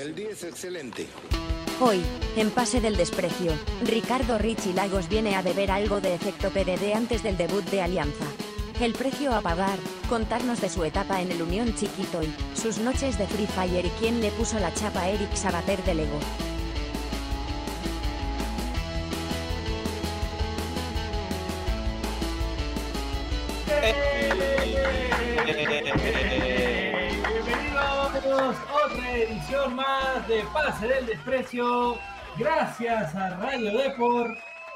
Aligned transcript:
El 0.00 0.14
día 0.14 0.30
es 0.30 0.44
excelente. 0.44 1.06
Hoy, 1.78 2.00
en 2.36 2.50
Pase 2.50 2.80
del 2.80 2.96
Desprecio, 2.96 3.52
Ricardo 3.84 4.38
Richie 4.38 4.72
Lagos 4.72 5.10
viene 5.10 5.36
a 5.36 5.42
deber 5.42 5.70
algo 5.70 6.00
de 6.00 6.14
efecto 6.14 6.48
PDD 6.48 6.94
antes 6.94 7.22
del 7.22 7.36
debut 7.36 7.62
de 7.66 7.82
Alianza. 7.82 8.24
El 8.80 8.94
precio 8.94 9.34
a 9.34 9.42
pagar, 9.42 9.78
contarnos 10.08 10.62
de 10.62 10.70
su 10.70 10.84
etapa 10.84 11.20
en 11.20 11.30
el 11.30 11.42
Unión 11.42 11.74
Chiquito 11.74 12.22
y 12.22 12.32
sus 12.58 12.78
noches 12.78 13.18
de 13.18 13.26
Free 13.26 13.46
Fire 13.46 13.84
y 13.84 13.90
quién 14.00 14.22
le 14.22 14.30
puso 14.30 14.58
la 14.58 14.72
chapa 14.72 15.02
a 15.02 15.10
Eric 15.10 15.34
Sabater 15.34 15.84
de 15.84 15.94
Lego. 15.94 16.18
Bienvenidos 29.00 29.00
a 29.00 29.06
otra 29.06 29.16
edición 29.16 29.74
más 29.76 30.28
de 30.28 30.44
Pase 30.52 30.88
del 30.88 31.06
Desprecio. 31.06 31.96
Gracias 32.38 33.14
a 33.14 33.30
Radio 33.36 33.76
Deport. 33.78 34.30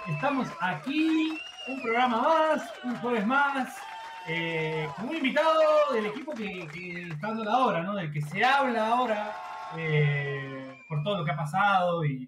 Estamos 0.09 0.49
aquí, 0.61 1.37
un 1.69 1.83
programa 1.83 2.23
más, 2.23 2.73
un 2.85 2.97
jueves 2.97 3.27
más, 3.27 3.77
eh, 4.29 4.89
con 4.97 5.09
un 5.09 5.17
invitado 5.17 5.61
del 5.93 6.07
equipo 6.07 6.33
que, 6.33 6.67
que 6.73 7.03
está 7.09 7.29
dando 7.29 7.45
la 7.45 7.59
hora, 7.59 7.83
¿no? 7.83 7.95
Del 7.97 8.13
que 8.13 8.21
se 8.23 8.45
habla 8.45 8.89
ahora 8.89 9.33
eh, 9.77 10.75
por 10.89 11.03
todo 11.03 11.19
lo 11.19 11.25
que 11.25 11.31
ha 11.33 11.37
pasado 11.37 12.05
y, 12.05 12.27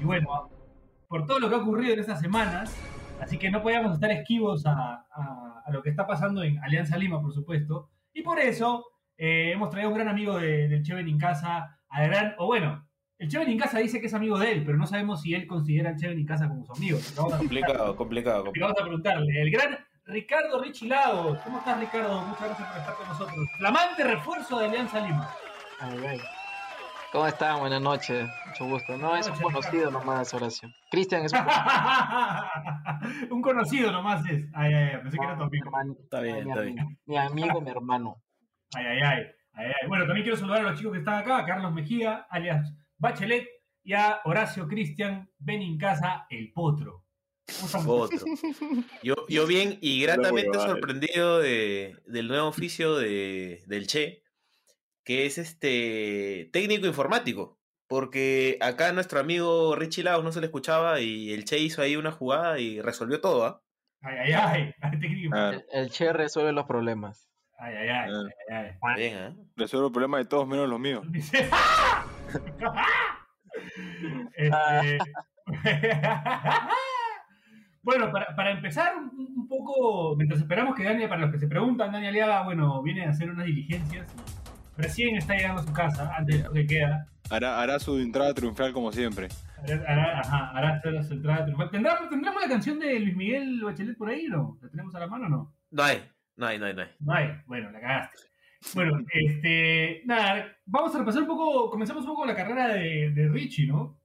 y 0.00 0.04
bueno, 0.04 0.50
por 1.08 1.26
todo 1.26 1.38
lo 1.40 1.48
que 1.48 1.54
ha 1.54 1.58
ocurrido 1.58 1.94
en 1.94 2.00
estas 2.00 2.20
semanas. 2.20 2.74
Así 3.20 3.38
que 3.38 3.50
no 3.50 3.62
podíamos 3.62 3.94
estar 3.94 4.10
esquivos 4.10 4.64
a, 4.66 5.04
a- 5.12 5.62
a 5.66 5.70
lo 5.70 5.82
que 5.82 5.90
está 5.90 6.06
pasando 6.06 6.42
en 6.42 6.58
Alianza 6.64 6.96
Lima, 6.96 7.20
por 7.20 7.32
supuesto. 7.32 7.90
Y 8.14 8.22
por 8.22 8.38
eso 8.38 8.84
eh, 9.18 9.50
hemos 9.52 9.68
traído 9.68 9.88
a 9.88 9.92
un 9.92 9.98
gran 9.98 10.08
amigo 10.08 10.38
de- 10.38 10.68
del 10.68 10.82
Cheven 10.82 11.06
en 11.08 11.18
casa, 11.18 11.78
al 11.90 12.08
gran, 12.08 12.34
o 12.38 12.46
bueno, 12.46 12.88
el 13.18 13.28
Cheven 13.28 13.48
en 13.50 13.58
casa 13.58 13.78
dice 13.80 14.00
que 14.00 14.06
es 14.06 14.14
amigo 14.14 14.38
de 14.38 14.52
él, 14.52 14.62
pero 14.64 14.78
no 14.78 14.86
sabemos 14.86 15.20
si 15.22 15.34
él 15.34 15.46
considera 15.46 15.90
al 15.90 15.96
Cheven 15.96 16.18
en 16.18 16.26
casa 16.26 16.48
como 16.48 16.64
su 16.64 16.72
amigo. 16.72 16.98
Complicado, 17.16 17.94
complicado. 17.96 18.50
y 18.54 18.60
vamos 18.60 18.76
a 18.80 18.82
preguntarle. 18.84 19.42
El 19.42 19.50
gran 19.50 19.76
Ricardo 20.04 20.62
Richie 20.62 20.88
Lagos. 20.88 21.38
¿Cómo 21.44 21.58
estás, 21.58 21.78
Ricardo? 21.80 22.22
Muchas 22.22 22.46
gracias 22.46 22.68
por 22.70 22.78
estar 22.80 22.94
con 22.94 23.08
nosotros. 23.08 23.36
Flamante 23.58 24.04
refuerzo 24.04 24.58
de 24.60 24.66
Alianza 24.66 25.00
Lima. 25.00 25.28
Ay, 25.80 25.98
ay. 26.08 26.20
¿Cómo 27.12 27.26
están? 27.26 27.58
Buenas 27.60 27.80
noches. 27.82 28.28
Mucho 28.48 28.64
gusto. 28.66 28.96
No, 28.98 29.16
es 29.16 29.26
un 29.28 29.38
conocido 29.38 29.90
nomás, 29.90 30.32
Horacio. 30.34 30.68
Cristian 30.90 31.24
es 31.24 31.32
un 31.32 31.40
un 33.30 33.42
conocido 33.42 33.90
nomás 33.92 34.24
es. 34.26 34.44
Ay, 34.54 34.72
ay, 34.74 34.84
ay. 34.94 35.00
Pensé 35.02 35.18
que 35.18 35.24
era 35.24 35.34
tu 35.34 35.40
mi 35.40 35.46
amigo. 35.46 35.64
hermano. 35.66 35.96
Está 36.02 36.20
bien, 36.20 36.34
mi 36.36 36.40
está 36.50 36.60
amigo. 36.60 36.74
bien. 36.76 36.98
Mi 37.06 37.16
amigo, 37.16 37.60
mi 37.60 37.70
hermano. 37.70 38.16
Ay, 38.74 38.84
ay, 38.86 38.98
ay, 39.04 39.22
ay, 39.52 39.66
ay. 39.66 39.88
Bueno, 39.88 40.04
también 40.06 40.24
quiero 40.24 40.38
saludar 40.38 40.60
a 40.60 40.70
los 40.70 40.78
chicos 40.78 40.92
que 40.92 40.98
están 40.98 41.14
acá, 41.14 41.38
a 41.38 41.46
Carlos 41.46 41.72
Mejía, 41.72 42.26
alias 42.30 42.74
Bachelet, 42.98 43.48
y 43.82 43.94
a 43.94 44.20
Horacio 44.24 44.68
Cristian 44.68 45.30
Benincasa, 45.38 46.26
el 46.28 46.52
potro. 46.52 47.04
Otro. 47.86 48.26
Yo, 49.02 49.14
yo 49.28 49.46
bien 49.46 49.78
y 49.80 50.02
gratamente 50.02 50.58
sorprendido 50.58 51.38
de, 51.38 51.96
del 52.06 52.28
nuevo 52.28 52.48
oficio 52.48 52.96
de, 52.96 53.62
del 53.66 53.86
Che, 53.86 54.22
que 55.04 55.24
es 55.24 55.38
este 55.38 56.50
técnico 56.52 56.86
informático. 56.86 57.58
Porque 57.86 58.58
acá 58.60 58.92
nuestro 58.92 59.18
amigo 59.18 59.74
Richie 59.74 60.04
Laos 60.04 60.22
no 60.22 60.30
se 60.30 60.40
le 60.40 60.46
escuchaba 60.46 61.00
y 61.00 61.32
el 61.32 61.46
Che 61.46 61.58
hizo 61.58 61.80
ahí 61.80 61.96
una 61.96 62.12
jugada 62.12 62.58
y 62.60 62.82
resolvió 62.82 63.22
todo, 63.22 63.46
¿ah? 63.46 63.62
Ay, 64.02 64.16
ay, 64.24 64.32
ay. 64.32 64.74
Ah, 65.32 65.52
El, 65.54 65.64
el 65.72 65.90
Che 65.90 66.12
resuelve 66.12 66.52
los 66.52 66.66
problemas. 66.66 67.27
Ay, 67.58 67.74
ay, 67.74 67.88
ay. 67.88 68.10
Ah. 68.10 68.22
ay, 68.50 68.56
ay. 68.56 68.66
Está 68.70 68.94
Bien, 68.96 69.16
¿ah? 69.18 69.32
resuelvo 69.56 69.86
el 69.88 69.92
problema 69.92 70.18
de 70.18 70.24
todos 70.26 70.46
menos 70.46 70.68
los 70.68 70.78
míos. 70.80 71.04
Dice. 71.10 71.48
Este, 74.36 74.98
bueno, 77.82 78.12
para, 78.12 78.36
para 78.36 78.50
empezar 78.52 78.96
un, 78.96 79.10
un 79.36 79.48
poco, 79.48 80.14
mientras 80.16 80.40
esperamos 80.40 80.74
que 80.76 80.84
Dani, 80.84 81.06
para 81.08 81.22
los 81.22 81.32
que 81.32 81.38
se 81.38 81.48
preguntan, 81.48 81.90
Dani 81.92 82.06
Aliaga, 82.06 82.44
bueno, 82.44 82.80
viene 82.82 83.06
a 83.06 83.10
hacer 83.10 83.30
unas 83.30 83.46
diligencias. 83.46 84.14
Recién 84.76 85.16
está 85.16 85.34
llegando 85.34 85.62
a 85.62 85.64
su 85.64 85.72
casa, 85.72 86.12
antes 86.16 86.44
de 86.44 86.50
que 86.52 86.66
queda. 86.66 87.08
Hará, 87.30 87.60
hará 87.60 87.78
su 87.80 87.98
entrada 87.98 88.32
triunfal 88.34 88.72
como 88.72 88.92
siempre. 88.92 89.28
Hará, 89.64 89.82
hará- 89.88 90.20
ajá, 90.20 90.50
hará 90.54 91.02
su 91.02 91.14
entrada 91.14 91.44
triunfal. 91.46 91.70
¿Tendrá- 91.70 92.08
¿Tendremos 92.08 92.40
la 92.40 92.48
canción 92.48 92.78
de 92.78 93.00
Luis 93.00 93.16
Miguel 93.16 93.60
Bachelet 93.64 93.96
por 93.98 94.08
ahí 94.10 94.26
o 94.26 94.30
no? 94.36 94.58
¿La 94.62 94.68
tenemos 94.70 94.94
a 94.94 95.00
la 95.00 95.06
mano 95.08 95.26
o 95.26 95.28
no? 95.30 95.54
No 95.72 95.82
hay, 95.82 96.02
no 96.38 96.46
hay, 96.46 96.58
no 96.58 96.66
hay, 96.66 96.74
no 96.74 96.82
hay. 96.82 96.88
No 97.00 97.12
hay. 97.14 97.28
Bueno, 97.46 97.70
la 97.70 97.80
cagaste. 97.80 98.18
Bueno, 98.74 98.98
este. 99.12 100.02
Nada, 100.06 100.56
vamos 100.64 100.94
a 100.94 100.98
repasar 100.98 101.22
un 101.22 101.28
poco. 101.28 101.70
Comenzamos 101.70 102.02
un 102.04 102.08
poco 102.10 102.24
la 102.26 102.34
carrera 102.34 102.68
de, 102.74 103.10
de 103.10 103.28
Richie, 103.28 103.66
¿no? 103.66 104.00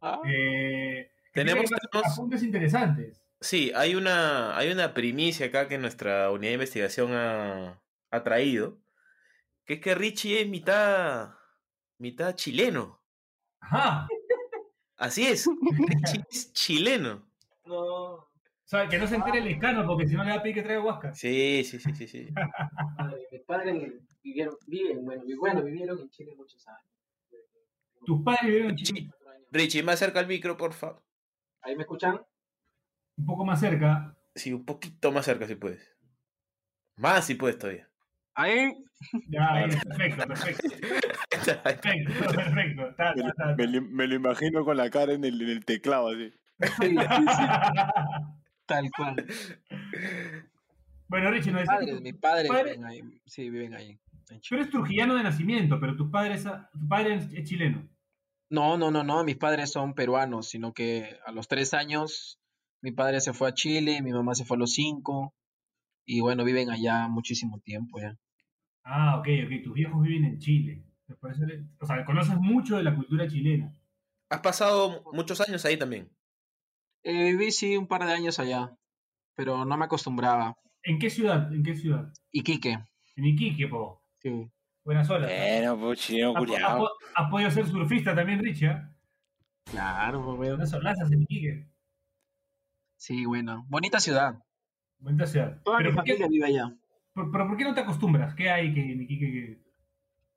Ah, 0.00 0.20
Eh, 0.26 1.10
Tenemos- 1.32 1.64
tenemos- 1.70 2.12
apuntes 2.18 2.42
interesantes. 2.42 3.20
Sí, 3.40 3.72
hay 3.74 3.94
una, 3.96 4.56
hay 4.56 4.70
una 4.70 4.94
primicia 4.94 5.46
acá 5.46 5.66
que 5.68 5.76
nuestra 5.78 6.30
unidad 6.30 6.50
de 6.50 6.54
investigación 6.54 7.12
ha, 7.12 7.82
ha 8.10 8.22
traído, 8.22 8.78
que 9.64 9.74
es 9.74 9.80
que 9.80 9.94
Richie 9.94 10.40
es 10.42 10.48
mitad, 10.48 11.30
mitad 11.98 12.34
chileno. 12.36 13.02
Ajá. 13.60 14.06
Así 14.96 15.26
es, 15.26 15.46
Richie 15.88 16.24
es 16.30 16.52
chileno. 16.52 17.26
no. 17.64 18.28
Sea, 18.72 18.88
que 18.88 18.96
no 18.98 19.06
se 19.06 19.16
entere 19.16 19.40
el 19.40 19.48
escano 19.48 19.86
porque 19.86 20.06
si 20.08 20.14
no 20.14 20.24
le 20.24 20.30
va 20.30 20.36
a 20.36 20.42
pedir 20.42 20.54
que 20.54 20.62
traiga 20.62 20.82
huasca. 20.82 21.14
Sí, 21.14 21.62
sí, 21.62 21.78
sí, 21.78 21.94
sí, 21.94 22.08
sí. 22.08 22.28
Mis 23.30 23.42
padres 23.42 23.92
vivieron, 24.22 24.54
viven, 24.66 25.04
bueno, 25.04 25.22
bueno, 25.38 25.62
vivieron 25.62 26.00
en 26.00 26.08
Chile 26.08 26.32
muchos 26.34 26.66
años. 26.66 26.80
Tus 28.06 28.22
padres 28.22 28.44
vivieron 28.46 28.70
en 28.70 28.76
Chile, 28.76 29.00
Richie, 29.02 29.46
Richie, 29.50 29.82
más 29.82 29.98
cerca 29.98 30.20
al 30.20 30.26
micro, 30.26 30.56
por 30.56 30.72
favor. 30.72 31.02
¿Ahí 31.60 31.76
me 31.76 31.82
escuchan? 31.82 32.18
un 33.18 33.26
poco 33.26 33.44
más 33.44 33.60
cerca. 33.60 34.16
Sí, 34.34 34.54
un 34.54 34.64
poquito 34.64 35.12
más 35.12 35.26
cerca 35.26 35.46
si 35.46 35.54
puedes. 35.54 35.94
Más 36.96 37.26
si 37.26 37.34
puedes 37.34 37.58
todavía. 37.58 37.90
Ahí. 38.32 38.72
Ya, 39.28 39.52
ahí, 39.52 39.68
perfecto, 39.68 40.26
perfecto. 40.28 40.68
Perfecto, 41.82 42.34
perfecto. 42.34 42.94
Ta, 42.96 43.12
Me, 43.14 43.22
ta, 43.22 43.32
ta, 43.34 43.54
me 43.54 43.66
lo- 43.66 43.82
me 43.82 44.06
lo 44.06 44.14
imagino 44.14 44.64
con 44.64 44.78
la 44.78 44.88
cara 44.88 45.12
en 45.12 45.24
el, 45.24 45.42
en 45.42 45.48
el 45.50 45.64
teclado 45.66 46.08
así. 46.08 46.30
Sí, 46.30 46.96
sí, 46.96 46.96
sí. 46.96 47.42
tal 48.74 48.90
cual. 48.96 49.26
Bueno, 51.08 51.30
Richie, 51.30 51.52
nos 51.52 51.60
Mis 51.62 51.68
decía 51.68 51.78
padres, 51.78 51.94
que 51.94 52.00
mis 52.00 52.14
padres 52.14 52.48
padre- 52.48 52.70
viven 52.72 52.84
ahí. 52.86 53.02
Sí, 53.26 53.50
viven 53.50 53.74
ahí. 53.74 53.98
en 54.30 54.40
tú 54.40 54.54
eres 54.54 54.70
trujillano 54.70 55.14
de 55.16 55.22
nacimiento, 55.22 55.78
pero 55.78 55.94
tus 55.96 56.10
padres, 56.10 56.44
tu 56.44 56.88
padre 56.88 57.16
es, 57.16 57.44
chileno. 57.44 57.86
No, 58.48 58.76
no, 58.78 58.90
no, 58.90 59.02
no, 59.02 59.24
mis 59.24 59.36
padres 59.36 59.70
son 59.72 59.94
peruanos, 59.94 60.48
sino 60.48 60.72
que 60.72 61.18
a 61.26 61.32
los 61.32 61.48
tres 61.48 61.74
años 61.74 62.38
mi 62.80 62.92
padre 62.92 63.20
se 63.20 63.32
fue 63.32 63.48
a 63.48 63.54
Chile, 63.54 64.00
mi 64.02 64.12
mamá 64.12 64.34
se 64.34 64.44
fue 64.44 64.56
a 64.56 64.60
los 64.60 64.72
cinco, 64.72 65.34
y 66.06 66.20
bueno, 66.20 66.44
viven 66.44 66.70
allá 66.70 67.08
muchísimo 67.08 67.60
tiempo 67.60 68.00
ya. 68.00 68.16
Ah, 68.84 69.18
ok, 69.18 69.28
ok. 69.46 69.62
Tus 69.64 69.74
viejos 69.74 70.02
viven 70.02 70.24
en 70.24 70.38
Chile. 70.38 70.82
O 71.80 71.86
sea, 71.86 72.04
conoces 72.04 72.36
mucho 72.36 72.76
de 72.78 72.82
la 72.84 72.94
cultura 72.94 73.28
chilena. 73.28 73.72
Has 74.30 74.40
pasado 74.40 75.04
muchos 75.12 75.40
años 75.42 75.64
ahí 75.66 75.76
también. 75.76 76.10
Eh, 77.04 77.32
viví 77.32 77.50
sí 77.50 77.76
un 77.76 77.86
par 77.86 78.04
de 78.06 78.12
años 78.12 78.38
allá, 78.38 78.70
pero 79.34 79.64
no 79.64 79.76
me 79.76 79.84
acostumbraba. 79.84 80.56
¿En 80.84 80.98
qué 80.98 81.10
ciudad? 81.10 81.52
¿En 81.52 81.62
qué 81.62 81.74
ciudad? 81.74 82.12
Iquique, 82.30 82.78
En 83.16 83.24
Iquique, 83.24 83.68
po. 83.68 84.02
sí. 84.20 84.50
Buenas 84.84 85.08
olas. 85.10 85.30
Bueno, 85.30 85.78
pues 85.78 86.00
chino, 86.00 86.34
¿Has, 86.36 86.80
has 87.14 87.30
podido 87.30 87.50
ser 87.52 87.66
surfista 87.68 88.14
también, 88.16 88.40
Richie? 88.40 88.66
¿eh? 88.66 88.82
Claro, 89.70 90.24
pues, 90.24 90.38
weón. 90.40 90.54
Unas 90.56 90.70
solazas 90.70 91.10
en 91.12 91.22
Iquique. 91.22 91.68
Sí, 92.96 93.24
bueno, 93.26 93.64
bonita 93.68 94.00
ciudad. 94.00 94.34
Bonita 94.98 95.26
ciudad. 95.26 95.60
Toda 95.64 95.78
Pero 95.78 95.90
mi 95.90 95.96
¿por, 95.96 96.04
qué, 96.04 96.12
familia 96.14 96.28
vive 96.28 96.46
allá. 96.46 96.76
por- 97.14 97.30
pero 97.30 97.46
¿por 97.48 97.56
qué 97.56 97.64
no 97.64 97.74
te 97.74 97.80
acostumbras? 97.80 98.34
¿Qué 98.34 98.50
hay 98.50 98.72
que 98.74 98.80
en 98.80 99.02
Iquique 99.02 99.26
que... 99.32 99.62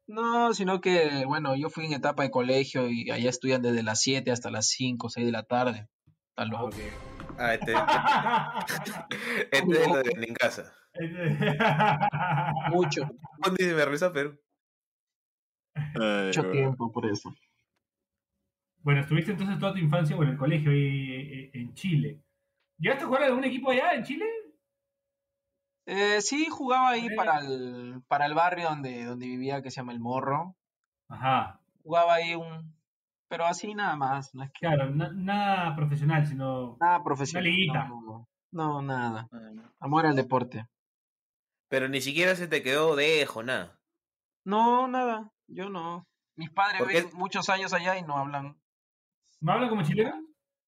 No, 0.08 0.54
sino 0.54 0.82
que, 0.82 1.26
bueno, 1.26 1.56
yo 1.56 1.70
fui 1.72 1.86
en 1.88 1.94
etapa 1.94 2.22
de 2.22 2.30
colegio 2.30 2.88
y 2.90 3.10
allá 3.10 3.30
estudian 3.30 3.64
desde 3.64 3.82
las 3.82 4.02
7 4.02 4.32
hasta 4.32 4.52
las 4.52 4.68
5, 4.70 5.10
6 5.10 5.26
de 5.26 5.32
la 5.32 5.44
tarde. 5.44 5.88
Está 6.38 6.42
Ah, 6.42 6.46
loco. 6.46 6.66
ok. 6.66 6.76
Ah, 7.38 7.54
este, 7.54 7.74
este 9.52 9.58
es 9.82 9.88
lo 9.88 10.04
de 10.04 10.26
en 10.28 10.34
casa. 10.36 10.74
Mucho, 12.70 13.02
¿Dónde 13.40 13.64
dice 13.64 13.76
me 13.76 13.86
risa, 13.86 14.12
pero? 14.14 14.38
Ay, 15.76 16.28
mucho 16.28 16.50
tiempo 16.52 16.92
por 16.92 17.06
eso. 17.06 17.34
bueno, 18.80 19.02
estuviste 19.02 19.32
entonces 19.32 19.60
toda 19.60 19.74
tu 19.74 19.80
infancia, 19.80 20.16
bueno, 20.16 20.32
en 20.32 20.36
el 20.36 20.40
colegio 20.40 20.72
ahí 20.72 21.12
eh, 21.14 21.52
en 21.54 21.74
Chile. 21.74 22.22
¿Llegaste 22.80 23.04
a 23.04 23.08
jugar 23.08 23.24
algún 23.24 23.44
equipo 23.44 23.72
allá 23.72 23.94
en 23.94 24.04
Chile? 24.04 24.26
Eh, 25.88 26.22
sí, 26.22 26.48
jugaba 26.50 26.90
ahí 26.90 27.14
para 27.16 27.40
el, 27.40 28.02
para 28.08 28.26
el 28.26 28.34
barrio 28.34 28.70
donde, 28.70 29.06
donde 29.06 29.26
vivía, 29.28 29.62
que 29.62 29.72
se 29.72 29.78
llama 29.78 29.94
El 29.94 30.00
Morro. 30.00 30.56
Ajá. 31.10 31.62
Jugaba 31.84 32.16
ahí 32.16 32.36
un... 32.36 32.75
Pero 33.36 33.48
así 33.48 33.76
nada 33.76 33.98
más, 33.98 34.34
no 34.34 34.44
es 34.44 34.52
que... 34.54 34.60
Claro, 34.66 34.90
na- 34.92 35.12
nada 35.14 35.76
profesional, 35.76 36.26
sino... 36.26 36.78
Nada 36.80 37.04
profesional. 37.04 37.44
liguita. 37.44 37.86
No, 37.86 38.02
no, 38.02 38.28
no, 38.54 38.82
nada. 38.82 39.28
Ah. 39.30 39.74
Amor 39.82 40.06
al 40.06 40.16
deporte. 40.16 40.66
Pero 41.68 41.90
ni 41.90 42.00
siquiera 42.00 42.34
se 42.38 42.48
te 42.48 42.64
quedó 42.64 42.96
dejo, 42.96 43.44
nada. 43.44 43.78
No, 44.46 44.88
nada. 44.88 45.34
Yo 45.48 45.70
no. 45.70 46.08
Mis 46.38 46.50
padres 46.50 46.88
viven 46.88 47.10
muchos 47.12 47.50
años 47.50 47.74
allá 47.74 47.98
y 47.98 48.04
no 48.04 48.16
hablan, 48.16 48.58
¿No 49.42 49.52
hablan 49.52 49.68
como 49.68 49.84
chileno? 49.84 50.16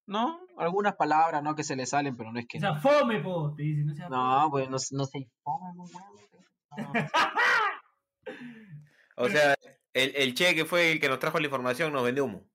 ¿no? 0.06 0.38
Algunas 0.58 0.98
palabras, 0.98 1.42
¿no? 1.42 1.56
Que 1.56 1.64
se 1.64 1.78
les 1.78 1.92
salen, 1.92 2.18
pero 2.18 2.34
no 2.34 2.40
es 2.40 2.48
que... 2.50 2.58
O 2.58 2.60
sea, 2.60 2.75
fome, 2.75 3.22
po, 3.22 3.54
te 3.56 3.64
dicen. 3.64 3.86
No, 3.86 3.96
sea 3.96 4.10
No, 4.10 4.50
pues 4.52 4.66
no, 4.66 4.75
no 4.92 5.06
se 5.06 5.19
no, 5.46 5.74
no. 5.74 5.86
O 9.16 9.30
sea, 9.30 9.56
el, 9.94 10.12
el 10.18 10.34
Che 10.34 10.54
que 10.54 10.66
fue 10.66 10.92
el 10.92 11.00
que 11.00 11.08
nos 11.08 11.19
trajo 11.19 11.40
la 11.40 11.46
información 11.46 11.94
nos 11.94 12.04
vendió 12.04 12.25
humo. 12.25 12.46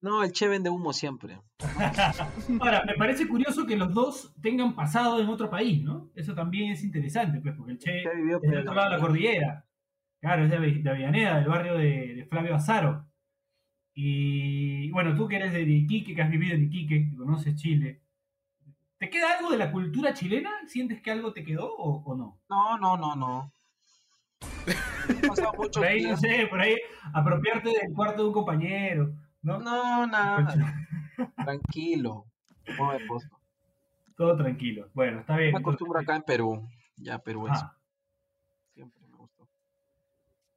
No, 0.00 0.22
el 0.22 0.32
Che 0.32 0.46
vende 0.48 0.70
humo 0.70 0.92
siempre. 0.92 1.40
Ahora, 2.60 2.84
me 2.86 2.94
parece 2.94 3.26
curioso 3.26 3.66
que 3.66 3.76
los 3.76 3.92
dos 3.92 4.32
tengan 4.40 4.74
pasado 4.74 5.20
en 5.20 5.28
otro 5.28 5.50
país, 5.50 5.82
¿no? 5.82 6.10
Eso 6.14 6.34
también 6.34 6.70
es 6.72 6.84
interesante, 6.84 7.40
pues, 7.40 7.54
porque 7.56 7.72
el 7.72 7.78
Che 7.78 8.02
vivió 8.14 8.36
es 8.36 8.42
del 8.42 8.50
por 8.50 8.58
otro 8.60 8.74
lado 8.74 8.90
de 8.90 8.96
la 8.96 9.00
cordillera. 9.00 9.64
Claro, 10.20 10.44
es 10.44 10.50
de, 10.50 10.56
Ave- 10.56 10.82
de 10.82 10.90
Avellaneda, 10.90 11.36
del 11.40 11.48
barrio 11.48 11.74
de, 11.74 12.14
de 12.14 12.24
Flavio 12.26 12.54
Azaro. 12.54 13.06
Y 13.94 14.90
bueno, 14.92 15.14
tú 15.16 15.26
que 15.26 15.36
eres 15.36 15.52
de 15.52 15.62
Iquique, 15.62 16.14
que 16.14 16.22
has 16.22 16.30
vivido 16.30 16.54
en 16.54 16.64
Iquique, 16.64 17.10
que 17.10 17.16
conoces 17.16 17.56
Chile, 17.56 18.00
¿te 18.98 19.10
queda 19.10 19.36
algo 19.36 19.50
de 19.50 19.58
la 19.58 19.72
cultura 19.72 20.14
chilena? 20.14 20.50
¿Sientes 20.68 21.00
que 21.02 21.10
algo 21.10 21.32
te 21.32 21.42
quedó 21.42 21.74
o, 21.74 22.02
o 22.04 22.16
no? 22.16 22.40
No, 22.48 22.78
no, 22.78 22.96
no, 22.96 23.16
no. 23.16 23.52
He 25.08 25.56
mucho 25.56 25.80
Por 25.80 25.84
ahí, 25.84 26.02
no 26.04 26.16
sé, 26.16 26.46
por 26.48 26.60
ahí 26.60 26.76
apropiarte 27.12 27.70
del 27.70 27.92
cuarto 27.94 28.22
de 28.22 28.28
un 28.28 28.34
compañero, 28.34 29.12
¿no? 29.48 29.58
No, 29.60 30.06
nada. 30.06 30.54
Tranquilo. 31.44 32.26
No 32.78 32.92
me 32.92 33.06
puesto. 33.06 33.36
Todo 34.16 34.36
tranquilo. 34.36 34.88
Bueno, 34.94 35.20
está 35.20 35.36
bien. 35.36 35.52
Me 35.52 35.58
acostumbro 35.58 36.00
acá 36.00 36.16
en 36.16 36.22
Perú. 36.22 36.68
Ya 36.96 37.18
Perú 37.18 37.46
es. 37.46 37.52
Ah, 37.54 37.76
Siempre 38.74 39.00
me 39.08 39.16
gustó. 39.16 39.48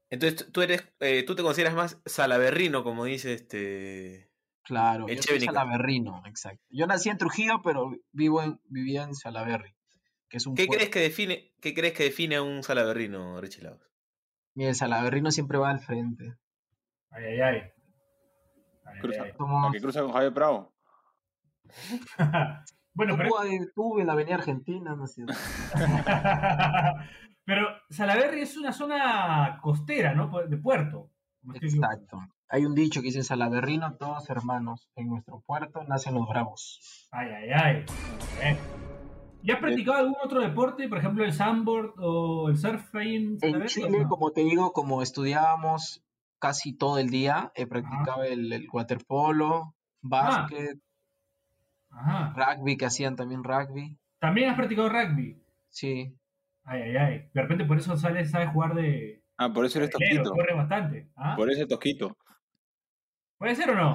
Entonces 0.09 0.51
tú 0.51 0.61
eres, 0.61 0.88
eh, 0.99 1.23
tú 1.23 1.35
te 1.35 1.43
consideras 1.43 1.75
más 1.75 2.01
salaberrino, 2.05 2.83
como 2.83 3.05
dice 3.05 3.33
este. 3.33 4.29
Claro, 4.63 5.07
El 5.07 5.15
yo 5.17 5.23
soy 5.23 5.39
salaberrino, 5.39 6.21
exacto. 6.27 6.63
Yo 6.69 6.85
nací 6.85 7.09
en 7.09 7.17
Trujillo, 7.17 7.61
pero 7.63 7.91
vivo 8.11 8.43
en, 8.43 8.59
vivía 8.65 9.03
en 9.03 9.15
Salaberry, 9.15 9.73
que 10.29 10.38
es 10.38 10.45
un 10.45 10.53
¿Qué 10.55 10.65
pueblo- 10.67 10.77
crees 10.77 10.89
que 10.91 10.99
define, 10.99 11.51
qué 11.59 11.73
crees 11.73 11.93
que 11.93 12.03
define 12.03 12.35
a 12.35 12.43
un 12.43 12.61
salaberrino, 12.61 13.41
Richie 13.41 13.63
Lagos? 13.63 13.81
Mira, 14.53 14.69
el 14.69 14.75
salaberrino 14.75 15.31
siempre 15.31 15.57
va 15.57 15.71
al 15.71 15.79
frente. 15.79 16.35
ay, 17.09 17.23
ay, 17.25 17.39
ay. 17.41 17.61
Cruza. 18.99 19.23
Somos- 19.38 19.65
La 19.67 19.71
que 19.71 19.81
cruza 19.81 20.01
con 20.01 20.11
Javier 20.11 20.33
Prado. 20.33 20.73
bueno, 22.93 23.15
pero, 23.17 23.43
eh, 23.43 23.71
tú 23.73 23.99
en 23.99 24.07
la 24.07 24.13
avenida 24.13 24.35
Argentina, 24.35 24.95
no 24.95 25.07
sé. 25.07 25.23
pero 27.45 27.67
Salaberry 27.89 28.41
es 28.41 28.57
una 28.57 28.73
zona 28.73 29.59
costera, 29.61 30.13
¿no? 30.13 30.29
De 30.47 30.57
puerto. 30.57 31.09
Exacto. 31.53 32.19
Hay 32.49 32.65
un 32.65 32.75
dicho 32.75 33.01
que 33.01 33.07
dice 33.07 33.19
en 33.19 33.23
salaberrino, 33.23 33.95
todos 33.95 34.29
hermanos. 34.29 34.89
En 34.95 35.09
nuestro 35.09 35.39
puerto 35.39 35.83
nacen 35.85 36.13
los 36.15 36.27
bravos. 36.27 37.07
Ay, 37.11 37.29
ay, 37.29 37.49
ay. 37.51 37.85
Eh. 38.43 38.57
¿Y 39.43 39.51
has 39.51 39.59
practicado 39.59 39.97
algún 39.97 40.17
otro 40.23 40.41
deporte? 40.41 40.88
Por 40.88 40.99
ejemplo, 40.99 41.23
el 41.23 41.33
sandboard 41.33 41.93
o 41.97 42.49
el 42.49 42.57
surf 42.57 42.93
ahí 42.95 43.15
en 43.15 43.65
Chile, 43.65 44.01
no? 44.01 44.09
como 44.09 44.31
te 44.31 44.41
digo, 44.41 44.71
como 44.71 45.01
estudiábamos 45.01 46.03
casi 46.41 46.73
todo 46.75 46.97
el 46.97 47.09
día, 47.09 47.51
he 47.55 47.67
practicado 47.67 48.23
el, 48.23 48.51
el 48.51 48.67
waterpolo, 48.73 49.75
básquet, 50.01 50.77
Ajá. 51.91 52.33
rugby, 52.35 52.75
que 52.77 52.85
hacían 52.88 53.15
también 53.15 53.43
rugby. 53.43 53.97
¿También 54.19 54.49
has 54.49 54.55
practicado 54.57 54.89
rugby? 54.89 55.39
Sí. 55.69 56.17
Ay, 56.63 56.81
ay, 56.81 56.97
ay. 56.97 57.29
De 57.33 57.41
repente 57.41 57.65
por 57.65 57.77
eso 57.77 57.95
sales, 57.95 58.31
sabes 58.31 58.49
jugar 58.49 58.73
de... 58.73 59.23
Ah, 59.38 59.53
por 59.53 59.65
eso 59.65 59.77
eres 59.79 59.91
tosquito. 59.91 60.31
corre 60.31 60.53
bastante. 60.53 61.09
¿ah? 61.15 61.35
Por 61.35 61.49
eso 61.51 61.61
es 61.61 61.67
tosquito. 61.67 62.17
¿Puede 63.38 63.55
ser 63.55 63.69
o 63.69 63.75
no? 63.75 63.93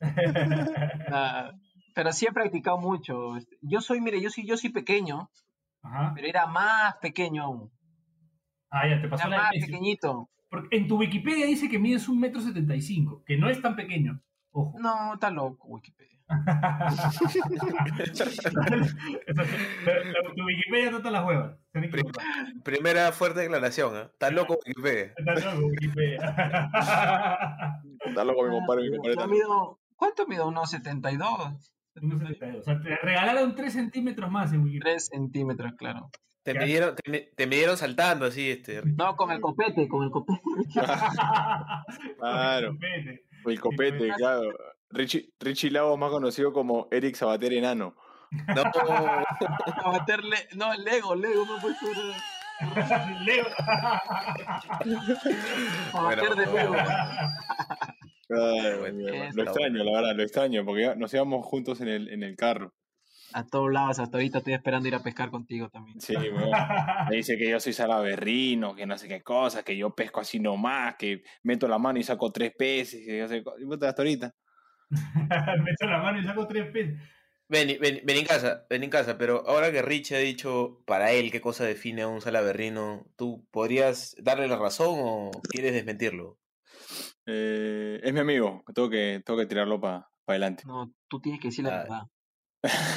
Ah, 1.10 1.52
pero 1.94 2.12
sí 2.12 2.26
he 2.28 2.32
practicado 2.32 2.76
mucho. 2.76 3.36
Este, 3.38 3.56
Yo 3.62 3.80
soy, 3.80 4.02
mire, 4.02 4.20
yo 4.20 4.28
soy, 4.28 4.46
yo 4.46 4.58
soy 4.58 4.68
pequeño, 4.70 5.30
Ajá. 5.82 6.12
pero 6.14 6.26
era 6.28 6.46
más 6.46 6.96
pequeño 6.96 7.44
aún. 7.44 7.72
Ah, 8.70 8.86
ya 8.86 9.00
te 9.00 9.08
pasó 9.08 9.26
Era 9.26 9.36
la 9.36 9.42
más 9.44 9.52
pequeñito. 9.52 10.28
Porque 10.48 10.76
en 10.76 10.86
tu 10.88 10.98
Wikipedia 10.98 11.46
dice 11.46 11.68
que 11.68 11.78
mides 11.78 12.08
un 12.08 12.20
metro 12.20 12.40
setenta 12.40 12.74
y 12.76 12.82
cinco, 12.82 13.22
que 13.24 13.36
no 13.36 13.48
es 13.48 13.60
tan 13.60 13.74
pequeño. 13.76 14.20
Ojo. 14.52 14.78
No, 14.80 15.14
está 15.14 15.30
loco, 15.30 15.68
Wikipedia. 15.68 16.16
tu 20.36 20.44
Wikipedia 20.44 20.90
no 20.90 21.02
te 21.02 21.10
las 21.10 21.24
huevas. 21.24 21.56
Primera 22.64 23.12
fuerte 23.12 23.40
declaración, 23.40 23.96
¿ah? 23.96 24.10
Estás 24.12 24.32
loco, 24.32 24.58
Wikipedia. 24.66 25.12
Está 25.16 25.34
loco 25.52 25.66
Wikipedia. 25.66 26.18
Está 28.06 28.24
loco 28.24 28.44
mi 28.44 28.50
compadre, 28.50 28.82
mi 28.82 28.90
compadre. 28.96 29.12
Está 29.12 29.26
mido- 29.26 29.80
¿Cuánto 29.96 30.26
mido? 30.26 30.48
Unos 30.48 30.70
72. 30.70 31.72
No 32.02 32.18
sé, 32.18 32.58
o 32.58 32.62
sea, 32.62 32.80
te 32.80 32.96
regalaron 32.96 33.54
3 33.54 33.72
centímetros 33.72 34.30
más 34.30 34.52
en 34.52 34.62
Wikipedia. 34.62 34.92
3 34.94 35.06
centímetros, 35.06 35.72
claro. 35.78 36.10
Te 36.46 36.54
Ya. 36.54 36.60
midieron, 36.60 36.94
te, 36.94 37.32
te 37.34 37.46
midieron 37.48 37.76
saltando 37.76 38.24
así, 38.24 38.48
este. 38.52 38.80
No, 38.84 39.16
con 39.16 39.32
el 39.32 39.40
copete, 39.40 39.88
con 39.88 40.04
el 40.04 40.12
copete. 40.12 40.40
Claro. 42.20 42.76
Vete. 42.78 43.24
El 43.44 43.60
copete, 43.60 44.08
claro. 44.16 44.52
Richie, 44.90 45.32
Richie 45.40 45.72
Lagos 45.72 45.98
más 45.98 46.10
conocido 46.10 46.52
como 46.52 46.86
Eric 46.92 47.16
Sabater 47.16 47.52
Enano. 47.52 47.96
No, 48.30 48.62
A 49.84 49.92
meterle. 49.92 50.36
No, 50.54 50.72
el 50.72 50.84
Lego, 50.84 51.16
Lego, 51.16 51.44
no 51.46 51.58
puede 51.60 51.74
ser. 51.74 51.96
Bueno, 55.92 56.08
meter 56.08 56.34
de. 56.36 56.46
Lego. 56.46 56.74
Ay, 58.28 58.78
bueno, 58.78 59.30
lo 59.34 59.42
extraño, 59.42 59.84
la 59.84 59.92
verdad, 60.00 60.16
lo 60.16 60.22
extraño, 60.22 60.64
porque 60.64 60.94
nos 60.96 61.12
íbamos 61.12 61.44
juntos 61.46 61.80
en 61.80 61.88
el, 61.88 62.08
en 62.08 62.22
el 62.22 62.36
carro. 62.36 62.72
A 63.38 63.44
todos 63.46 63.70
lados, 63.70 63.98
hasta 63.98 64.16
ahorita 64.16 64.38
estoy 64.38 64.54
esperando 64.54 64.88
ir 64.88 64.94
a 64.94 65.02
pescar 65.02 65.30
contigo 65.30 65.68
también. 65.68 66.00
Sí, 66.00 66.14
weón. 66.16 66.50
Me 67.10 67.16
dice 67.16 67.36
que 67.36 67.50
yo 67.50 67.60
soy 67.60 67.74
salaberrino, 67.74 68.74
que 68.74 68.86
no 68.86 68.96
sé 68.96 69.08
qué 69.08 69.22
cosa, 69.22 69.62
que 69.62 69.76
yo 69.76 69.94
pesco 69.94 70.20
así 70.20 70.40
nomás, 70.40 70.94
que 70.96 71.22
meto 71.42 71.68
la 71.68 71.76
mano 71.78 71.98
y 71.98 72.02
saco 72.02 72.32
tres 72.32 72.52
peces, 72.56 73.06
y 73.06 73.18
yo 73.18 73.28
sé, 73.28 73.44
hasta 73.86 74.02
ahorita. 74.02 74.34
Me 75.64 75.70
echo 75.72 75.86
la 75.86 75.98
mano 75.98 76.18
y 76.18 76.24
saco 76.24 76.46
tres 76.46 76.70
pesos. 76.72 76.94
ven, 77.48 77.76
ven, 77.78 78.00
ven 78.04 78.16
en 78.16 78.24
casa, 78.24 78.64
ven 78.70 78.84
en 78.84 78.90
casa, 78.90 79.18
pero 79.18 79.46
ahora 79.46 79.70
que 79.70 79.82
Richie 79.82 80.16
ha 80.16 80.20
dicho 80.20 80.82
para 80.86 81.12
él 81.12 81.30
qué 81.30 81.42
cosa 81.42 81.64
define 81.64 82.02
a 82.02 82.08
un 82.08 82.22
salaberrino, 82.22 83.04
¿tú 83.16 83.46
podrías 83.50 84.16
darle 84.18 84.48
la 84.48 84.56
razón 84.56 84.94
o 84.98 85.30
quieres 85.50 85.74
desmentirlo? 85.74 86.38
Eh, 87.26 88.00
es 88.02 88.12
mi 88.14 88.20
amigo, 88.20 88.62
tengo 88.74 88.88
que, 88.88 89.20
tengo 89.26 89.38
que 89.38 89.46
tirarlo 89.46 89.78
para 89.78 90.08
adelante. 90.26 90.62
No, 90.66 90.90
tú 91.08 91.20
tienes 91.20 91.40
que 91.40 91.48
decir 91.48 91.64
la 91.66 91.74
Ah. 91.74 91.78
verdad. 91.82 92.02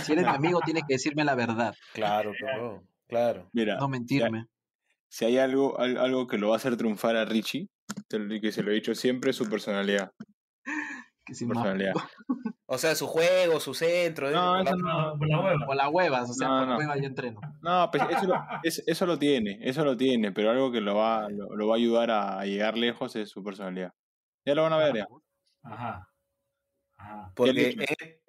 Si 0.03 0.11
eres 0.13 0.25
mi 0.25 0.31
amigo, 0.31 0.59
tienes 0.65 0.83
que 0.87 0.95
decirme 0.95 1.23
la 1.23 1.35
verdad, 1.35 1.75
Claro, 1.93 2.31
claro, 2.37 2.83
claro. 3.07 3.49
Mira, 3.53 3.77
no 3.77 3.87
mentirme. 3.87 4.45
si 5.07 5.25
hay 5.25 5.37
algo, 5.37 5.79
al- 5.79 5.97
algo 5.97 6.27
que 6.27 6.37
lo 6.37 6.49
va 6.49 6.55
a 6.55 6.57
hacer 6.57 6.75
triunfar 6.77 7.15
a 7.15 7.25
Richie, 7.25 7.69
que 8.41 8.51
se 8.51 8.63
lo 8.63 8.71
he 8.71 8.75
dicho 8.75 8.95
siempre, 8.95 9.31
es 9.31 9.35
su 9.35 9.47
personalidad. 9.49 10.11
Que 11.25 11.35
sin 11.35 11.47
más. 11.49 11.57
personalidad. 11.57 11.93
O 12.71 12.77
sea, 12.77 12.93
su 12.93 13.07
juego, 13.07 13.59
su 13.59 13.73
centro. 13.73 14.29
No, 14.29 14.61
eso 14.61 14.75
No, 14.77 15.15
por 15.17 15.27
la 15.27 15.39
hueva. 15.41 15.65
Por 15.65 15.75
las 15.75 15.89
huevas, 15.89 16.29
o 16.29 16.33
sea, 16.33 16.47
No, 16.47 16.59
por 16.59 16.67
no. 16.67 16.77
huevas 16.77 16.97
yo 16.99 17.07
entreno. 17.07 17.41
No, 17.63 17.89
pues 17.91 18.03
eso 18.11 18.27
lo, 18.27 18.35
es- 18.63 18.83
eso 18.85 19.05
lo 19.07 19.17
tiene, 19.17 19.57
eso 19.63 19.83
lo 19.83 19.97
tiene, 19.97 20.31
pero 20.31 20.51
algo 20.51 20.71
que 20.71 20.79
lo 20.79 20.93
va, 20.95 21.27
lo, 21.31 21.55
lo 21.55 21.67
va 21.67 21.73
a 21.73 21.77
ayudar 21.77 22.11
a, 22.11 22.39
a 22.39 22.45
llegar 22.45 22.77
lejos 22.77 23.15
es 23.15 23.29
su 23.31 23.43
personalidad. 23.43 23.91
Ya 24.45 24.53
lo 24.53 24.61
van 24.61 24.73
a 24.73 24.77
ver, 24.77 24.97
ya. 24.97 25.07
Ajá. 25.63 26.07
Ajá. 26.97 27.31
Porque? 27.35 27.75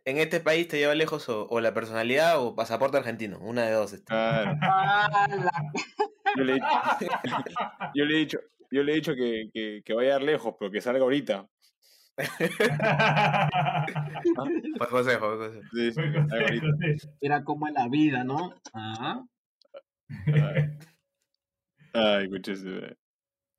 En, 0.04 0.16
en 0.16 0.22
este 0.22 0.40
país 0.40 0.68
te 0.68 0.78
lleva 0.78 0.94
lejos 0.94 1.28
o, 1.28 1.46
o 1.48 1.60
la 1.60 1.74
personalidad 1.74 2.40
o 2.40 2.54
pasaporte 2.54 2.96
argentino, 2.98 3.38
una 3.40 3.62
de 3.66 3.72
dos. 3.72 3.92
este. 3.92 4.06
Claro. 4.06 4.58
Yo 6.36 6.44
le, 6.44 6.58
yo 7.94 8.04
le 8.04 8.14
he 8.14 8.18
dicho, 8.18 8.38
yo 8.70 8.82
le 8.82 8.92
he 8.92 8.94
dicho 8.96 9.14
que, 9.14 9.50
que, 9.52 9.82
que 9.84 9.94
vaya 9.94 10.10
a 10.10 10.12
dar 10.14 10.22
lejos, 10.22 10.54
pero 10.58 10.70
que 10.70 10.80
salga 10.80 11.00
ahorita. 11.02 11.46
Buen 14.78 14.90
consejo, 14.90 15.38
consejo. 15.38 15.62
Sí, 15.72 15.92
sí, 15.92 16.00
sí. 17.00 17.08
Mira 17.22 17.42
cómo 17.44 17.66
es 17.66 17.74
la 17.74 17.88
vida, 17.88 18.24
¿no? 18.24 18.54
Ah, 18.74 19.22
Ay, 20.26 20.70
Ay, 21.94 22.24
escuché 22.24 22.52
ese- 22.52 22.96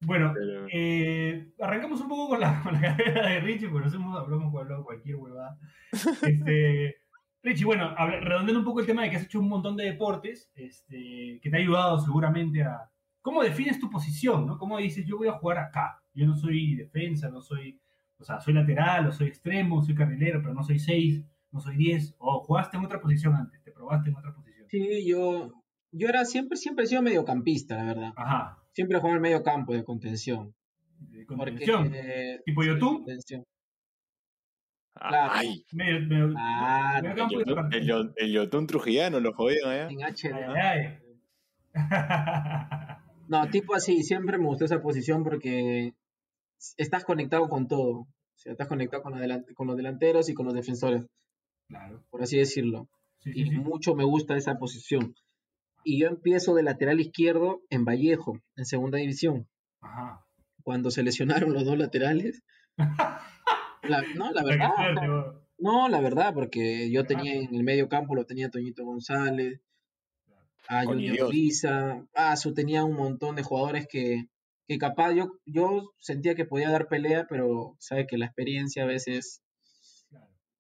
Bueno, 0.02 0.32
pero- 0.34 0.68
eh, 0.72 1.52
arrancamos 1.60 2.02
un 2.02 2.08
poco 2.08 2.30
con 2.30 2.40
la, 2.40 2.62
con 2.64 2.74
la 2.74 2.82
carrera 2.82 3.30
de 3.30 3.40
Richie, 3.40 3.70
porque 3.70 3.86
nos 3.86 3.94
hemos 3.96 4.18
hablamos, 4.18 4.54
hablado 4.56 4.84
cualquier 4.84 5.16
huevada. 5.16 5.58
Este, 6.24 6.96
Richie, 7.44 7.66
bueno, 7.66 7.96
redondeando 7.96 8.60
un 8.60 8.66
poco 8.66 8.80
el 8.82 8.86
tema 8.86 9.04
de 9.04 9.10
que 9.10 9.18
has 9.18 9.24
hecho 9.24 9.40
un 9.40 9.50
montón 9.50 9.76
de 9.76 9.86
deportes, 9.86 10.52
este, 10.56 11.40
que 11.42 11.50
te 11.50 11.56
ha 11.58 11.60
ayudado 11.60 12.00
seguramente 12.00 12.64
a... 12.64 12.90
¿Cómo 13.22 13.44
defines 13.44 13.80
tu 13.80 13.90
posición? 13.90 14.46
¿no? 14.46 14.58
¿Cómo 14.58 14.78
dices, 14.78 15.06
yo 15.06 15.18
voy 15.18 15.28
a 15.28 15.34
jugar 15.34 15.58
acá? 15.60 16.02
Yo 16.14 16.26
no 16.26 16.36
soy 16.36 16.76
defensa, 16.76 17.30
no 17.30 17.42
soy... 17.42 17.80
O 18.18 18.24
sea, 18.24 18.40
soy 18.40 18.54
lateral, 18.54 19.08
o 19.08 19.12
soy 19.12 19.28
extremo, 19.28 19.82
soy 19.84 19.96
carrilero, 19.96 20.42
pero 20.42 20.54
no 20.54 20.64
soy 20.64 20.78
6, 20.78 21.24
no 21.52 21.60
soy 21.60 21.76
10. 21.76 22.16
O 22.20 22.42
jugaste 22.42 22.78
en 22.78 22.86
otra 22.86 23.02
posición 23.02 23.36
antes, 23.36 23.64
te 23.64 23.72
probaste 23.72 24.10
en 24.12 24.16
otra 24.16 24.32
posición. 24.34 24.68
Sí, 24.70 25.08
yo, 25.08 25.52
yo 25.92 26.08
era 26.08 26.26
siempre, 26.26 26.58
siempre 26.58 26.86
he 26.86 26.88
sido 26.88 27.02
mediocampista, 27.02 27.76
la 27.76 27.84
verdad. 27.84 28.14
Ajá. 28.16 28.61
Siempre 28.74 28.98
jugado 29.00 29.10
en 29.10 29.16
el 29.18 29.22
medio 29.22 29.44
campo 29.44 29.74
de 29.74 29.84
contención. 29.84 30.54
de 31.00 31.26
Porque, 31.26 31.66
contención. 31.66 31.92
eh, 31.96 32.40
¿Tipo 32.46 32.64
YouTube? 32.64 32.98
contención. 32.98 33.44
Claro. 34.94 35.32
Ay, 35.34 35.66
medio 35.72 35.96
el 35.98 36.10
Yotun- 36.10 37.56
parte. 37.56 37.78
el 37.78 37.88
Yo- 37.88 38.14
el 38.18 38.32
Yotun 38.34 38.68
trujillano 38.68 39.20
lo 39.20 39.34
jodieron 39.34 39.72
allá. 39.72 39.88
En 39.90 40.04
HD. 40.04 40.34
Ay, 40.34 41.00
ay. 41.74 42.02
No, 43.28 43.50
tipo 43.50 43.74
así, 43.74 44.04
siempre 44.04 44.38
me 44.38 44.46
gustó 44.46 44.66
esa 44.66 44.82
posición 44.82 45.24
porque 45.24 45.94
estás 46.78 47.06
conectado 47.06 47.48
con 47.50 47.68
todo. 47.68 47.92
O 48.02 48.08
sea, 48.36 48.52
estás 48.52 48.68
conectado 48.68 49.02
con, 49.04 49.14
los 49.14 49.22
delan- 49.22 49.46
con 49.54 49.68
los 49.68 49.78
delanteros 49.78 50.30
y 50.30 50.34
con 50.34 50.46
los 50.46 50.54
defensores, 50.56 51.06
claro. 51.68 52.04
por 52.10 52.22
así 52.24 52.38
decirlo. 52.38 52.88
Sí, 53.20 53.32
Y 53.36 53.44
sí. 53.46 53.52
mucho 53.52 53.96
me 53.96 54.04
gusta 54.04 54.36
esa 54.36 54.56
posición. 54.56 55.16
Y 55.84 56.00
yo 56.00 56.08
empiezo 56.08 56.54
de 56.56 56.64
lateral 56.64 57.00
izquierdo 57.00 57.62
en 57.70 57.86
Vallejo, 57.86 58.40
en 58.56 58.66
segunda 58.66 58.98
división. 58.98 59.48
Ajá. 59.82 60.26
Cuando 60.64 60.92
se 60.92 61.04
lesionaron 61.04 61.54
los 61.54 61.66
dos 61.66 61.78
laterales. 61.78 62.44
La- 63.84 64.04
no, 64.16 64.32
la 64.32 64.44
verdad. 64.44 64.70
no, 65.58 65.90
la 65.90 66.02
verdad, 66.02 66.36
porque 66.36 66.92
yo 66.92 67.04
tenía 67.06 67.34
en 67.34 67.56
el 67.56 67.64
medio 67.64 67.90
campo, 67.90 68.14
lo 68.14 68.26
tenía 68.26 68.50
Toñito 68.50 68.86
González, 68.86 69.60
a 70.68 70.86
Junior. 70.86 71.34
Lisa, 71.34 72.06
ah, 72.14 72.36
su 72.38 72.54
tenía 72.54 72.84
un 72.84 72.96
montón 72.96 73.36
de 73.36 73.44
jugadores 73.44 73.88
que, 73.90 74.26
que 74.68 74.78
capaz 74.78 75.14
yo, 75.14 75.40
yo 75.46 75.94
sentía 75.98 76.36
que 76.36 76.46
podía 76.46 76.70
dar 76.70 76.88
pelea, 76.88 77.26
pero 77.28 77.76
sabe 77.80 78.06
que 78.08 78.18
la 78.18 78.28
experiencia 78.28 78.84
a 78.84 78.88
veces. 78.88 79.42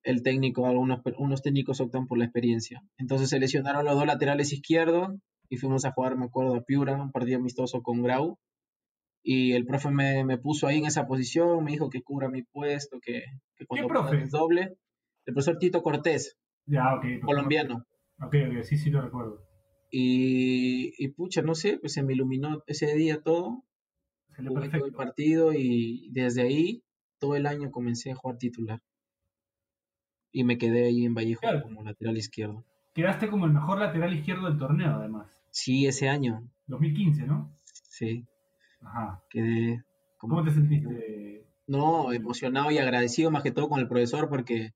El 0.03 0.23
técnico, 0.23 0.65
algunos 0.65 0.99
unos 1.17 1.41
técnicos 1.41 1.79
optan 1.81 2.07
por 2.07 2.17
la 2.17 2.25
experiencia. 2.25 2.81
Entonces 2.97 3.29
se 3.29 3.39
lesionaron 3.39 3.85
los 3.85 3.95
dos 3.95 4.05
laterales 4.05 4.51
izquierdos 4.53 5.09
y 5.49 5.57
fuimos 5.57 5.85
a 5.85 5.91
jugar, 5.91 6.17
me 6.17 6.25
acuerdo, 6.25 6.55
a 6.55 6.61
Piura, 6.63 7.01
un 7.01 7.11
partido 7.11 7.39
amistoso 7.39 7.81
con 7.81 8.01
Grau. 8.01 8.37
Y 9.23 9.51
el 9.53 9.65
profe 9.65 9.91
me, 9.91 10.23
me 10.25 10.37
puso 10.39 10.65
ahí 10.67 10.79
en 10.79 10.85
esa 10.87 11.05
posición, 11.05 11.63
me 11.63 11.71
dijo 11.71 11.89
que 11.89 12.01
cubra 12.01 12.29
mi 12.29 12.41
puesto, 12.43 12.99
que, 12.99 13.21
que 13.55 13.65
cuando 13.67 13.87
profe? 13.87 14.17
desdoble. 14.17 14.77
El 15.25 15.33
profesor 15.35 15.59
Tito 15.59 15.83
Cortés, 15.83 16.37
Ya, 16.65 16.95
ok. 16.95 17.01
perfecto. 17.01 17.25
colombiano. 17.27 17.75
Ok, 18.19 18.35
ok, 18.49 18.63
sí, 18.63 18.77
sí 18.77 18.89
lo 18.89 19.01
recuerdo. 19.01 19.45
Y, 19.91 20.93
y 20.97 21.09
pucha, 21.09 21.41
no 21.41 21.53
sé, 21.53 21.77
pues 21.79 21.93
se 21.93 22.01
me 22.01 22.13
iluminó 22.13 22.63
ese 22.65 22.95
día 22.95 23.21
todo, 23.21 23.63
jugué 24.35 24.69
todo 24.69 24.85
el 24.85 24.93
partido 24.93 25.53
y 25.53 26.09
desde 26.11 26.41
ahí 26.43 26.81
todo 27.19 27.35
el 27.35 27.45
año 27.45 27.69
comencé 27.69 28.09
a 28.11 28.15
jugar 28.15 28.37
titular. 28.39 28.79
Y 30.31 30.43
me 30.43 30.57
quedé 30.57 30.85
ahí 30.87 31.05
en 31.05 31.13
Vallejo 31.13 31.41
Claro. 31.41 31.63
como 31.63 31.83
lateral 31.83 32.17
izquierdo. 32.17 32.63
Quedaste 32.93 33.29
como 33.29 33.45
el 33.45 33.53
mejor 33.53 33.79
lateral 33.79 34.13
izquierdo 34.13 34.47
del 34.47 34.57
torneo, 34.57 34.95
además. 34.95 35.27
Sí, 35.51 35.85
ese 35.85 36.07
año, 36.09 36.47
2015, 36.67 37.25
¿no? 37.27 37.57
sí, 37.65 38.25
Ajá. 38.81 39.21
quedé 39.29 39.83
como... 40.17 40.35
¿Cómo 40.35 40.47
te 40.47 40.51
sentiste? 40.53 41.45
No, 41.67 42.11
emocionado 42.13 42.71
y 42.71 42.77
agradecido 42.77 43.31
más 43.31 43.43
que 43.43 43.51
todo 43.51 43.69
con 43.69 43.79
el 43.79 43.87
profesor 43.87 44.27
porque 44.29 44.71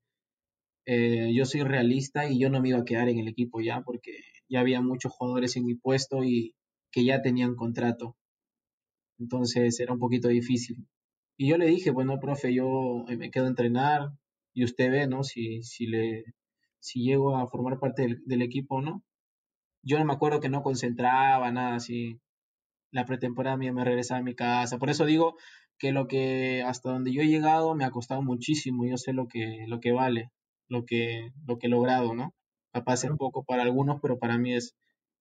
eh, 0.86 1.32
yo 1.34 1.46
soy 1.46 1.64
realista 1.64 2.30
y 2.30 2.38
yo 2.40 2.50
no 2.50 2.62
me 2.62 2.70
iba 2.70 2.80
a 2.80 2.86
quedar 2.86 3.10
en 3.10 3.20
el 3.20 3.28
equipo 3.28 3.60
ya 3.62 3.82
porque 3.82 4.12
ya 4.50 4.60
había 4.60 4.82
muchos 4.82 5.12
jugadores 5.14 5.56
en 5.58 5.66
mi 5.66 5.76
puesto 5.76 6.24
y 6.24 6.54
que 6.92 7.04
ya 7.04 7.22
tenían 7.22 7.56
contrato. 7.56 8.16
Entonces 9.18 9.80
era 9.80 9.94
un 9.94 10.00
poquito 10.00 10.28
difícil. 10.28 10.88
Y 11.38 11.50
yo 11.50 11.58
le 11.58 11.66
dije, 11.68 11.92
bueno, 11.92 12.20
profe, 12.20 12.54
yo 12.54 13.06
eh, 13.10 13.18
me 13.18 13.32
quedo 13.32 13.46
a 13.46 13.50
entrenar 13.50 14.10
y 14.56 14.64
usted 14.64 14.90
ve, 14.92 15.08
¿no? 15.08 15.24
Si, 15.24 15.62
si, 15.62 15.86
le, 15.86 16.24
si 16.80 17.04
llego 17.04 17.38
a 17.38 17.48
formar 17.48 17.80
parte 17.80 18.04
del, 18.04 18.24
del 18.26 18.42
equipo 18.42 18.78
o 18.78 18.82
no. 18.82 19.04
Yo 19.84 20.00
no 20.00 20.06
me 20.06 20.14
acuerdo 20.14 20.40
que 20.40 20.50
no 20.50 20.64
concentraba, 20.64 21.52
nada 21.52 21.76
así. 21.76 22.20
La 22.92 23.06
pretemporada 23.06 23.58
mía 23.58 23.74
me 23.74 23.84
regresaba 23.84 24.20
a 24.22 24.24
mi 24.24 24.34
casa. 24.36 24.80
Por 24.80 24.90
eso 24.90 25.06
digo 25.06 25.36
que 25.78 25.92
lo 25.92 26.08
que 26.08 26.64
hasta 26.64 26.90
donde 26.92 27.14
yo 27.14 27.22
he 27.22 27.28
llegado 27.28 27.76
me 27.76 27.86
ha 27.86 27.92
costado 27.92 28.22
muchísimo. 28.24 28.88
Yo 28.88 28.98
sé 28.98 29.14
lo 29.14 29.28
que, 29.28 29.66
lo 29.68 29.80
que 29.80 29.92
vale, 29.92 30.32
lo 30.70 30.86
que, 30.86 31.32
lo 31.46 31.58
que 31.60 31.68
he 31.68 31.70
logrado, 31.70 32.16
¿no? 32.16 32.34
Capaz 32.74 33.04
es 33.04 33.12
poco 33.18 33.44
para 33.44 33.64
algunos, 33.64 34.00
pero 34.02 34.18
para 34.20 34.38
mí 34.38 34.54
es 34.56 34.76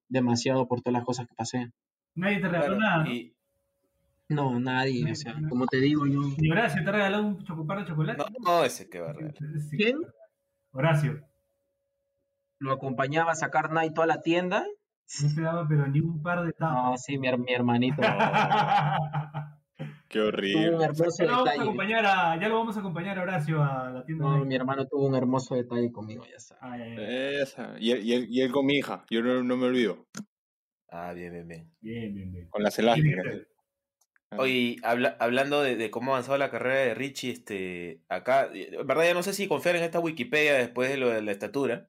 demasiado 0.08 0.68
por 0.68 0.80
todas 0.80 0.94
las 0.94 1.04
cosas 1.04 1.26
que 1.26 1.34
pasé. 1.34 1.70
Nadie 2.14 2.40
te 2.40 2.48
regaló 2.48 2.76
Claro, 2.76 2.80
nada. 2.80 3.04
¿no? 3.04 3.12
y- 3.12 3.33
No, 4.28 4.58
nadie, 4.58 5.10
o 5.12 5.14
sea, 5.14 5.34
como 5.48 5.66
te 5.66 5.76
digo 5.78 6.06
yo. 6.06 6.20
Ni 6.38 6.50
Horacio 6.50 6.82
te 6.84 6.90
regaló 6.90 7.22
un 7.22 7.44
chocopar 7.44 7.80
de 7.80 7.84
chocolate. 7.86 8.18
no, 8.18 8.26
no, 8.58 8.64
ese 8.64 8.88
que 8.88 9.00
va 9.00 9.10
a 9.10 9.12
regalar. 9.12 9.34
Sí. 9.70 9.76
¿Quién? 9.76 9.98
Horacio. 10.72 11.20
Lo 12.58 12.72
acompañaba 12.72 13.32
a 13.32 13.34
sacar 13.34 13.70
Nike 13.72 14.00
a 14.00 14.06
la 14.06 14.22
tienda. 14.22 14.64
No 15.22 15.34
te 15.34 15.40
daba 15.42 15.68
pero 15.68 15.86
ni 15.88 16.00
un 16.00 16.22
par 16.22 16.40
de 16.40 16.46
No, 16.46 16.52
tapas. 16.58 17.04
sí, 17.04 17.18
mi, 17.18 17.28
her- 17.28 17.36
mi 17.38 17.52
hermanito. 17.52 18.00
Qué 20.08 20.20
tuvo 20.20 20.22
un 20.22 20.28
horrible. 20.34 20.84
hermoso 20.84 21.24
ya, 21.24 21.26
lo 21.26 21.32
vamos 21.44 21.48
a 21.58 21.62
acompañar 21.62 22.06
a, 22.06 22.40
ya 22.40 22.48
lo 22.48 22.58
vamos 22.58 22.76
a 22.76 22.80
acompañar 22.80 23.18
a 23.18 23.22
Horacio 23.22 23.62
a 23.62 23.90
la 23.90 24.04
tienda. 24.06 24.24
No, 24.24 24.38
de- 24.40 24.46
mi 24.46 24.54
hermano 24.54 24.86
tuvo 24.86 25.06
un 25.06 25.14
hermoso 25.16 25.54
detalle 25.56 25.92
conmigo, 25.92 26.24
ya 26.24 26.38
sabes. 26.38 26.98
Esa. 26.98 27.74
Y, 27.78 27.90
él, 27.90 28.02
y, 28.04 28.12
él, 28.14 28.26
y 28.30 28.40
él 28.40 28.50
con 28.52 28.64
mi 28.64 28.76
hija, 28.78 29.04
yo 29.10 29.20
no, 29.22 29.42
no 29.42 29.56
me 29.56 29.66
olvido. 29.66 30.06
Ah, 30.90 31.12
bien, 31.12 31.32
bien, 31.32 31.48
bien. 31.48 31.70
Bien, 31.80 32.14
bien, 32.14 32.32
bien. 32.32 32.48
Con 32.48 32.62
las 32.62 32.78
elásticas. 32.78 33.24
Oye, 34.36 34.76
habla- 34.82 35.16
hablando 35.20 35.62
de, 35.62 35.76
de 35.76 35.90
cómo 35.90 36.10
ha 36.12 36.16
avanzado 36.16 36.38
la 36.38 36.50
carrera 36.50 36.80
de 36.80 36.94
Richie, 36.94 37.30
este, 37.30 38.00
acá, 38.08 38.50
en 38.52 38.86
verdad 38.86 39.04
ya 39.04 39.14
no 39.14 39.22
sé 39.22 39.32
si 39.32 39.46
confiar 39.46 39.76
en 39.76 39.84
esta 39.84 40.00
Wikipedia 40.00 40.54
después 40.54 40.90
de 40.90 40.96
lo 40.96 41.08
de 41.10 41.22
la 41.22 41.30
estatura, 41.32 41.88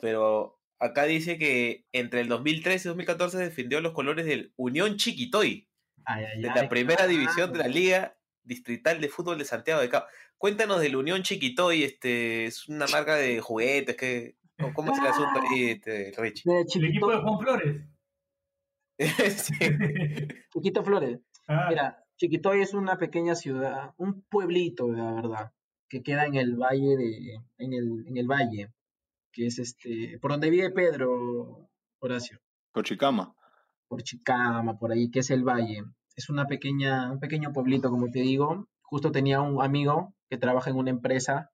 pero 0.00 0.60
acá 0.80 1.04
dice 1.04 1.38
que 1.38 1.86
entre 1.92 2.20
el 2.22 2.28
2013 2.28 2.88
y 2.88 2.90
2014 2.90 3.38
defendió 3.38 3.80
los 3.80 3.92
colores 3.92 4.26
del 4.26 4.52
Unión 4.56 4.96
Chiquitoy, 4.96 5.68
Ay, 6.04 6.24
ay, 6.24 6.40
de 6.42 6.50
ay, 6.50 6.54
la 6.62 6.68
primera 6.68 7.06
división 7.06 7.52
de 7.52 7.58
la 7.60 7.68
Liga 7.68 8.16
Distrital 8.42 9.00
de 9.00 9.08
Fútbol 9.08 9.38
de 9.38 9.44
Santiago 9.44 9.80
de 9.80 9.88
Cabo. 9.88 10.06
Cuéntanos 10.38 10.80
del 10.80 10.96
Unión 10.96 11.22
Chiquitoy, 11.22 11.82
este, 11.84 12.46
es 12.46 12.68
una 12.68 12.86
marca 12.88 13.14
de 13.16 13.40
juguetes, 13.40 13.96
que, 13.96 14.36
¿cómo 14.74 14.92
es 14.92 14.98
el 14.98 15.06
asunto 15.06 15.40
ahí, 15.50 15.70
este, 15.70 16.12
Richie? 16.18 16.42
De 16.50 16.60
El 16.74 16.84
equipo 16.84 17.10
de 17.10 17.18
Juan 17.18 17.38
Flores. 17.40 17.76
Sí. 19.36 19.54
Chiquito 20.52 20.82
Flores. 20.82 21.18
Ah, 21.48 21.66
Mira, 21.68 22.04
Chiquitoy 22.16 22.62
es 22.62 22.74
una 22.74 22.96
pequeña 22.98 23.34
ciudad, 23.34 23.94
un 23.98 24.22
pueblito, 24.22 24.88
la 24.92 25.12
verdad, 25.12 25.52
que 25.88 26.02
queda 26.02 26.26
en 26.26 26.34
el 26.34 26.56
valle 26.56 26.96
de, 26.96 27.40
en 27.58 27.72
el, 27.72 28.04
en 28.06 28.16
el 28.16 28.26
valle, 28.26 28.72
que 29.32 29.46
es 29.46 29.58
este, 29.58 30.18
por 30.20 30.32
donde 30.32 30.50
vive 30.50 30.70
Pedro, 30.70 31.68
Horacio, 32.00 32.40
Cochicama. 32.72 33.34
por 33.88 34.02
Chicama, 34.02 34.78
por 34.78 34.92
ahí, 34.92 35.10
que 35.10 35.20
es 35.20 35.30
el 35.30 35.44
valle. 35.44 35.82
Es 36.16 36.30
una 36.30 36.46
pequeña, 36.46 37.12
un 37.12 37.20
pequeño 37.20 37.52
pueblito, 37.52 37.90
como 37.90 38.10
te 38.10 38.20
digo. 38.20 38.68
Justo 38.82 39.12
tenía 39.12 39.40
un 39.40 39.62
amigo 39.62 40.14
que 40.30 40.38
trabaja 40.38 40.70
en 40.70 40.76
una 40.76 40.90
empresa 40.90 41.50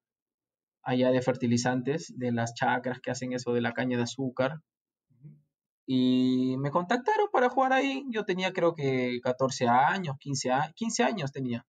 allá 0.83 1.11
de 1.11 1.23
fertilizantes, 1.23 2.13
de 2.17 2.33
las 2.33 2.55
chacras 2.55 3.01
que 3.01 3.11
hacen 3.11 3.33
eso 3.33 3.53
de 3.53 3.61
la 3.61 3.73
caña 3.73 3.97
de 3.97 4.05
azúcar. 4.05 4.61
Y 5.87 6.57
me 6.59 6.71
contactaron 6.71 7.29
para 7.33 7.49
jugar 7.49 7.73
ahí. 7.73 8.05
Yo 8.11 8.25
tenía 8.25 8.53
creo 8.53 8.75
que 8.75 9.19
14 9.23 9.69
años, 9.69 10.17
15 10.19 10.51
años, 10.51 10.73
15 10.75 11.03
años 11.03 11.33
tenía. 11.33 11.67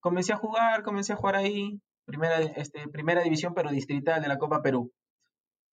Comencé 0.00 0.32
a 0.32 0.36
jugar, 0.36 0.82
comencé 0.82 1.12
a 1.12 1.16
jugar 1.16 1.36
ahí. 1.36 1.80
Primera, 2.06 2.40
este, 2.40 2.88
primera 2.88 3.22
división, 3.22 3.54
pero 3.54 3.70
distrital 3.70 4.22
de 4.22 4.28
la 4.28 4.38
Copa 4.38 4.62
Perú. 4.62 4.92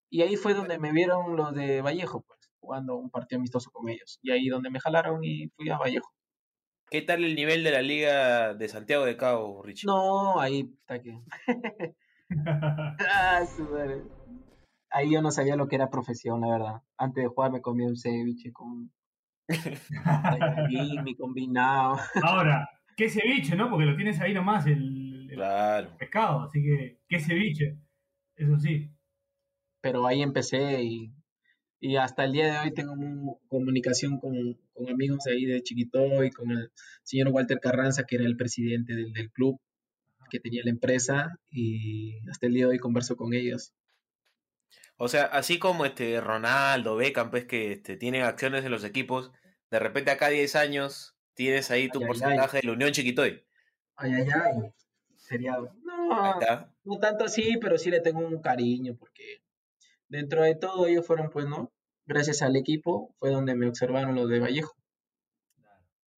Y 0.09 0.21
ahí 0.21 0.35
fue 0.35 0.53
donde 0.53 0.77
me 0.79 0.91
vieron 0.91 1.35
los 1.35 1.53
de 1.53 1.81
Vallejo, 1.81 2.21
pues, 2.21 2.39
jugando 2.59 2.95
un 2.95 3.09
partido 3.09 3.39
amistoso 3.39 3.71
con 3.71 3.89
ellos. 3.89 4.19
Y 4.21 4.31
ahí 4.31 4.47
donde 4.47 4.69
me 4.69 4.79
jalaron 4.79 5.23
y 5.23 5.47
fui 5.55 5.69
a 5.69 5.77
Vallejo. 5.77 6.11
¿Qué 6.89 7.01
tal 7.01 7.23
el 7.23 7.35
nivel 7.35 7.63
de 7.63 7.71
la 7.71 7.81
Liga 7.81 8.53
de 8.53 8.69
Santiago 8.69 9.03
de 9.05 9.17
Cabo, 9.17 9.61
Richie? 9.63 9.87
No, 9.87 10.39
ahí 10.39 10.69
está 10.79 11.01
que. 11.01 11.19
Ah, 13.09 13.45
su 13.45 13.63
madre. 13.63 14.03
Ahí 14.97 15.11
yo 15.13 15.21
no 15.21 15.29
sabía 15.29 15.55
lo 15.55 15.67
que 15.67 15.75
era 15.75 15.89
profesión, 15.91 16.41
la 16.41 16.47
verdad. 16.49 16.81
Antes 16.97 17.23
de 17.23 17.27
jugar 17.29 17.51
me 17.51 17.61
comí 17.61 17.83
un 17.85 17.95
ceviche 17.97 18.51
con 18.51 18.91
mi 21.03 21.15
combinado. 21.15 21.97
Ahora, 22.23 22.67
¿qué 22.95 23.09
ceviche, 23.09 23.55
no? 23.55 23.69
Porque 23.69 23.85
lo 23.85 23.95
tienes 23.95 24.19
ahí 24.19 24.33
nomás, 24.33 24.65
el, 24.65 25.27
el 25.29 25.35
Claro. 25.35 25.95
pescado. 25.97 26.41
Así 26.41 26.63
que, 26.63 26.99
¿qué 27.07 27.19
ceviche? 27.19 27.77
Eso 28.35 28.57
sí. 28.57 28.89
Pero 29.81 30.07
ahí 30.07 30.21
empecé 30.23 30.81
y, 30.83 31.13
y 31.79 31.95
hasta 31.97 32.25
el 32.25 32.31
día 32.33 32.51
de 32.51 32.59
hoy 32.59 32.73
tengo 32.73 32.95
mu- 32.95 33.39
comunicación 33.47 34.19
con, 34.19 34.33
con 34.73 34.89
amigos 34.89 35.27
ahí 35.27 35.45
de 35.45 35.61
Chiquito 35.61 36.23
y 36.23 36.31
con 36.31 36.49
el 36.51 36.71
señor 37.03 37.27
Walter 37.29 37.59
Carranza, 37.59 38.03
que 38.03 38.15
era 38.15 38.25
el 38.25 38.35
presidente 38.35 38.95
del, 38.95 39.13
del 39.13 39.31
club, 39.31 39.59
que 40.31 40.39
tenía 40.39 40.61
la 40.63 40.71
empresa, 40.71 41.39
y 41.51 42.17
hasta 42.29 42.47
el 42.47 42.53
día 42.53 42.65
de 42.65 42.71
hoy 42.71 42.79
converso 42.79 43.15
con 43.15 43.33
ellos. 43.33 43.73
O 44.97 45.07
sea, 45.07 45.25
así 45.25 45.59
como 45.59 45.85
este 45.85 46.19
Ronaldo, 46.21 46.95
Beckham, 46.95 47.29
pues 47.29 47.45
que 47.45 47.73
este, 47.73 47.97
tienen 47.97 48.23
acciones 48.23 48.65
en 48.65 48.71
los 48.71 48.83
equipos, 48.83 49.31
de 49.69 49.79
repente 49.79 50.11
acá 50.11 50.29
10 50.29 50.55
años 50.55 51.15
tienes 51.35 51.69
ahí 51.69 51.87
tu 51.89 51.99
Ay, 51.99 52.03
ay, 52.03 52.07
porcentaje 52.07 52.57
de 52.57 52.67
la 52.67 52.73
Unión 52.73 52.91
Chiquitoy. 52.91 53.45
Ay, 53.95 54.11
ay, 54.13 54.27
ay. 54.29 54.73
Sería. 55.15 55.57
No, 55.83 56.39
no 56.83 56.99
tanto 56.99 57.25
así, 57.25 57.57
pero 57.61 57.77
sí 57.77 57.91
le 57.91 57.99
tengo 57.99 58.19
un 58.19 58.41
cariño, 58.41 58.95
porque 58.97 59.43
dentro 60.07 60.43
de 60.43 60.55
todo 60.55 60.87
ellos 60.87 61.05
fueron, 61.05 61.29
pues, 61.29 61.45
¿no? 61.45 61.71
Gracias 62.05 62.41
al 62.41 62.55
equipo 62.55 63.13
fue 63.17 63.29
donde 63.29 63.53
me 63.53 63.67
observaron 63.67 64.15
los 64.15 64.29
de 64.29 64.39
Vallejo. 64.39 64.75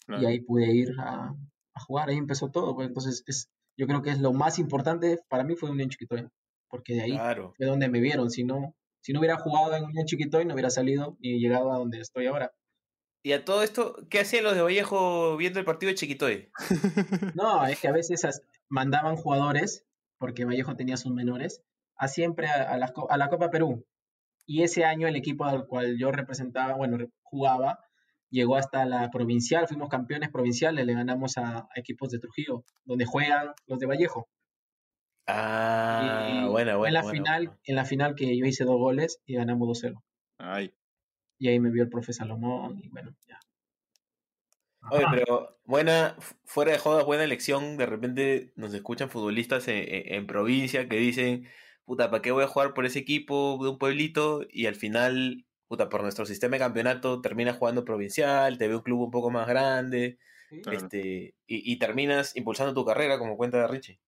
Claro. 0.05 0.21
Y 0.21 0.25
ahí 0.25 0.39
pude 0.39 0.71
ir 0.71 0.95
a, 0.99 1.35
a 1.73 1.79
jugar, 1.81 2.09
ahí 2.09 2.17
empezó 2.17 2.49
todo. 2.49 2.75
Pues, 2.75 2.87
entonces, 2.87 3.23
es, 3.25 3.49
yo 3.75 3.87
creo 3.87 4.01
que 4.01 4.11
es 4.11 4.19
lo 4.19 4.31
más 4.31 4.59
importante 4.59 5.19
para 5.27 5.43
mí 5.43 5.55
fue 5.55 5.69
Unión 5.71 5.89
Chiquitoy, 5.89 6.29
porque 6.69 6.93
de 6.93 7.01
ahí 7.01 7.11
Claro. 7.11 7.53
fue 7.57 7.65
donde 7.65 7.89
me 7.89 7.99
vieron. 7.99 8.29
Si 8.29 8.43
no, 8.43 8.75
si 9.01 9.13
no 9.13 9.19
hubiera 9.19 9.37
jugado 9.37 9.75
en 9.75 9.83
Unión 9.85 10.05
Chiquitoy, 10.05 10.45
no 10.45 10.53
hubiera 10.53 10.69
salido 10.69 11.17
ni 11.19 11.39
llegado 11.39 11.71
a 11.73 11.77
donde 11.77 11.99
estoy 11.99 12.27
ahora. 12.27 12.51
Y 13.21 13.33
a 13.33 13.43
todo 13.43 13.63
esto, 13.63 13.97
¿qué 14.09 14.21
hacían 14.21 14.45
los 14.45 14.55
de 14.55 14.61
Vallejo 14.61 15.35
viendo 15.37 15.59
el 15.59 15.65
partido 15.65 15.89
de 15.89 15.95
Chiquitoy? 15.95 16.49
No, 17.35 17.65
es 17.65 17.79
que 17.79 17.87
a 17.87 17.91
veces 17.91 18.41
mandaban 18.69 19.15
jugadores, 19.17 19.85
porque 20.17 20.45
Vallejo 20.45 20.75
tenía 20.75 20.95
sus 20.97 21.11
menores, 21.13 21.61
a 21.97 22.07
siempre 22.07 22.47
a, 22.47 22.71
a 22.71 22.77
las 22.77 22.91
co- 22.91 23.11
a 23.11 23.17
la 23.17 23.29
Copa 23.29 23.49
Perú. 23.49 23.85
Y 24.45 24.63
ese 24.63 24.85
año 24.85 25.07
el 25.07 25.15
equipo 25.15 25.45
al 25.45 25.67
cual 25.67 25.97
yo 25.97 26.11
representaba, 26.11 26.75
bueno, 26.75 26.97
jugaba, 27.21 27.79
llegó 28.29 28.55
hasta 28.55 28.85
la 28.85 29.09
provincial, 29.11 29.67
fuimos 29.67 29.89
campeones 29.89 30.29
provinciales, 30.29 30.85
le 30.85 30.93
ganamos 30.93 31.37
a, 31.37 31.57
a 31.59 31.67
equipos 31.75 32.09
de 32.11 32.19
Trujillo, 32.19 32.63
donde 32.85 33.05
juegan 33.05 33.51
los 33.67 33.79
de 33.79 33.85
Vallejo. 33.85 34.27
Ah, 35.31 36.39
fue 36.41 36.49
buena. 36.49 36.71
en 36.71 36.77
la 36.93 37.01
buena, 37.01 37.03
final, 37.11 37.45
buena. 37.45 37.59
en 37.65 37.75
la 37.75 37.85
final 37.85 38.15
que 38.15 38.37
yo 38.37 38.45
hice 38.45 38.63
dos 38.65 38.77
goles 38.77 39.21
y 39.25 39.35
ganamos 39.35 39.67
2-0. 39.67 40.03
Ay. 40.37 40.73
Y 41.37 41.47
ahí 41.49 41.59
me 41.59 41.71
vio 41.71 41.83
el 41.83 41.89
profe 41.89 42.13
Salomón 42.13 42.79
y 42.83 42.89
bueno, 42.89 43.15
ya. 43.27 43.39
Oye, 44.91 45.05
pero 45.11 45.59
buena, 45.65 46.15
fu- 46.19 46.35
fuera 46.45 46.71
de 46.71 46.79
jodas, 46.79 47.05
buena 47.05 47.23
elección. 47.23 47.77
De 47.77 47.85
repente 47.85 48.53
nos 48.55 48.73
escuchan 48.73 49.09
futbolistas 49.09 49.67
en, 49.67 49.77
en- 49.77 50.13
en 50.15 50.27
provincia 50.27 50.87
que 50.89 50.97
dicen, 50.97 51.47
puta, 51.85 52.09
¿para 52.09 52.21
qué 52.21 52.31
voy 52.31 52.43
a 52.43 52.47
jugar 52.47 52.73
por 52.73 52.85
ese 52.85 52.99
equipo 52.99 53.59
de 53.61 53.69
un 53.69 53.77
pueblito? 53.77 54.41
Y 54.49 54.65
al 54.65 54.75
final, 54.75 55.45
puta, 55.67 55.89
por 55.89 56.01
nuestro 56.01 56.25
sistema 56.25 56.55
de 56.55 56.59
campeonato 56.59 57.21
terminas 57.21 57.57
jugando 57.57 57.85
provincial, 57.85 58.57
te 58.57 58.67
ve 58.67 58.75
un 58.77 58.81
club 58.81 59.01
un 59.01 59.11
poco 59.11 59.29
más 59.29 59.47
grande, 59.47 60.17
este, 60.71 61.35
y, 61.45 61.71
y 61.73 61.77
terminas 61.77 62.35
impulsando 62.35 62.73
tu 62.73 62.85
carrera, 62.85 63.19
como 63.19 63.37
cuenta 63.37 63.67
Richie. 63.67 63.99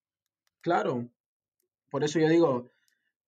Claro, 0.62 1.10
por 1.90 2.04
eso 2.04 2.20
yo 2.20 2.30
digo, 2.30 2.70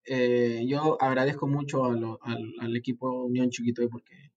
eh, 0.06 0.64
yo 0.66 1.00
agradezco 1.02 1.46
mucho 1.46 1.84
a 1.84 1.92
lo- 1.94 2.18
al, 2.22 2.52
al 2.60 2.76
equipo 2.76 3.24
Unión 3.24 3.50
Chiquitoy 3.50 3.88
porque, 3.88 4.32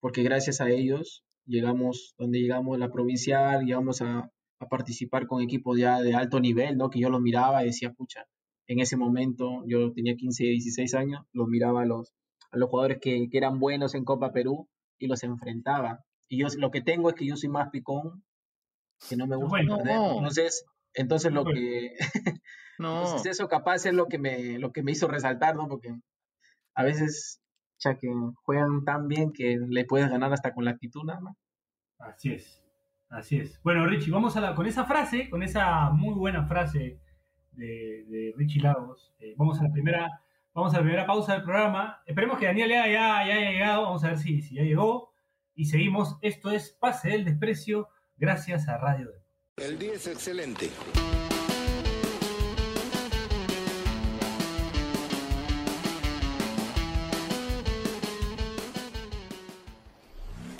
porque 0.00 0.22
gracias 0.22 0.60
a 0.60 0.70
ellos 0.70 1.24
llegamos 1.46 2.14
donde 2.18 2.40
llegamos 2.40 2.78
la 2.78 2.90
provincial, 2.90 3.64
llegamos 3.64 4.00
a, 4.02 4.30
a 4.60 4.68
participar 4.68 5.26
con 5.26 5.42
equipos 5.42 5.78
ya 5.78 6.00
de 6.00 6.14
alto 6.14 6.40
nivel, 6.40 6.76
¿no? 6.76 6.90
Que 6.90 7.00
yo 7.00 7.10
los 7.10 7.20
miraba 7.20 7.62
y 7.62 7.66
decía, 7.66 7.92
pucha, 7.92 8.26
en 8.66 8.78
ese 8.80 8.96
momento 8.96 9.62
yo 9.66 9.92
tenía 9.92 10.14
15, 10.16 10.44
16 10.44 10.94
años, 10.94 11.22
los 11.32 11.48
miraba 11.48 11.82
a 11.82 11.86
los, 11.86 12.14
a 12.50 12.56
los 12.56 12.68
jugadores 12.70 12.98
que, 13.00 13.28
que 13.30 13.38
eran 13.38 13.58
buenos 13.58 13.94
en 13.94 14.04
Copa 14.04 14.32
Perú 14.32 14.68
y 14.98 15.06
los 15.08 15.22
enfrentaba. 15.24 16.04
Y 16.28 16.38
yo 16.38 16.46
lo 16.58 16.70
que 16.70 16.80
tengo 16.80 17.08
es 17.08 17.16
que 17.16 17.26
yo 17.26 17.36
soy 17.36 17.48
más 17.48 17.70
picón, 17.70 18.22
que 19.08 19.16
no 19.16 19.26
me 19.26 19.36
gusta 19.36 19.50
Bueno. 19.50 19.76
perder. 19.78 19.96
No. 19.96 20.12
Entonces, 20.18 20.64
entonces 20.94 21.32
lo 21.32 21.44
que 21.44 21.94
No. 22.78 23.02
entonces 23.04 23.32
eso 23.32 23.48
capaz 23.48 23.84
es 23.84 23.92
lo 23.92 24.06
que 24.08 24.18
me, 24.18 24.58
lo 24.58 24.72
que 24.72 24.82
me 24.82 24.92
hizo 24.92 25.06
resaltar, 25.06 25.54
¿no? 25.54 25.68
Porque 25.68 25.94
a 26.74 26.82
veces, 26.82 27.42
ya 27.78 27.96
que 27.98 28.08
juegan 28.42 28.84
tan 28.84 29.06
bien 29.06 29.32
que 29.32 29.58
le 29.68 29.84
puedes 29.84 30.08
ganar 30.08 30.32
hasta 30.32 30.54
con 30.54 30.64
la 30.64 30.70
actitud 30.70 31.04
nada 31.04 31.20
más. 31.20 31.36
Así 31.98 32.32
es, 32.32 32.62
así 33.10 33.36
es. 33.36 33.60
Bueno, 33.62 33.86
Richie, 33.86 34.10
vamos 34.10 34.34
a 34.36 34.40
la, 34.40 34.54
con 34.54 34.66
esa 34.66 34.86
frase, 34.86 35.28
con 35.28 35.42
esa 35.42 35.90
muy 35.90 36.14
buena 36.14 36.46
frase 36.46 37.00
de, 37.52 38.04
de 38.08 38.34
Richie 38.36 38.62
Lagos, 38.62 39.12
eh, 39.18 39.34
vamos 39.36 39.60
a 39.60 39.64
la 39.64 39.72
primera, 39.72 40.22
vamos 40.54 40.72
a 40.72 40.78
la 40.78 40.82
primera 40.82 41.06
pausa 41.06 41.34
del 41.34 41.42
programa. 41.42 42.02
Esperemos 42.06 42.38
que 42.38 42.46
Daniel 42.46 42.70
ya, 42.70 42.86
ya, 42.86 43.26
ya 43.26 43.34
haya 43.34 43.50
llegado, 43.50 43.82
vamos 43.82 44.04
a 44.04 44.08
ver 44.08 44.18
si, 44.18 44.40
si 44.40 44.54
ya 44.54 44.62
llegó. 44.62 45.12
Y 45.54 45.66
seguimos, 45.66 46.16
esto 46.22 46.50
es 46.50 46.70
Pase 46.70 47.10
del 47.10 47.26
Desprecio, 47.26 47.88
gracias 48.16 48.68
a 48.68 48.78
Radio 48.78 49.08
Depor. 49.08 49.19
El 49.60 49.78
día 49.78 49.92
es 49.92 50.06
excelente. 50.06 50.70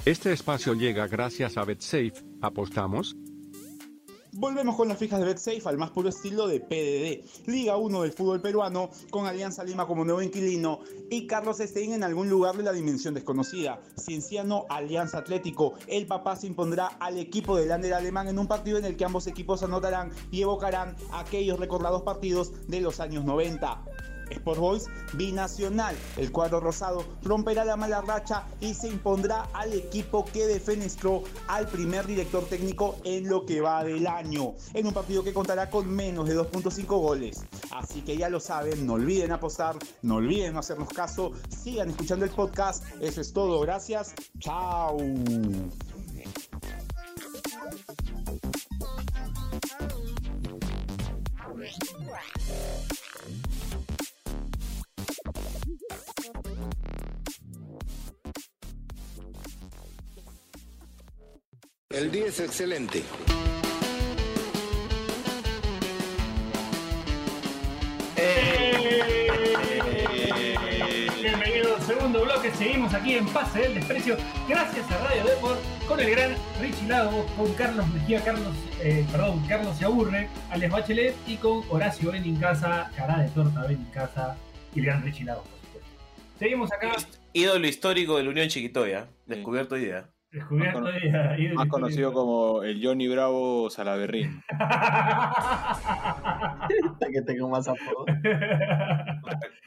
Este 0.05 0.33
espacio 0.33 0.75
llega 0.75 1.07
gracias 1.07 1.57
a 1.57 1.65
BetSafe. 1.65 2.13
¿Apostamos? 2.43 3.17
Volvemos 4.41 4.75
con 4.75 4.89
las 4.89 4.97
fijas 4.97 5.21
de 5.21 5.27
BetSafe 5.27 5.69
al 5.69 5.77
más 5.77 5.91
puro 5.91 6.09
estilo 6.09 6.49
de 6.49 6.61
PDD. 6.61 7.47
Liga 7.47 7.77
1 7.77 8.01
del 8.01 8.13
fútbol 8.13 8.41
peruano, 8.41 8.89
con 9.11 9.27
Alianza 9.27 9.63
Lima 9.65 9.87
como 9.87 10.03
nuevo 10.03 10.23
inquilino 10.23 10.81
y 11.11 11.27
Carlos 11.27 11.59
Stein 11.59 11.93
en 11.93 12.03
algún 12.03 12.31
lugar 12.31 12.57
de 12.57 12.63
la 12.63 12.73
dimensión 12.73 13.13
desconocida. 13.13 13.83
Cienciano 13.99 14.65
Alianza 14.71 15.19
Atlético. 15.19 15.75
El 15.87 16.07
papá 16.07 16.37
se 16.37 16.47
impondrá 16.47 16.87
al 16.87 17.19
equipo 17.19 17.55
del 17.55 17.69
Lander 17.69 17.93
alemán 17.93 18.29
en 18.29 18.39
un 18.39 18.47
partido 18.47 18.79
en 18.79 18.87
el 18.87 18.97
que 18.97 19.05
ambos 19.05 19.27
equipos 19.27 19.63
anotarán 19.63 20.11
y 20.31 20.41
evocarán 20.41 20.97
aquellos 21.13 21.61
recordados 21.61 22.01
partidos 22.01 22.67
de 22.67 22.81
los 22.81 22.99
años 22.99 23.27
90. 23.27 23.85
Sport 24.31 24.59
Boys 24.59 24.87
binacional. 25.15 25.97
El 26.17 26.33
cuadro 26.33 26.61
rosado 26.61 27.05
romperá 27.23 27.65
la 27.65 27.77
mala 27.77 28.01
racha 28.01 28.45
y 28.61 28.75
se 28.75 28.89
impondrá 28.89 29.49
al 29.53 29.73
equipo 29.73 30.25
que 30.25 30.47
defenestró 30.47 31.23
al 31.49 31.67
primer 31.69 32.07
director 32.07 32.45
técnico 32.45 32.97
en 33.05 33.29
lo 33.29 33.47
que 33.47 33.61
va 33.61 33.85
del 33.85 34.07
año, 34.07 34.55
en 34.75 34.87
un 34.87 34.93
partido 34.93 35.23
que 35.23 35.33
contará 35.33 35.71
con 35.71 35.89
menos 35.89 36.29
de 36.29 36.37
2.5 36.37 36.87
goles. 36.87 37.45
Así 37.71 38.03
que 38.03 38.17
ya 38.17 38.29
lo 38.29 38.41
saben, 38.41 38.87
no 38.87 38.95
olviden 38.95 39.33
apostar, 39.33 39.77
no 40.03 40.17
olviden 40.17 40.55
no 40.55 40.61
hacernos 40.61 40.89
caso, 40.89 41.33
sigan 41.49 41.91
escuchando 41.91 42.25
el 42.25 42.31
podcast. 42.31 42.85
Eso 43.01 43.21
es 43.21 43.33
todo, 43.33 43.61
gracias. 43.61 44.15
Chao. 44.39 44.97
El 61.93 62.09
día 62.13 62.27
es 62.27 62.39
excelente. 62.39 63.03
Bienvenido 71.21 71.75
al 71.75 71.83
segundo 71.83 72.23
bloque, 72.23 72.53
seguimos 72.53 72.95
aquí 72.95 73.15
en 73.15 73.27
Pase 73.27 73.63
del 73.63 73.75
Desprecio, 73.75 74.17
gracias 74.49 74.89
a 74.89 74.99
Radio 74.99 75.25
Depor, 75.25 75.59
con 75.89 75.99
el 75.99 76.13
gran 76.13 76.37
Richie 76.61 76.87
Lagos, 76.87 77.29
con 77.33 77.53
Carlos 77.55 77.89
Mejía, 77.89 78.23
Carlos, 78.23 78.55
eh, 78.81 79.05
perdón, 79.11 79.45
Carlos 79.49 79.77
Se 79.77 79.85
Aburre, 79.85 80.29
Alex 80.53 80.73
Bachelet 80.73 81.17
y 81.27 81.39
con 81.39 81.65
Horacio 81.71 82.13
Benincasa, 82.13 82.93
cara 82.95 83.19
de 83.19 83.31
torta 83.31 83.67
Benincasa 83.67 84.37
y 84.77 84.79
el 84.79 84.85
gran 84.87 85.03
Richie 85.03 85.25
Lagos, 85.25 85.43
por 85.49 85.59
supuesto. 85.59 85.89
Seguimos 86.39 86.73
acá, 86.73 86.93
Ídolo 87.33 87.67
histórico 87.67 88.17
de 88.17 88.23
la 88.23 88.31
Unión 88.31 88.47
Chiquitoya, 88.47 89.09
descubierto 89.27 89.75
hoy 89.75 89.87
día. 89.87 90.09
Descubierto 90.31 90.81
Más 90.81 90.95
y- 91.39 91.47
y- 91.47 91.53
Más 91.55 91.67
conocido 91.69 92.13
como 92.13 92.63
el 92.63 92.85
Johnny 92.85 93.09
Bravo 93.09 93.69
Salaberrín. 93.71 94.43
que 97.13 97.23
tengo 97.27 97.49
más 97.49 97.67
apodo. 97.69 98.05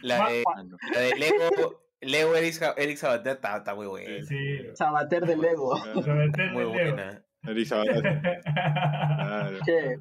La 0.01 0.29
de, 0.29 0.43
no. 0.65 0.77
la 0.93 0.99
de 0.99 1.15
Lego, 1.17 1.81
Lego 2.01 2.35
Eric, 2.35 2.55
Eric 2.77 2.97
Sabater 2.97 3.33
está, 3.33 3.57
está 3.57 3.75
muy 3.75 3.87
buena. 3.87 4.23
Sí, 4.25 4.59
Sabater 4.73 5.25
de 5.25 5.37
Lego. 5.37 5.75
Roberto 5.95 6.41
Muy 6.53 6.65
buena. 6.65 7.21
Eric 7.43 7.65
Sabater, 7.65 8.01
claro. 8.43 9.57
¿Qué? 9.65 9.97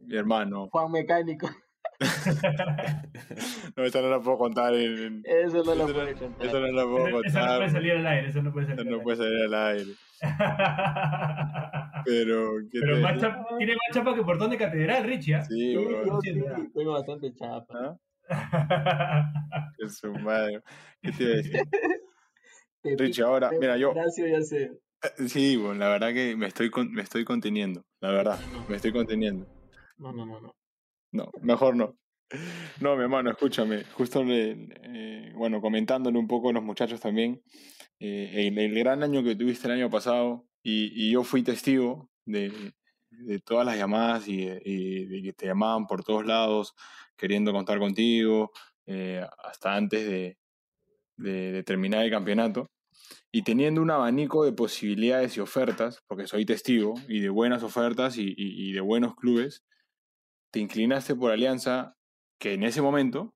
Mi 0.00 0.16
hermano. 0.16 0.68
Juan 0.70 0.90
Mecánico. 0.92 1.48
No, 3.76 3.84
esta 3.84 4.00
no 4.02 4.10
la 4.10 4.20
puedo 4.20 4.36
contar 4.38 4.74
en. 4.74 4.98
en- 4.98 5.22
Eso 5.24 5.58
no 5.58 5.64
puede 5.64 5.78
no, 5.78 5.84
contar. 5.86 6.46
eso 6.46 6.60
no 6.60 6.66
la 6.72 6.82
puedo 6.84 6.98
Eso 6.98 7.16
no 7.16 7.22
contar. 7.22 7.56
puede 7.58 7.70
salir 7.70 7.92
al 7.92 8.06
aire, 8.06 8.28
eso 8.28 8.42
no 8.42 8.52
puede 8.52 8.66
Eso 8.66 8.76
salir 8.76 8.90
no 8.90 8.96
al 8.98 9.02
puede 9.02 9.16
salir 9.16 9.42
al 9.44 9.54
aire. 9.54 9.92
Pero. 12.04 12.52
¿qué 12.70 12.80
Pero 12.80 12.96
más 13.00 13.20
chapa- 13.20 13.46
tiene 13.58 13.72
más 13.74 13.94
chapa 13.94 14.14
que 14.14 14.22
portón 14.22 14.50
de 14.50 14.58
catedral, 14.58 15.04
Richie. 15.04 15.34
¿ah? 15.34 15.44
Sí, 15.44 15.74
tengo 16.74 16.92
bastante 16.92 17.32
chapa. 17.34 17.66
¿Ah? 17.74 17.96
¿ah? 18.30 19.72
Que 19.78 19.88
su 19.88 20.12
madre. 20.14 20.60
¿Qué 21.00 21.12
te 21.12 21.22
iba 21.24 21.32
a 21.32 21.36
decir? 21.36 21.60
Te 22.82 22.96
Richie, 22.96 23.22
ahora, 23.22 23.48
te- 23.50 23.58
mira, 23.60 23.76
yo- 23.76 23.90
Horacio, 23.92 24.26
ya 24.26 24.40
sé. 24.42 24.72
Sí, 25.28 25.56
bueno, 25.56 25.74
la 25.80 25.88
verdad 25.88 26.12
que 26.12 26.34
me 26.36 26.46
estoy, 26.48 26.68
con- 26.70 26.90
me 26.92 27.02
estoy 27.02 27.24
conteniendo. 27.24 27.84
La 28.00 28.10
verdad, 28.10 28.38
me 28.68 28.74
estoy 28.76 28.92
conteniendo. 28.92 29.46
No, 29.98 30.12
no, 30.12 30.26
no, 30.26 30.40
no. 30.40 30.52
No, 31.12 31.30
mejor 31.42 31.76
no. 31.76 31.96
No, 32.80 32.96
mi 32.96 33.02
hermano, 33.02 33.30
escúchame. 33.30 33.84
Justo, 33.92 34.24
bueno, 35.34 35.60
comentándole 35.60 36.18
un 36.18 36.26
poco 36.26 36.48
a 36.48 36.52
los 36.54 36.62
muchachos 36.62 37.00
también, 37.00 37.42
eh, 38.00 38.50
el, 38.56 38.74
gran 38.74 39.02
año 39.02 39.22
que 39.22 39.36
tuviste 39.36 39.68
el 39.68 39.74
año 39.74 39.90
pasado, 39.90 40.46
y, 40.62 41.10
yo 41.10 41.24
fui 41.24 41.42
testigo 41.42 42.10
de, 42.24 42.72
todas 43.44 43.66
las 43.66 43.76
llamadas 43.76 44.26
y, 44.26 44.46
de- 44.46 45.20
que 45.22 45.32
te 45.34 45.46
llamaban 45.46 45.86
por 45.86 46.02
todos 46.02 46.24
lados 46.24 46.74
queriendo 47.16 47.52
contar 47.52 47.78
contigo, 47.78 48.50
eh, 48.86 49.24
hasta 49.44 49.74
antes 49.76 50.06
de, 50.08 50.38
de- 51.16 51.62
terminar 51.64 52.04
el 52.04 52.10
campeonato. 52.10 52.70
y 53.32 53.42
teniendo 53.42 53.82
un 53.82 53.90
abanico 53.90 54.44
de 54.44 54.52
posibilidades 54.52 55.36
y 55.36 55.40
ofertas, 55.40 56.02
porque 56.08 56.26
soy 56.26 56.46
testigo, 56.46 56.94
y 57.08 57.20
de 57.20 57.30
buenas 57.30 57.62
ofertas 57.62 58.16
y 58.18 58.72
de 58.72 58.80
buenos 58.80 59.14
clubes, 59.16 59.64
te 60.52 60.60
inclinaste 60.60 61.16
por 61.16 61.32
Alianza, 61.32 61.96
que 62.38 62.54
en 62.54 62.62
ese 62.62 62.82
momento 62.82 63.34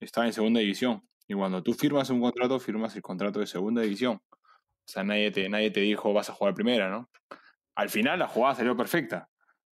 estaba 0.00 0.26
en 0.26 0.32
segunda 0.32 0.60
división. 0.60 1.02
Y 1.26 1.34
cuando 1.34 1.62
tú 1.62 1.74
firmas 1.74 2.10
un 2.10 2.20
contrato, 2.20 2.60
firmas 2.60 2.94
el 2.94 3.02
contrato 3.02 3.40
de 3.40 3.46
segunda 3.46 3.82
división. 3.82 4.20
O 4.30 4.90
sea, 4.90 5.02
nadie 5.02 5.30
te, 5.30 5.48
nadie 5.48 5.70
te 5.70 5.80
dijo 5.80 6.12
vas 6.12 6.30
a 6.30 6.34
jugar 6.34 6.54
primera, 6.54 6.88
¿no? 6.90 7.10
Al 7.74 7.90
final 7.90 8.18
la 8.18 8.28
jugada 8.28 8.54
salió 8.54 8.76
perfecta. 8.76 9.28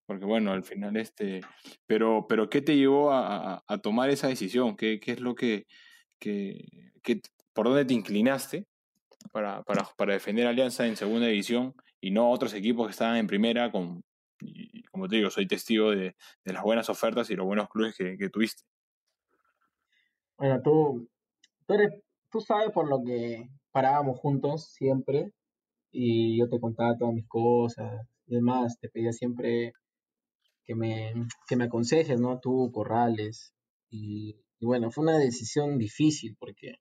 Porque 0.06 0.24
bueno, 0.24 0.52
al 0.52 0.64
final 0.64 0.96
este... 0.96 1.40
Pero, 1.86 2.26
pero 2.28 2.50
¿qué 2.50 2.60
te 2.60 2.76
llevó 2.76 3.12
a, 3.12 3.62
tomar 3.82 4.10
esa 4.10 4.28
decisión? 4.28 4.76
¿Qué, 4.76 5.00
qué 5.00 5.12
es 5.12 5.20
lo 5.20 5.34
que, 5.34 5.66
que, 6.18 6.92
que- 7.02 7.20
¿Por 7.52 7.66
dónde 7.66 7.84
te 7.84 7.94
inclinaste 7.94 8.66
para, 9.32 9.62
para, 9.62 9.84
para 9.96 10.14
defender 10.14 10.46
Alianza 10.46 10.86
en 10.86 10.96
segunda 10.96 11.26
división 11.26 11.74
y 12.00 12.10
no 12.10 12.30
otros 12.30 12.52
equipos 12.54 12.86
que 12.86 12.92
estaban 12.92 13.16
en 13.16 13.26
primera 13.26 13.70
con... 13.70 14.02
Como 14.92 15.08
te 15.08 15.16
digo, 15.16 15.30
soy 15.30 15.46
testigo 15.48 15.90
de, 15.90 16.14
las 16.44 16.62
buenas 16.62 16.90
ofertas 16.90 17.30
y 17.30 17.34
los 17.34 17.46
buenos 17.46 17.68
clubes 17.70 17.96
que, 17.96 18.28
tuviste. 18.28 18.62
Bueno, 20.36 20.60
tú, 20.62 21.08
tú, 21.66 21.74
eres, 21.74 22.02
tú 22.30 22.40
sabes 22.40 22.70
por 22.72 22.88
lo 22.88 23.02
que 23.02 23.48
parábamos 23.70 24.20
juntos 24.20 24.70
siempre 24.72 25.32
y 25.90 26.38
yo 26.38 26.48
te 26.48 26.60
contaba 26.60 26.96
todas 26.98 27.14
mis 27.14 27.26
cosas 27.26 28.06
y 28.26 28.34
demás, 28.34 28.78
te 28.80 28.90
pedía 28.90 29.12
siempre 29.12 29.72
que 30.64 30.74
me, 30.74 31.14
que 31.48 31.56
me 31.56 31.64
aconsejes, 31.64 32.20
¿no? 32.20 32.38
Tú, 32.38 32.70
Corrales. 32.70 33.54
Y, 33.88 34.36
y 34.58 34.66
bueno, 34.66 34.90
fue 34.90 35.04
una 35.04 35.18
decisión 35.18 35.78
difícil 35.78 36.36
porque 36.38 36.76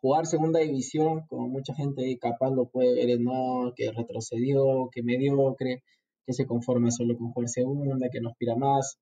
jugar 0.00 0.26
segunda 0.26 0.58
división, 0.58 1.24
como 1.28 1.48
mucha 1.48 1.72
gente 1.74 2.18
capaz 2.20 2.50
lo 2.50 2.68
puede 2.68 3.06
ver, 3.06 3.20
no, 3.20 3.72
que 3.76 3.92
retrocedió, 3.92 4.90
que 4.92 5.02
mediocre, 5.02 5.82
que 6.26 6.32
se 6.32 6.46
conforma 6.46 6.90
solo 6.90 7.16
con 7.16 7.32
jugar 7.32 7.48
segunda, 7.48 8.08
que 8.10 8.20
no 8.20 8.30
aspira 8.30 8.56
más. 8.56 8.98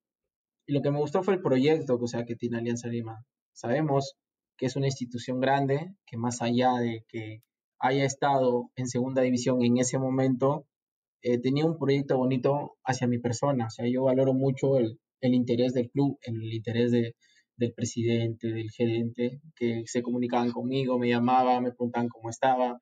Y 0.66 0.72
lo 0.72 0.82
que 0.82 0.90
me 0.90 0.98
gustó 0.98 1.22
fue 1.22 1.34
el 1.34 1.42
proyecto 1.42 1.98
o 2.00 2.06
sea, 2.06 2.24
que 2.24 2.36
tiene 2.36 2.58
Alianza 2.58 2.88
Lima. 2.88 3.24
Sabemos 3.52 4.14
que 4.56 4.66
es 4.66 4.76
una 4.76 4.86
institución 4.86 5.40
grande, 5.40 5.94
que 6.06 6.16
más 6.16 6.42
allá 6.42 6.74
de 6.74 7.04
que 7.08 7.42
haya 7.78 8.04
estado 8.04 8.70
en 8.76 8.86
segunda 8.86 9.22
división 9.22 9.62
en 9.62 9.78
ese 9.78 9.98
momento, 9.98 10.66
eh, 11.22 11.38
tenía 11.38 11.66
un 11.66 11.78
proyecto 11.78 12.16
bonito 12.16 12.76
hacia 12.84 13.06
mi 13.06 13.18
persona. 13.18 13.66
O 13.66 13.70
sea, 13.70 13.86
yo 13.88 14.04
valoro 14.04 14.34
mucho 14.34 14.78
el, 14.78 14.98
interés 15.20 15.72
del 15.72 15.90
club, 15.90 16.18
el 16.22 16.52
interés 16.52 16.92
de, 16.92 17.14
del 17.56 17.72
presidente, 17.74 18.48
del 18.48 18.70
gerente, 18.70 19.40
que 19.56 19.82
se 19.86 20.02
comunicaban 20.02 20.52
conmigo, 20.52 20.98
me 20.98 21.08
llamaban, 21.08 21.64
me 21.64 21.70
preguntaban 21.70 22.08
cómo 22.08 22.30
estaba. 22.30 22.80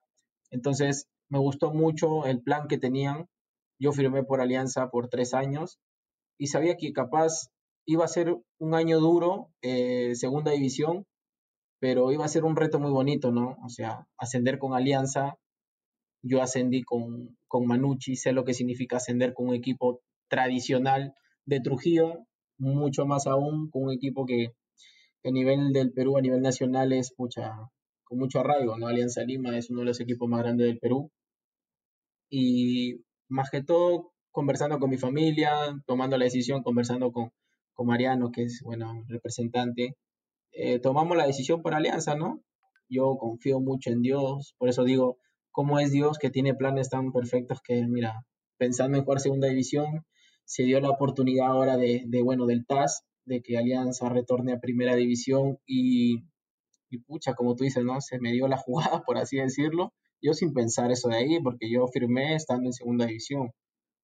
Entonces, 0.50 1.06
me 1.28 1.38
gustó 1.38 1.72
mucho 1.72 2.26
el 2.26 2.42
plan 2.42 2.66
que 2.68 2.78
tenían. 2.78 3.26
Yo 3.80 3.92
firmé 3.92 4.22
por 4.22 4.40
Alianza 4.40 4.90
por 4.90 5.08
tres 5.08 5.32
años 5.34 5.80
y 6.38 6.48
sabía 6.48 6.76
que 6.76 6.92
capaz 6.92 7.48
iba 7.86 8.04
a 8.04 8.08
ser 8.08 8.36
un 8.58 8.74
año 8.74 9.00
duro, 9.00 9.48
eh, 9.62 10.14
segunda 10.14 10.52
división, 10.52 11.06
pero 11.80 12.12
iba 12.12 12.24
a 12.24 12.28
ser 12.28 12.44
un 12.44 12.56
reto 12.56 12.78
muy 12.78 12.90
bonito, 12.90 13.32
¿no? 13.32 13.56
O 13.64 13.70
sea, 13.70 14.06
ascender 14.18 14.58
con 14.58 14.74
Alianza. 14.74 15.36
Yo 16.22 16.42
ascendí 16.42 16.82
con, 16.82 17.38
con 17.48 17.66
Manucci, 17.66 18.16
sé 18.16 18.32
lo 18.32 18.44
que 18.44 18.52
significa 18.52 18.98
ascender 18.98 19.32
con 19.32 19.48
un 19.48 19.54
equipo 19.54 20.02
tradicional 20.28 21.14
de 21.46 21.60
Trujillo, 21.60 22.26
mucho 22.58 23.06
más 23.06 23.26
aún 23.26 23.70
con 23.70 23.84
un 23.84 23.92
equipo 23.92 24.26
que 24.26 24.52
a 25.24 25.30
nivel 25.30 25.72
del 25.72 25.92
Perú, 25.92 26.18
a 26.18 26.20
nivel 26.20 26.42
nacional, 26.42 26.92
es 26.92 27.14
mucha, 27.16 27.54
con 28.04 28.18
mucho 28.18 28.40
arraigo, 28.40 28.76
¿no? 28.76 28.86
Alianza 28.86 29.24
Lima 29.24 29.56
es 29.56 29.70
uno 29.70 29.80
de 29.80 29.86
los 29.86 30.00
equipos 30.00 30.28
más 30.28 30.40
grandes 30.40 30.66
del 30.66 30.78
Perú. 30.78 31.10
Y 32.30 33.02
más 33.30 33.50
que 33.50 33.62
todo, 33.62 34.12
conversando 34.30 34.78
con 34.78 34.90
mi 34.90 34.98
familia, 34.98 35.52
tomando 35.86 36.18
la 36.18 36.24
decisión, 36.24 36.62
conversando 36.62 37.12
con, 37.12 37.32
con 37.72 37.86
Mariano, 37.86 38.30
que 38.30 38.44
es, 38.44 38.60
bueno, 38.62 39.04
representante, 39.08 39.96
eh, 40.52 40.78
tomamos 40.80 41.16
la 41.16 41.26
decisión 41.26 41.62
por 41.62 41.74
Alianza, 41.74 42.14
¿no? 42.14 42.42
Yo 42.88 43.16
confío 43.18 43.60
mucho 43.60 43.90
en 43.90 44.02
Dios, 44.02 44.54
por 44.58 44.68
eso 44.68 44.84
digo, 44.84 45.18
¿cómo 45.52 45.78
es 45.78 45.92
Dios 45.92 46.18
que 46.18 46.30
tiene 46.30 46.54
planes 46.54 46.90
tan 46.90 47.12
perfectos 47.12 47.60
que, 47.62 47.86
mira, 47.86 48.26
pensando 48.58 48.98
en 48.98 49.04
jugar 49.04 49.20
segunda 49.20 49.48
división, 49.48 50.04
se 50.44 50.64
dio 50.64 50.80
la 50.80 50.90
oportunidad 50.90 51.46
ahora 51.46 51.76
de, 51.76 52.02
de 52.06 52.22
bueno, 52.22 52.46
del 52.46 52.66
TAS, 52.66 53.04
de 53.24 53.42
que 53.42 53.56
Alianza 53.56 54.08
retorne 54.08 54.52
a 54.52 54.60
primera 54.60 54.96
división 54.96 55.58
y, 55.64 56.24
y 56.90 56.98
pucha, 56.98 57.34
como 57.34 57.54
tú 57.54 57.64
dices, 57.64 57.84
¿no? 57.84 58.00
Se 58.00 58.18
me 58.18 58.32
dio 58.32 58.48
la 58.48 58.56
jugada, 58.58 59.02
por 59.02 59.18
así 59.18 59.36
decirlo, 59.36 59.92
yo 60.22 60.32
sin 60.34 60.52
pensar 60.52 60.90
eso 60.90 61.08
de 61.08 61.16
ahí, 61.16 61.40
porque 61.42 61.70
yo 61.70 61.86
firmé 61.88 62.34
estando 62.36 62.68
en 62.68 62.72
segunda 62.72 63.06
división. 63.06 63.50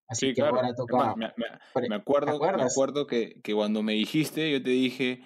Así 0.08 0.28
Sí, 0.28 0.34
que 0.34 0.40
claro. 0.40 0.56
ahora 0.56 0.74
toca... 0.74 1.14
me, 1.16 1.26
me- 1.36 1.58
pre- 1.72 1.88
me 1.88 1.94
¿Te 1.96 2.00
acuerdo, 2.00 2.40
me 2.40 2.62
acuerdo 2.64 3.06
que, 3.06 3.40
que 3.42 3.54
cuando 3.54 3.82
me 3.82 3.92
dijiste, 3.94 4.50
yo 4.50 4.62
te 4.62 4.70
dije, 4.70 5.22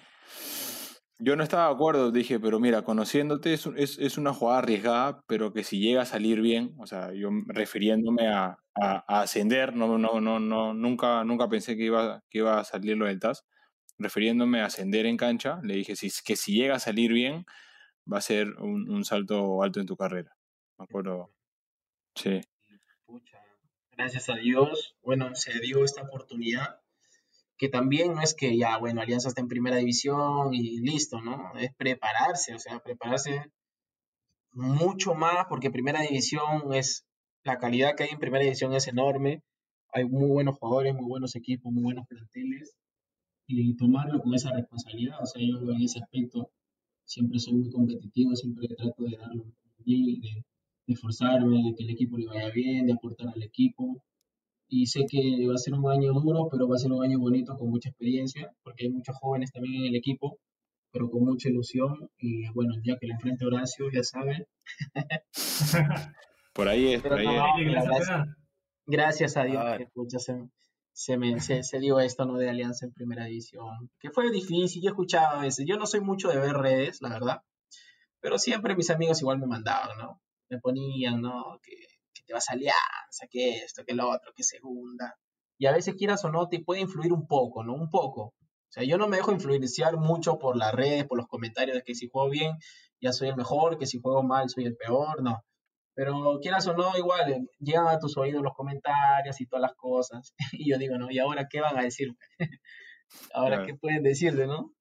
yo 1.19 1.35
no 1.35 1.43
estaba 1.43 1.67
de 1.67 1.73
acuerdo, 1.75 2.11
dije, 2.11 2.39
pero 2.39 2.59
mira, 2.59 2.83
conociéndote 2.83 3.53
es, 3.53 3.67
es, 3.77 3.99
es 3.99 4.17
una 4.17 4.33
jugada 4.33 4.59
arriesgada, 4.59 5.21
pero 5.27 5.53
que 5.53 5.63
si 5.63 5.79
llega 5.79 6.01
a 6.01 6.05
salir 6.05 6.41
bien, 6.41 6.73
o 6.79 6.87
sea, 6.87 7.13
yo 7.13 7.29
refiriéndome 7.47 8.27
a, 8.27 8.57
a- 8.75 9.03
a 9.07 9.21
ascender, 9.21 9.75
no, 9.75 9.97
no, 9.99 10.19
no, 10.19 10.39
no, 10.39 10.73
nunca, 10.73 11.23
nunca 11.23 11.47
pensé 11.49 11.77
que 11.77 11.85
iba, 11.85 12.21
que 12.29 12.39
iba 12.39 12.59
a 12.59 12.63
salir 12.63 12.97
lo 12.97 13.05
del 13.05 13.19
TAS, 13.19 13.43
refiriéndome 13.99 14.61
a 14.61 14.65
ascender 14.65 15.05
en 15.05 15.17
cancha, 15.17 15.59
le 15.63 15.75
dije 15.75 15.95
si, 15.95 16.09
que 16.25 16.35
si 16.35 16.53
llega 16.55 16.75
a 16.75 16.79
salir 16.79 17.13
bien, 17.13 17.45
va 18.11 18.19
a 18.19 18.21
ser 18.21 18.47
un, 18.59 18.89
un 18.91 19.05
salto 19.05 19.63
alto 19.63 19.79
en 19.81 19.87
tu 19.87 19.97
carrera. 19.97 20.31
Me 20.81 20.85
acuerdo, 20.85 21.29
sí. 22.15 22.41
Gracias 23.91 24.29
a 24.29 24.35
Dios, 24.35 24.95
bueno, 25.03 25.35
se 25.35 25.59
dio 25.59 25.85
esta 25.85 26.01
oportunidad, 26.01 26.81
que 27.55 27.69
también 27.69 28.15
no 28.15 28.21
es 28.23 28.33
que 28.33 28.57
ya, 28.57 28.79
bueno, 28.79 28.99
Alianza 28.99 29.27
está 29.27 29.41
en 29.41 29.47
primera 29.47 29.75
división 29.75 30.55
y 30.55 30.79
listo, 30.79 31.21
¿no? 31.21 31.55
Es 31.59 31.71
prepararse, 31.75 32.55
o 32.55 32.57
sea, 32.57 32.79
prepararse 32.79 33.51
mucho 34.53 35.13
más, 35.13 35.45
porque 35.47 35.69
primera 35.69 36.01
división 36.01 36.73
es, 36.73 37.05
la 37.43 37.59
calidad 37.59 37.93
que 37.95 38.05
hay 38.05 38.09
en 38.09 38.17
primera 38.17 38.43
división 38.43 38.73
es 38.73 38.87
enorme, 38.87 39.43
hay 39.93 40.05
muy 40.05 40.31
buenos 40.31 40.57
jugadores, 40.57 40.95
muy 40.95 41.05
buenos 41.05 41.35
equipos, 41.35 41.71
muy 41.71 41.83
buenos 41.83 42.07
planteles, 42.07 42.75
y 43.45 43.75
tomarlo 43.75 44.19
con 44.19 44.33
esa 44.33 44.51
responsabilidad, 44.51 45.21
o 45.21 45.27
sea, 45.27 45.43
yo 45.43 45.59
en 45.59 45.81
ese 45.83 45.99
aspecto 45.99 46.49
siempre 47.05 47.37
soy 47.37 47.53
muy 47.53 47.69
competitivo, 47.69 48.35
siempre 48.35 48.67
trato 48.69 49.03
de 49.03 49.15
darlo 49.15 49.45
bien, 49.85 50.19
de, 50.21 50.43
de 50.91 50.95
esforzarme, 50.95 51.57
de 51.63 51.75
que 51.75 51.83
el 51.83 51.89
equipo 51.91 52.17
le 52.17 52.27
vaya 52.27 52.49
bien, 52.51 52.85
de 52.85 52.93
aportar 52.93 53.27
al 53.33 53.43
equipo. 53.43 54.03
Y 54.67 54.85
sé 54.87 55.05
que 55.09 55.45
va 55.47 55.55
a 55.55 55.57
ser 55.57 55.73
un 55.73 55.89
año 55.91 56.13
duro, 56.13 56.47
pero 56.49 56.67
va 56.67 56.75
a 56.75 56.79
ser 56.79 56.91
un 56.91 57.03
año 57.03 57.19
bonito 57.19 57.55
con 57.57 57.69
mucha 57.69 57.89
experiencia, 57.89 58.53
porque 58.63 58.85
hay 58.85 58.91
muchos 58.91 59.15
jóvenes 59.19 59.51
también 59.51 59.81
en 59.81 59.87
el 59.87 59.95
equipo, 59.95 60.37
pero 60.91 61.09
con 61.09 61.25
mucha 61.25 61.49
ilusión. 61.49 62.09
Y 62.17 62.47
bueno, 62.53 62.73
el 62.75 62.81
día 62.81 62.97
que 62.99 63.07
le 63.07 63.13
enfrente 63.13 63.43
a 63.43 63.47
Horacio, 63.47 63.89
ya 63.91 64.03
sabe. 64.03 64.47
Por 66.53 66.67
ahí 66.67 66.93
es, 66.93 67.01
por 67.01 67.13
ahí 67.13 67.25
no, 67.25 67.33
es. 67.97 68.07
gracias, 68.85 69.37
a 69.37 69.43
Dios 69.45 69.61
Claro. 69.61 69.77
que 69.77 69.85
pucha, 69.93 70.19
se, 70.19 70.49
se, 70.91 71.17
me, 71.17 71.39
se, 71.39 71.63
se 71.63 71.79
dio 71.79 71.99
esto 72.01 72.25
¿no? 72.25 72.37
de 72.37 72.49
Alianza 72.49 72.85
en 72.85 72.91
primera 72.91 73.25
división. 73.25 73.89
Que 73.99 74.09
fue 74.09 74.29
difícil, 74.31 74.81
yo 74.83 74.89
escuchaba 74.89 75.39
a 75.39 75.41
veces. 75.43 75.65
Yo 75.67 75.77
no 75.77 75.85
soy 75.85 76.01
mucho 76.01 76.27
de 76.27 76.37
ver 76.39 76.53
redes, 76.53 77.01
la 77.01 77.09
verdad. 77.09 77.41
Pero 78.19 78.37
siempre 78.37 78.75
mis 78.75 78.89
amigos 78.89 79.21
igual 79.21 79.39
me 79.39 79.47
mandaban, 79.47 79.97
¿no? 79.97 80.21
Me 80.51 80.59
ponían, 80.59 81.21
¿no? 81.21 81.59
Que, 81.63 81.71
que 82.13 82.23
te 82.25 82.33
vas 82.33 82.49
a 82.49 82.53
Alianza, 82.53 83.25
que 83.29 83.57
esto, 83.63 83.83
que 83.85 83.95
lo 83.95 84.09
otro, 84.09 84.31
que 84.35 84.43
segunda. 84.43 85.15
Y 85.57 85.65
a 85.65 85.71
veces 85.71 85.95
quieras 85.95 86.23
o 86.25 86.31
no, 86.31 86.47
te 86.47 86.59
puede 86.59 86.81
influir 86.81 87.13
un 87.13 87.25
poco, 87.27 87.63
¿no? 87.63 87.73
Un 87.73 87.89
poco. 87.89 88.21
O 88.71 88.73
sea, 88.73 88.83
yo 88.83 88.97
no 88.97 89.07
me 89.07 89.17
dejo 89.17 89.31
influenciar 89.33 89.97
mucho 89.97 90.37
por 90.39 90.55
las 90.55 90.73
redes, 90.73 91.05
por 91.05 91.17
los 91.17 91.27
comentarios 91.27 91.75
de 91.75 91.83
que 91.83 91.93
si 91.95 92.07
juego 92.09 92.29
bien 92.29 92.57
ya 93.01 93.11
soy 93.11 93.29
el 93.29 93.35
mejor, 93.35 93.77
que 93.77 93.85
si 93.85 93.99
juego 93.99 94.23
mal 94.23 94.49
soy 94.49 94.65
el 94.65 94.75
peor, 94.77 95.21
no. 95.23 95.43
Pero 95.93 96.39
quieras 96.41 96.67
o 96.67 96.73
no, 96.73 96.97
igual 96.97 97.31
eh, 97.31 97.41
llegan 97.59 97.87
a 97.87 97.99
tus 97.99 98.15
oídos 98.17 98.41
los 98.41 98.53
comentarios 98.53 99.41
y 99.41 99.45
todas 99.45 99.61
las 99.61 99.73
cosas. 99.75 100.33
Y 100.53 100.69
yo 100.69 100.77
digo, 100.77 100.97
¿no? 100.97 101.11
¿Y 101.11 101.19
ahora 101.19 101.47
qué 101.49 101.59
van 101.61 101.77
a 101.77 101.83
decirme? 101.83 102.17
¿Ahora 103.33 103.57
Claro. 103.57 103.65
qué 103.65 103.75
pueden 103.75 104.03
decirte, 104.03 104.47
no? 104.47 104.73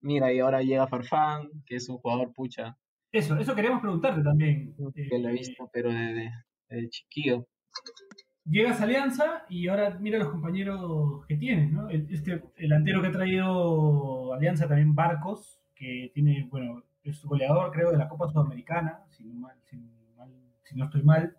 Mira, 0.00 0.32
y 0.32 0.38
ahora 0.38 0.62
llega 0.62 0.86
Farfán, 0.86 1.48
que 1.66 1.76
es 1.76 1.88
un 1.88 1.98
jugador 1.98 2.32
pucha, 2.32 2.76
Eso, 3.14 3.36
eso 3.38 3.54
queríamos 3.54 3.80
preguntarte 3.80 4.22
también. 4.22 4.74
que 4.74 5.18
lo 5.18 5.28
he 5.28 5.32
Eh, 5.32 5.34
visto, 5.34 5.70
pero 5.72 5.88
desde, 5.90 6.32
desde 6.68 6.88
chiquillo. 6.90 7.46
llegas 8.44 8.80
a 8.80 8.84
Alianza 8.84 9.44
y 9.48 9.68
ahora 9.68 9.96
mira 10.00 10.18
los 10.18 10.28
compañeros 10.30 11.24
que 11.28 11.36
tienes, 11.36 11.70
¿no? 11.72 11.88
El, 11.90 12.08
este 12.12 12.32
el 12.32 12.42
delantero 12.56 13.00
que 13.00 13.08
ha 13.08 13.12
traído 13.12 14.32
Alianza 14.34 14.66
también 14.66 14.94
Barcos, 14.94 15.60
que 15.76 16.10
tiene, 16.12 16.48
bueno, 16.50 16.82
es 17.04 17.24
goleador 17.24 17.70
creo 17.70 17.92
de 17.92 17.98
la 17.98 18.08
Copa 18.08 18.28
Sudamericana, 18.28 19.04
si 19.10 19.24
no, 19.24 19.34
mal, 19.34 19.56
si, 19.70 19.76
mal- 20.16 20.34
si 20.64 20.76
no 20.76 20.86
estoy 20.86 21.02
mal. 21.04 21.36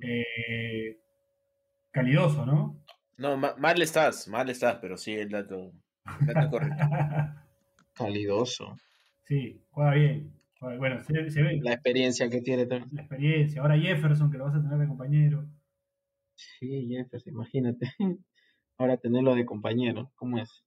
Eh, 0.00 0.98
calidoso, 1.92 2.44
¿no? 2.46 2.76
No, 3.16 3.36
ma- 3.36 3.54
mal 3.58 3.80
estás, 3.80 4.26
mal 4.28 4.48
estás, 4.50 4.76
pero 4.80 4.96
sí, 4.96 5.12
el 5.14 5.28
dato, 5.30 5.72
el 6.20 6.26
dato 6.26 6.50
correcto. 6.50 6.84
Calidoso. 7.94 8.76
sí, 9.24 9.60
juega 9.70 9.92
bien. 9.94 10.32
Bueno, 10.60 11.02
se, 11.04 11.30
se 11.30 11.42
ve 11.42 11.58
La 11.62 11.72
experiencia 11.72 12.28
que 12.28 12.40
tiene. 12.42 12.66
también. 12.66 12.90
la 12.94 13.00
experiencia. 13.02 13.62
Ahora 13.62 13.78
Jefferson, 13.78 14.30
que 14.30 14.38
lo 14.38 14.44
vas 14.44 14.54
a 14.54 14.62
tener 14.62 14.78
de 14.78 14.86
compañero. 14.88 15.46
Sí, 16.34 16.86
Jefferson, 16.88 17.32
imagínate. 17.32 17.86
Ahora 18.78 18.96
tenerlo 18.96 19.34
de 19.34 19.44
compañero, 19.44 20.10
¿cómo 20.14 20.38
es? 20.38 20.64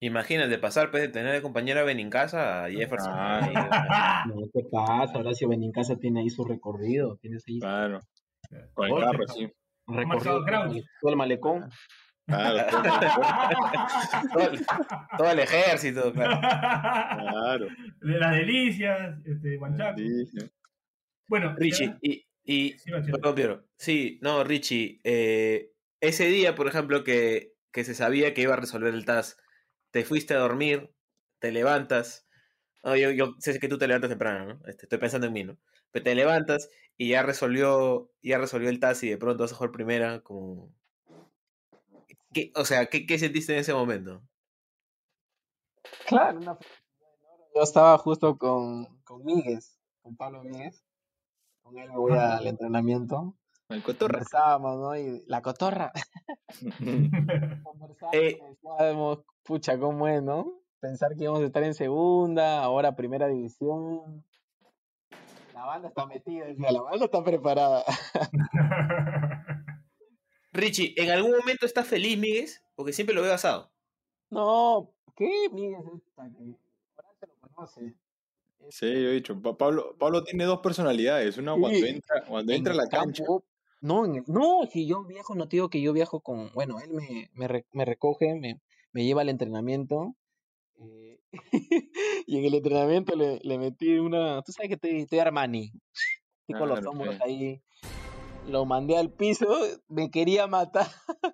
Imagínate 0.00 0.58
pasar 0.58 0.90
pues, 0.90 1.02
de 1.02 1.08
tener 1.08 1.32
de 1.32 1.42
compañero 1.42 1.80
a 1.80 1.84
Benincasa 1.84 2.64
a 2.64 2.70
Jefferson. 2.70 3.12
Ah. 3.14 4.24
No 4.26 4.46
te 4.52 4.64
pasa, 4.70 5.18
Horacio 5.18 5.48
Benincasa 5.48 5.96
tiene 5.96 6.20
ahí 6.20 6.30
su 6.30 6.44
recorrido, 6.44 7.16
tienes 7.16 7.44
ahí 7.48 7.58
Claro. 7.60 8.00
Con 8.74 8.88
el 8.90 9.00
carro, 9.04 9.26
sí. 9.28 9.48
recorrido 9.86 10.44
todo 10.44 11.10
el 11.10 11.16
malecón. 11.16 11.68
Claro, 12.26 12.66
todo, 14.32 14.50
el, 14.50 14.60
todo 15.18 15.30
el 15.30 15.38
ejército, 15.40 16.12
claro. 16.12 16.40
claro. 16.40 17.66
De 18.00 18.18
las 18.18 18.36
delicias, 18.36 19.18
este, 19.24 19.58
sí. 20.26 20.38
Bueno, 21.26 21.54
Richie, 21.56 21.96
y, 22.02 22.26
y 22.44 22.78
Sí, 22.78 22.90
Bachero. 22.90 23.18
perdón, 23.18 23.34
Piero. 23.34 23.68
Sí, 23.76 24.18
no, 24.22 24.44
Richie, 24.44 25.00
eh, 25.04 25.72
ese 26.00 26.26
día, 26.26 26.54
por 26.54 26.66
ejemplo, 26.68 27.04
que, 27.04 27.54
que 27.72 27.84
se 27.84 27.94
sabía 27.94 28.34
que 28.34 28.42
iba 28.42 28.54
a 28.54 28.56
resolver 28.56 28.94
el 28.94 29.04
TAS, 29.04 29.36
te 29.90 30.04
fuiste 30.04 30.34
a 30.34 30.38
dormir, 30.38 30.92
te 31.40 31.52
levantas, 31.52 32.28
yo, 32.84 33.10
yo 33.10 33.34
sé 33.38 33.58
que 33.60 33.68
tú 33.68 33.78
te 33.78 33.86
levantas 33.88 34.10
temprano, 34.10 34.46
¿no? 34.46 34.60
Este, 34.68 34.84
estoy 34.86 34.98
pensando 34.98 35.26
en 35.26 35.32
mí, 35.32 35.44
¿no? 35.44 35.58
Pero 35.90 36.04
te 36.04 36.14
levantas 36.14 36.70
y 36.96 37.10
ya 37.10 37.22
resolvió, 37.22 38.12
ya 38.22 38.38
resolvió 38.38 38.68
el 38.70 38.80
TAS 38.80 39.02
y 39.04 39.10
de 39.10 39.18
pronto 39.18 39.42
vas 39.44 39.52
a 39.52 39.56
jugar 39.56 39.72
primera, 39.72 40.20
como... 40.20 40.74
¿Qué, 42.32 42.52
o 42.54 42.64
sea, 42.64 42.86
¿qué, 42.86 43.06
¿qué 43.06 43.18
sentiste 43.18 43.52
en 43.54 43.58
ese 43.60 43.74
momento? 43.74 44.22
Claro, 46.06 46.38
una 46.38 46.58
Yo 47.54 47.62
estaba 47.62 47.98
justo 47.98 48.38
con, 48.38 48.86
con 49.02 49.24
Míguez, 49.24 49.78
con 50.02 50.16
Pablo 50.16 50.42
Míguez. 50.44 50.84
Con 51.62 51.76
él 51.78 51.88
me 51.90 51.96
voy 51.96 52.12
al 52.16 52.46
entrenamiento. 52.46 53.36
El 53.68 53.82
cotorra. 53.82 54.14
Conversábamos, 54.14 54.78
¿no? 54.78 54.96
Y 54.96 55.24
la 55.26 55.42
cotorra. 55.42 55.92
Conversábamos, 57.62 58.14
Eh. 58.14 58.38
decíamos, 58.48 59.18
pucha, 59.44 59.78
cómo 59.78 60.08
es, 60.08 60.22
¿no? 60.22 60.60
Pensar 60.80 61.14
que 61.16 61.24
íbamos 61.24 61.42
a 61.42 61.46
estar 61.46 61.62
en 61.62 61.74
segunda, 61.74 62.62
ahora 62.62 62.96
primera 62.96 63.28
división. 63.28 64.24
La 65.54 65.64
banda 65.66 65.88
está 65.88 66.06
metida, 66.06 66.46
decía, 66.46 66.72
la 66.72 66.82
banda 66.82 67.04
está 67.04 67.22
preparada. 67.22 67.84
Richie, 70.52 70.94
¿en 70.96 71.10
algún 71.10 71.32
momento 71.32 71.64
estás 71.66 71.86
feliz, 71.86 72.18
Miguel? 72.18 72.48
Porque 72.74 72.92
siempre 72.92 73.14
lo 73.14 73.22
veo 73.22 73.32
asado. 73.32 73.70
No, 74.30 74.92
¿qué? 75.16 75.48
Míguez 75.52 75.80
esta 75.80 76.28
que 76.30 76.56
ahora 76.96 77.14
se 77.18 77.26
lo 77.26 77.34
conoce. 77.54 77.94
Sí, 78.68 78.86
yo 78.86 79.08
he 79.10 79.12
dicho. 79.14 79.40
Pa- 79.40 79.56
Pablo, 79.56 79.96
Pablo 79.98 80.22
tiene 80.24 80.44
dos 80.44 80.60
personalidades. 80.60 81.38
Una 81.38 81.54
cuando 81.56 81.86
entra, 81.86 82.24
cuando 82.26 82.52
En 82.52 82.58
entra 82.58 82.72
a 82.72 82.76
la 82.76 82.88
cancha. 82.88 83.24
campo, 83.24 83.44
No, 83.80 84.04
en 84.04 84.16
el- 84.16 84.24
no, 84.26 84.60
si 84.70 84.86
yo 84.86 85.04
viajo, 85.04 85.34
no 85.34 85.48
te 85.48 85.56
digo 85.56 85.70
que 85.70 85.80
yo 85.80 85.92
viajo 85.92 86.20
con, 86.20 86.50
bueno, 86.52 86.78
él 86.80 86.90
me, 86.90 87.30
me, 87.34 87.48
re- 87.48 87.66
me 87.72 87.84
recoge, 87.84 88.34
me, 88.34 88.60
me 88.92 89.04
lleva 89.04 89.22
al 89.22 89.28
entrenamiento. 89.30 90.14
eh, 90.78 91.20
y 92.26 92.38
en 92.38 92.44
el 92.44 92.54
entrenamiento 92.54 93.14
le, 93.16 93.38
le 93.42 93.58
metí 93.58 93.98
una, 93.98 94.42
tú 94.42 94.52
sabes 94.52 94.68
que 94.68 94.74
estoy, 94.74 95.00
estoy 95.02 95.18
Armani, 95.20 95.72
estoy 96.40 96.58
con 96.58 96.68
los 96.68 96.84
hombros 96.86 97.20
ahí. 97.20 97.62
Lo 98.50 98.64
mandé 98.64 98.96
al 98.96 99.12
piso, 99.12 99.46
me 99.88 100.10
quería 100.10 100.46
matar. 100.46 100.86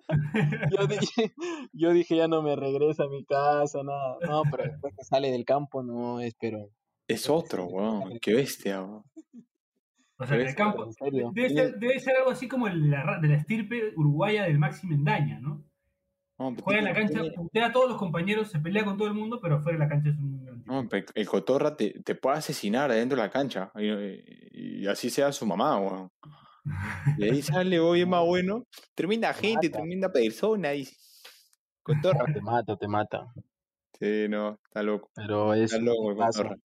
Yo 0.71 0.87
dije, 0.87 1.33
yo 1.73 1.91
dije, 1.91 2.15
ya 2.15 2.27
no 2.27 2.41
me 2.41 2.55
regresa 2.55 3.03
a 3.05 3.09
mi 3.09 3.25
casa, 3.25 3.81
nada. 3.83 4.17
No, 4.27 4.43
pero 4.51 4.63
después 4.65 4.93
que 4.95 5.03
sale 5.03 5.31
del 5.31 5.45
campo, 5.45 5.81
no, 5.83 6.19
es, 6.19 6.35
pero 6.39 6.69
Es 7.07 7.29
otro, 7.29 7.65
weón. 7.65 8.19
Qué 8.21 8.33
bestia, 8.33 8.81
weón. 8.83 9.03
O 10.19 10.25
sea, 10.25 10.35
en 10.37 10.47
el 10.47 10.55
campo. 10.55 10.87
Debe 11.33 11.49
ser, 11.49 11.75
debe 11.79 11.99
ser 11.99 12.17
algo 12.17 12.31
así 12.31 12.47
como 12.47 12.67
el- 12.67 12.89
la 12.89 13.19
de 13.21 13.27
la 13.27 13.35
estirpe 13.35 13.93
uruguaya 13.95 14.43
del 14.43 14.59
Maxi 14.59 14.87
Mendaña, 14.87 15.39
¿no? 15.39 15.63
No, 16.39 16.55
Juega 16.61 16.79
en 16.79 16.85
la 16.85 16.93
cancha, 16.93 17.21
putea 17.35 17.67
a 17.67 17.71
todos 17.71 17.89
los 17.89 17.97
compañeros, 17.97 18.51
se 18.51 18.59
pelea 18.59 18.85
con 18.85 18.95
todo 18.97 19.07
el 19.07 19.15
mundo, 19.15 19.39
pero 19.41 19.59
fuera 19.61 19.79
de 19.79 19.83
la 19.85 19.89
cancha 19.89 20.09
es 20.09 20.17
un 20.17 20.43
gran 20.45 20.59
tipo. 20.59 20.71
no, 20.71 20.87
el 21.15 21.27
cotorra 21.27 21.75
te, 21.75 21.99
te 22.03 22.13
puede 22.13 22.37
asesinar 22.37 22.91
adentro 22.91 23.15
de 23.17 23.23
la 23.23 23.31
cancha. 23.31 23.71
Y, 23.75 24.81
y 24.83 24.87
así 24.87 25.09
sea 25.09 25.31
su 25.31 25.45
mamá, 25.47 25.79
weón. 25.79 26.11
Y 27.17 27.23
ahí 27.25 27.41
sale, 27.41 27.79
hoy 27.79 28.01
es 28.01 28.07
más 28.07 28.23
bueno. 28.25 28.63
Tremenda 28.95 29.33
gente, 29.33 29.67
mata. 29.69 29.77
tremenda 29.79 30.11
persona. 30.11 30.73
Y... 30.73 30.87
Cotorra. 31.83 32.25
te 32.33 32.41
mata, 32.41 32.75
te 32.77 32.87
mata. 32.87 33.27
Sí, 33.99 34.27
no, 34.29 34.59
está 34.65 34.83
loco. 34.83 35.09
Pero 35.15 35.53
es 35.53 35.71
Está 35.73 35.83
loco 35.83 36.09
el 36.11 36.15
tipazo. 36.15 36.43
cotorra. 36.43 36.57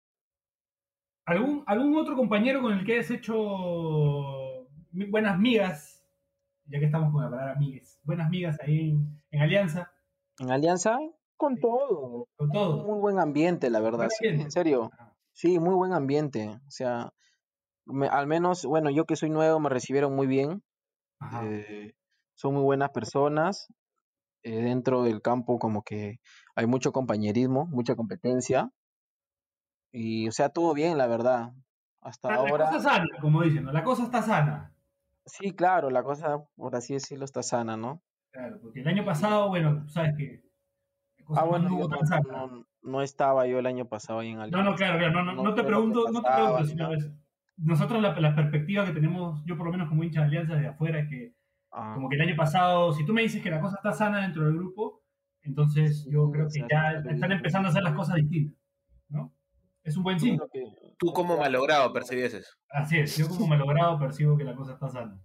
¿Algún, 1.25 1.63
¿Algún 1.67 1.97
otro 1.97 2.17
compañero 2.17 2.61
con 2.63 2.73
el 2.73 2.85
que 2.85 2.95
hayas 2.95 3.11
hecho 3.13 4.67
buenas 4.91 5.39
migas? 5.39 6.03
Ya 6.67 6.79
que 6.79 6.87
estamos 6.87 7.13
con 7.13 7.23
la 7.25 7.31
palabra 7.31 7.55
migues. 7.57 7.99
Buenas 8.05 8.29
migas 8.31 8.59
ahí 8.61 8.91
en, 8.91 9.23
en 9.31 9.41
Alianza, 9.43 9.93
En 10.39 10.51
Alianza, 10.51 10.99
con 11.37 11.59
todo. 11.61 12.27
con 12.37 12.49
Un 12.49 12.53
todo. 12.53 12.85
muy 12.85 12.99
buen 13.01 13.19
ambiente, 13.19 13.71
la 13.71 13.81
verdad. 13.81 14.09
Sí, 14.11 14.27
en 14.29 14.51
serio. 14.51 14.91
Sí, 15.33 15.59
muy 15.59 15.75
buen 15.75 15.93
ambiente. 15.93 16.49
O 16.67 16.71
sea, 16.71 17.13
me- 17.87 18.09
al 18.09 18.27
menos, 18.27 18.65
bueno, 18.65 18.91
yo 18.91 19.05
que 19.05 19.17
soy 19.17 19.31
nuevo 19.31 19.61
me 19.61 19.69
recibieron 19.69 20.15
muy 20.15 20.27
bien. 20.27 20.63
Eh, 21.43 21.95
son 22.35 22.55
muy 22.55 22.63
buenas 22.63 22.91
personas. 22.91 23.69
eh, 24.45 24.61
dentro 24.63 25.05
del 25.05 25.23
campo 25.23 25.59
como 25.61 25.83
que 25.85 26.19
hay 26.57 26.67
mucho 26.67 26.93
compañerismo, 26.93 27.67
mucha 27.67 27.95
competencia. 27.95 28.71
Y, 29.93 30.29
o 30.29 30.33
sea, 30.33 30.49
todo 30.49 30.75
bien, 30.75 30.99
la 30.99 31.07
verdad. 31.07 31.53
Hasta 32.01 32.29
Ah, 32.29 32.33
La 32.33 32.39
ahora, 32.39 32.65
cosa 32.71 32.81
sana, 32.81 33.07
como 33.21 33.43
dicen, 33.43 33.65
¿no? 33.65 33.73
La 33.73 33.85
cosa 33.85 34.03
está 34.05 34.23
sana. 34.23 34.75
sí, 35.25 35.53
claro, 35.53 35.91
la 35.91 36.03
cosa, 36.03 36.45
por 36.57 36.75
así 36.75 36.95
decirlo, 36.95 37.25
está 37.25 37.43
sana, 37.43 37.77
¿no? 37.77 38.03
Claro, 38.33 38.59
porque 38.61 38.81
el 38.81 38.89
año 38.89 39.05
pasado, 39.05 39.49
bueno, 39.49 39.87
sabes 39.89 40.17
que 40.17 40.43
Ah, 41.35 41.43
no 41.43 41.49
bueno, 41.49 41.69
no, 41.69 41.89
sana. 42.07 42.47
no- 42.47 42.67
no 42.83 43.03
estaba 43.03 43.47
yo 43.47 43.59
el 43.61 43.67
año 43.67 43.87
pasado 43.89 44.19
ahí 44.19 44.31
en 44.31 44.39
No, 44.39 44.43
Alianza. 44.45 44.71
no, 44.71 44.77
claro, 44.77 44.99
claro, 44.99 45.13
no, 45.13 45.23
no, 45.25 45.33
No 45.35 45.43
no 45.45 45.55
te 45.55 45.63
pregunto, 45.63 46.09
no 46.11 46.23
te 46.23 46.33
pregunto, 46.33 47.22
nosotros 47.63 48.03
la, 48.03 48.19
la 48.21 48.35
perspectiva 48.35 48.85
que 48.85 48.93
tenemos, 48.93 49.43
yo 49.45 49.57
por 49.57 49.67
lo 49.67 49.73
menos 49.73 49.89
como 49.89 50.05
hincha 50.05 50.21
de 50.21 50.27
Alianza 50.27 50.57
de 50.57 50.69
afuera, 50.69 51.01
es 51.01 51.09
que 51.09 51.35
Ah, 51.73 51.93
como 51.95 52.11
que 52.11 52.17
el 52.17 52.23
año 52.23 52.37
pasado, 52.37 52.93
si 52.93 53.07
tú 53.07 53.15
me 53.15 53.23
dices 53.23 53.43
que 53.43 53.51
la 53.51 53.61
cosa 53.61 53.77
está 53.77 53.93
sana 53.93 54.21
dentro 54.21 54.45
del 54.45 54.57
grupo, 54.57 55.03
entonces 55.41 56.07
yo 56.11 56.31
creo 56.31 56.47
que 56.53 56.61
ya 56.71 56.99
está 56.99 57.11
están 57.11 57.33
empezando 57.33 57.69
a 57.69 57.71
hacer 57.71 57.83
las 57.83 57.95
cosas 57.95 58.17
distintas, 58.17 58.59
¿no? 59.09 59.35
Es 59.83 59.97
un 59.97 60.03
buen 60.03 60.21
signo. 60.21 60.47
¿Tú 60.99 61.13
como 61.15 61.39
malogrado 61.39 61.91
percibías 61.93 62.35
eso? 62.35 62.53
Así 62.69 62.99
es, 62.99 63.17
yo 63.17 63.27
como 63.27 63.47
malogrado 63.47 63.99
percibo 63.99 64.37
que 64.37 64.45
la 64.45 64.55
cosa 64.55 64.75
está 64.75 64.91
sana. 64.91 65.19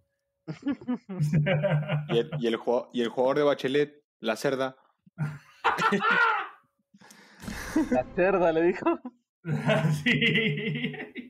Y 2.09 2.17
el, 2.17 2.29
y, 2.39 2.47
el 2.47 2.55
jugador, 2.55 2.89
y 2.93 3.01
el 3.01 3.09
jugador 3.09 3.37
de 3.37 3.43
Bachelet, 3.43 4.03
la 4.21 4.37
cerda. 4.37 4.77
La 7.91 8.03
cerda 8.15 8.51
le 8.51 8.63
dijo. 8.63 8.99
sí. 10.03 11.26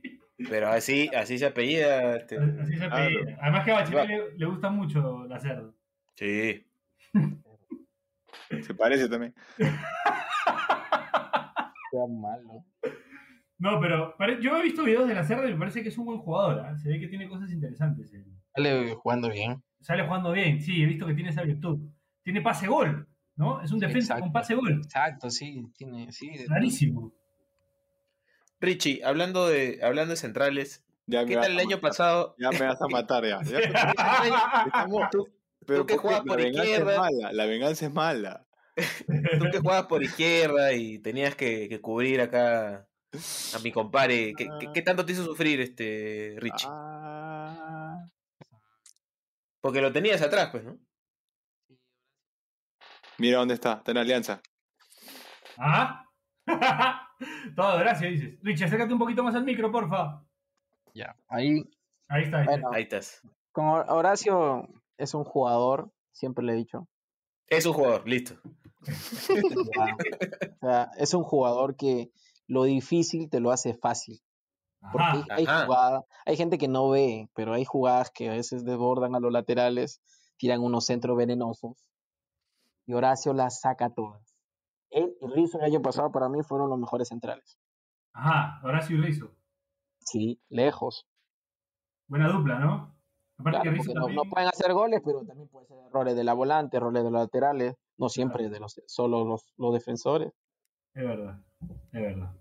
Pero 0.49 0.67
así, 0.69 1.09
así 1.15 1.37
se 1.39 1.45
apellida. 1.47 2.17
Este... 2.17 2.37
Así 2.37 2.77
se 2.77 2.83
Ah, 2.85 2.87
apellida. 2.91 3.37
Además 3.41 3.65
que 3.65 3.71
a 3.71 3.73
Bachelet 3.75 4.07
le, 4.07 4.37
le 4.37 4.45
gusta 4.45 4.69
mucho 4.69 5.25
la 5.27 5.39
cerda. 5.39 5.71
Sí. 6.15 6.63
Se 8.61 8.73
parece 8.75 9.09
también. 9.09 9.33
Sea 11.91 12.07
malo. 12.07 12.65
No, 13.59 13.79
pero 13.79 14.15
pare- 14.17 14.39
yo 14.41 14.55
he 14.57 14.63
visto 14.63 14.83
videos 14.83 15.07
de 15.07 15.15
la 15.15 15.23
cerda 15.23 15.47
y 15.49 15.53
me 15.53 15.59
parece 15.59 15.81
que 15.81 15.89
es 15.89 15.97
un 15.97 16.05
buen 16.05 16.19
jugador. 16.19 16.59
¿ah? 16.65 16.77
Se 16.77 16.89
ve 16.89 16.99
que 16.99 17.07
tiene 17.07 17.27
cosas 17.27 17.51
interesantes. 17.51 18.11
Sale 18.55 18.93
jugando 18.95 19.29
bien. 19.29 19.61
Sale 19.81 20.03
jugando 20.05 20.31
bien, 20.31 20.61
sí, 20.61 20.81
he 20.83 20.85
visto 20.85 21.05
que 21.07 21.13
tiene 21.13 21.29
esa 21.29 21.43
virtud. 21.43 21.79
Tiene 22.23 22.41
pase 22.41 22.67
gol, 22.67 23.07
¿no? 23.35 23.61
Es 23.61 23.71
un 23.71 23.79
defensa 23.79 24.13
exacto. 24.13 24.23
con 24.23 24.31
pase 24.33 24.55
gol. 24.55 24.81
Exacto, 24.83 25.29
sí, 25.29 25.63
tiene, 25.77 26.11
sí. 26.11 26.29
de- 26.37 26.45
Rarísimo. 26.47 27.13
Richie, 28.59 29.01
hablando 29.03 29.47
de, 29.47 29.79
hablando 29.83 30.11
de 30.11 30.17
centrales, 30.17 30.83
Ya 31.05 31.25
¿qué 31.25 31.35
tal 31.35 31.51
el 31.51 31.59
año 31.59 31.77
matar. 31.77 31.89
pasado? 31.89 32.35
Ya 32.39 32.51
me 32.51 32.59
vas 32.67 32.81
a 32.81 32.87
matar, 32.87 33.23
ya. 33.25 33.41
Ya- 33.43 33.59
estamos- 34.65 35.09
Tú, 35.11 35.27
pero 35.65 35.81
tú 35.81 35.85
que 35.85 35.93
¿por 35.95 36.01
qué? 36.01 36.07
juegas 36.07 36.21
por 36.25 36.37
venganza 36.37 36.69
izquierda. 36.69 36.93
es 36.93 36.99
mala. 36.99 37.31
La 37.33 37.45
venganza 37.45 37.85
es 37.85 37.93
mala. 37.93 38.47
tú 39.39 39.45
que 39.51 39.59
jugabas 39.59 39.85
por 39.87 40.03
izquierda 40.03 40.73
y 40.73 40.99
tenías 40.99 41.35
que, 41.35 41.67
que 41.69 41.81
cubrir 41.81 42.21
acá 42.21 42.87
a 43.55 43.59
mi 43.63 43.71
compadre, 43.71 44.33
¿qué, 44.37 44.47
qué, 44.59 44.67
qué 44.73 44.81
tanto 44.81 45.05
te 45.05 45.13
hizo 45.13 45.23
sufrir 45.23 45.59
este 45.61 46.35
Richie? 46.37 46.67
Ah. 46.69 47.97
Porque 49.61 49.81
lo 49.81 49.91
tenías 49.91 50.21
atrás, 50.21 50.49
pues, 50.51 50.63
¿no? 50.63 50.77
Mira 53.17 53.39
dónde 53.39 53.55
está. 53.55 53.73
Está 53.73 53.91
en 53.91 53.97
Alianza. 53.97 54.41
¿Ah? 55.57 56.03
Todo, 57.55 57.77
gracias, 57.79 58.11
dices. 58.11 58.39
Rich, 58.41 58.63
acércate 58.63 58.93
un 58.93 58.99
poquito 58.99 59.23
más 59.23 59.35
al 59.35 59.43
micro, 59.43 59.71
porfa. 59.71 60.23
Ya. 60.93 61.15
Ahí, 61.27 61.63
Ahí 62.07 62.23
está, 62.23 62.37
ahí 62.37 62.43
está. 62.43 62.51
Bueno. 62.51 62.69
Ahí 62.73 62.83
estás. 62.83 63.21
con 63.51 63.65
Hor- 63.65 63.85
Horacio 63.89 64.67
es 64.97 65.13
un 65.13 65.23
jugador, 65.23 65.91
siempre 66.11 66.43
le 66.45 66.53
he 66.53 66.55
dicho. 66.55 66.87
Es 67.47 67.65
un 67.65 67.73
jugador, 67.73 68.07
listo. 68.07 68.35
Ya. 68.85 69.95
O 70.61 70.65
sea, 70.69 70.91
es 70.97 71.13
un 71.13 71.23
jugador 71.23 71.75
que 71.75 72.11
lo 72.47 72.63
difícil 72.63 73.29
te 73.29 73.39
lo 73.39 73.51
hace 73.51 73.73
fácil. 73.75 74.19
Porque 74.91 75.03
Ajá. 75.07 75.25
hay, 75.31 75.39
hay 75.39 75.45
Ajá. 75.45 75.65
jugadas, 75.65 76.03
hay 76.25 76.37
gente 76.37 76.57
que 76.57 76.67
no 76.67 76.89
ve, 76.89 77.29
pero 77.35 77.53
hay 77.53 77.63
jugadas 77.65 78.11
que 78.11 78.29
a 78.29 78.33
veces 78.33 78.63
desbordan 78.65 79.15
a 79.15 79.19
los 79.19 79.31
laterales, 79.31 80.01
tiran 80.37 80.61
unos 80.61 80.85
centros 80.85 81.17
venenosos 81.17 81.87
y 82.85 82.93
Horacio 82.93 83.33
las 83.33 83.59
saca 83.61 83.89
todas. 83.89 84.26
Él 84.97 85.15
y 85.21 85.27
Rizzo 85.27 85.59
el 85.59 85.65
año 85.65 85.81
pasado 85.81 86.11
para 86.11 86.27
mí 86.29 86.41
fueron 86.43 86.69
los 86.69 86.79
mejores 86.79 87.07
centrales. 87.09 87.57
Ajá, 88.13 88.59
Horacio 88.63 88.97
y 88.97 89.01
Rizzo. 89.01 89.31
Sí, 89.99 90.41
lejos. 90.49 91.05
Buena 92.07 92.29
dupla, 92.29 92.59
¿no? 92.59 92.95
Aparte 93.37 93.59
Claro, 93.59 93.63
que 93.63 93.69
Rizzo 93.71 93.93
no, 93.93 94.01
también. 94.01 94.15
no 94.15 94.23
pueden 94.29 94.47
hacer 94.49 94.73
goles, 94.73 95.01
pero 95.05 95.23
también 95.25 95.47
pueden 95.49 95.67
ser 95.67 95.77
errores 95.87 96.15
de 96.15 96.23
la 96.23 96.33
volante, 96.33 96.77
errores 96.77 97.03
de 97.03 97.11
los 97.11 97.19
laterales, 97.21 97.75
no 97.97 98.09
siempre 98.09 98.49
de 98.49 98.59
los 98.59 98.81
solo 98.87 99.23
los, 99.25 99.53
los 99.57 99.73
defensores. 99.73 100.33
Es 100.93 101.03
verdad, 101.03 101.39
es 101.91 102.01
verdad. 102.01 102.33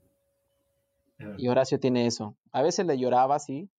Es 1.19 1.27
verdad. 1.27 1.39
Y 1.39 1.49
Horacio 1.49 1.79
tiene 1.79 2.07
eso. 2.07 2.37
A 2.53 2.63
veces 2.63 2.87
le 2.87 2.97
lloraba, 2.99 3.39
sí, 3.39 3.71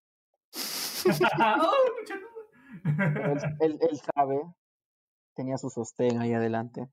¡Oh, 1.05 1.71
mucha 1.99 2.15
pero 3.13 3.31
él, 3.33 3.39
él- 3.61 3.79
él 3.89 3.97
sabe, 4.13 4.41
tenía 5.35 5.57
su 5.57 5.69
sostén 5.69 6.19
ahí 6.21 6.33
adelante. 6.33 6.87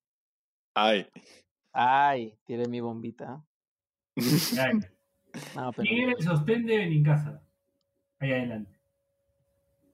Ay. 0.75 1.07
Ay, 1.75 2.39
tiene 2.45 2.69
mi 2.69 2.81
bombita. 2.81 3.45
Ya, 4.53 4.71
No, 5.57 5.73
pero 5.73 5.83
¿Quién 5.83 6.09
era 6.09 6.13
el 6.17 6.23
sostén 6.25 6.65
de 6.65 6.79
Benincasa? 6.79 7.43
Ahí 8.21 8.31
adelante. 8.31 8.79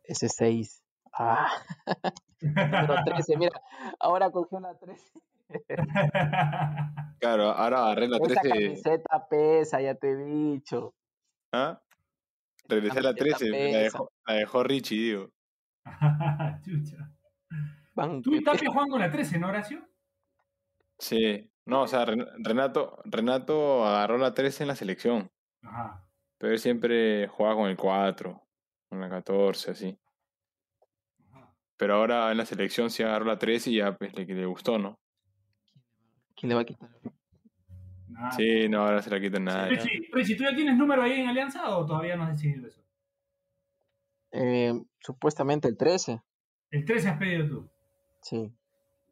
ese 0.05 0.29
6. 0.29 0.85
Ah, 1.15 1.49
número 2.43 3.03
13, 3.05 3.37
mira, 3.39 3.63
ahora 3.99 4.31
cogió 4.31 4.61
la 4.61 4.79
13. 4.79 5.13
Claro, 7.21 7.51
ahora 7.51 7.85
agarré 7.85 8.09
la 8.09 8.17
Esa 8.19 8.41
13. 8.41 8.49
camiseta 8.49 9.29
pesa, 9.29 9.81
ya 9.81 9.95
te 9.95 10.11
he 10.11 10.17
dicho. 10.17 10.95
¿Ah? 11.53 11.81
Regresé 12.69 13.01
a 13.01 13.03
la 13.03 13.15
Camiseta 13.15 13.39
13. 13.39 13.73
La 13.73 13.79
dejó, 13.79 14.13
la 14.27 14.35
dejó 14.35 14.63
Richie, 14.63 14.97
digo. 14.97 15.31
Chucha. 16.63 17.11
Van, 17.95 18.23
Tú 18.23 18.31
juegan 18.31 18.89
con 18.89 19.01
la 19.01 19.11
13, 19.11 19.39
¿no, 19.39 19.49
Horacio? 19.49 19.87
Sí. 20.99 21.51
No, 21.71 21.83
o 21.83 21.87
sea, 21.87 22.05
Ren- 22.05 22.27
Renato, 22.39 23.01
Renato 23.05 23.85
agarró 23.87 24.19
la 24.19 24.35
13 24.35 24.65
en 24.65 24.69
la 24.69 24.75
selección. 24.75 25.31
Ajá. 25.63 26.05
Pero 26.39 26.53
él 26.53 26.59
siempre 26.59 27.29
jugaba 27.29 27.55
con 27.57 27.71
el 27.71 27.77
4, 27.77 28.43
con 28.89 29.01
la 29.01 29.09
14, 29.09 29.71
así. 29.71 29.99
ajá. 31.31 31.55
Pero 31.77 31.95
ahora 31.95 32.31
en 32.33 32.39
la 32.39 32.45
selección 32.47 32.91
sí 32.91 33.03
agarró 33.05 33.25
la 33.27 33.39
13 33.39 33.71
y 33.71 33.77
ya 33.77 33.97
pues 33.97 34.13
le, 34.17 34.25
le 34.27 34.47
gustó, 34.47 34.79
¿no? 34.79 34.99
¿Quién 36.35 36.49
le 36.49 36.57
va 36.57 36.63
a 36.63 36.65
quitar? 36.65 36.91
Nada. 38.09 38.33
Sí, 38.33 38.69
no, 38.69 38.81
ahora 38.85 39.01
se 39.03 39.11
la 39.11 39.21
quitan 39.21 39.45
nada. 39.45 39.65
ya. 39.65 39.69
Richie, 39.71 40.09
Richie, 40.13 40.37
¿tú 40.37 40.43
ya 40.43 40.55
tienes 40.55 40.77
número 40.77 41.03
ahí 41.03 41.21
en 41.21 41.29
Alianza 41.29 41.77
o 41.77 41.87
todavía 41.87 42.17
no 42.17 42.25
has 42.25 42.33
decidido 42.33 42.67
eso? 42.67 42.83
Eh, 44.33 44.73
supuestamente 44.99 45.69
el 45.69 45.77
13. 45.77 46.21
El 46.73 46.85
13 46.85 47.09
has 47.11 47.19
pedido 47.19 47.47
tú. 47.49 47.71
Sí. 48.23 48.53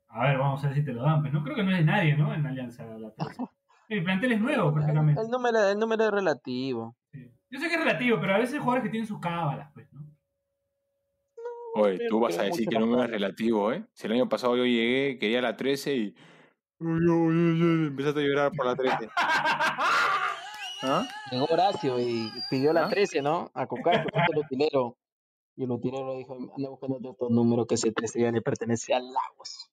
A 0.09 0.29
ver, 0.29 0.39
vamos 0.39 0.65
a 0.65 0.69
ver 0.69 0.77
si 0.77 0.85
te 0.85 0.93
lo 0.93 1.03
dan. 1.03 1.21
Pues 1.21 1.33
no 1.33 1.43
creo 1.43 1.57
que 1.57 1.63
no 1.63 1.71
es 1.71 1.79
de 1.79 1.85
nadie, 1.85 2.17
¿no? 2.17 2.35
En 2.35 2.47
Alianza 2.47 2.85
la 2.85 3.11
13. 3.13 3.43
El 3.89 4.05
plantel 4.05 4.33
es 4.33 4.41
nuevo, 4.41 4.69
El, 4.69 4.75
prácticamente. 4.75 5.21
el 5.23 5.29
número, 5.29 5.69
el 5.71 5.79
número 5.79 6.05
es 6.05 6.11
relativo. 6.11 6.95
Sí. 7.11 7.33
Yo 7.51 7.59
sé 7.59 7.69
que 7.69 7.75
es 7.75 7.81
relativo, 7.81 8.19
pero 8.21 8.35
a 8.35 8.39
veces 8.39 8.55
hay 8.55 8.61
jugadores 8.61 8.85
que 8.85 8.91
tienen 8.91 9.07
sus 9.07 9.19
cábalas, 9.19 9.71
pues, 9.73 9.91
¿no? 9.93 10.03
Oye, 11.75 11.97
creo 11.97 12.09
tú 12.11 12.21
vas 12.21 12.39
a 12.39 12.43
decir 12.43 12.69
que 12.69 12.79
no 12.79 12.87
más 12.87 12.99
me 12.99 13.05
es 13.05 13.11
relativo, 13.11 13.73
¿eh? 13.73 13.85
Si 13.95 14.07
el 14.07 14.13
año 14.13 14.29
pasado 14.29 14.57
yo 14.57 14.65
llegué, 14.65 15.19
quería 15.19 15.41
la 15.41 15.57
13 15.57 15.97
y... 15.97 16.15
Uy, 16.81 17.09
uy, 17.09 17.35
uy, 17.35 17.63
uy, 17.63 17.87
Empezaste 17.87 18.21
a 18.21 18.23
llorar 18.25 18.53
por 18.53 18.67
la 18.67 18.77
13. 18.77 19.09
¿Ah? 20.83 21.07
Llegó 21.31 21.47
Horacio 21.47 21.99
y 21.99 22.31
pidió 22.51 22.73
la 22.73 22.85
¿Ah? 22.85 22.89
13, 22.89 23.23
¿no? 23.23 23.51
A 23.55 23.67
Cocar, 23.67 24.07
el 24.33 24.39
utilero. 24.39 24.97
Y 25.57 25.65
el 25.65 25.71
utilero 25.71 26.15
dijo, 26.17 26.35
anda 26.35 26.69
buscando 26.69 27.11
otro 27.11 27.31
número 27.31 27.67
que 27.67 27.75
ese 27.75 27.91
13 27.91 28.21
ya 28.21 28.31
le 28.31 28.43
pertenece 28.43 28.95
al 28.95 29.05
Lagos. 29.13 29.71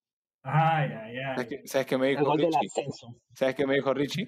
Ay, 0.48 0.92
ay, 0.92 1.16
¿Sabes 1.16 1.38
ay. 1.40 1.48
qué, 1.48 1.68
sabes 1.68 1.88
qué 1.88 1.98
me 1.98 2.10
El 2.10 2.18
dijo 2.18 2.26
gol 2.26 2.38
del 2.38 2.48
Richie? 2.54 2.68
ascenso. 2.68 3.08
¿Sabes 3.34 3.56
qué 3.56 3.66
me 3.66 3.74
dijo 3.76 3.94
Richie? 3.94 4.28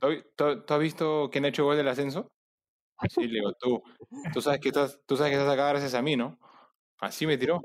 ¿Tú, 0.00 0.08
tú- 0.36 0.62
tú 0.64 0.74
has 0.74 0.80
visto 0.80 1.28
quién 1.30 1.44
ha 1.44 1.48
hecho 1.48 1.64
gol 1.64 1.76
del 1.76 1.88
ascenso? 1.88 2.32
Sí, 3.08 3.26
le 3.26 3.40
digo, 3.40 3.52
tú. 3.54 3.82
Tú 4.32 4.40
sabes 4.40 4.60
que 4.60 4.68
estás, 4.68 5.00
tú 5.06 5.16
sabes 5.16 5.30
que 5.32 5.36
estás 5.38 5.52
acá 5.52 5.68
gracias 5.68 5.94
a 5.94 6.02
mí, 6.02 6.16
¿no? 6.16 6.38
Así 7.00 7.26
me 7.26 7.36
tiró. 7.38 7.60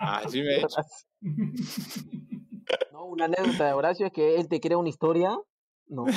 Así 0.00 0.42
me 0.42 0.54
ha 0.54 0.58
hecho. 0.58 0.68
No, 2.92 3.06
una 3.06 3.24
anécdota 3.24 3.66
de 3.66 3.72
Horacio 3.72 4.06
es 4.06 4.12
que 4.12 4.36
él 4.36 4.46
te 4.48 4.60
crea 4.60 4.78
una 4.78 4.88
historia. 4.88 5.36
No, 5.88 6.04
creo 6.04 6.14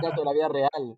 que 0.00 0.20
de 0.20 0.24
la 0.24 0.32
vida 0.32 0.48
real. 0.48 0.96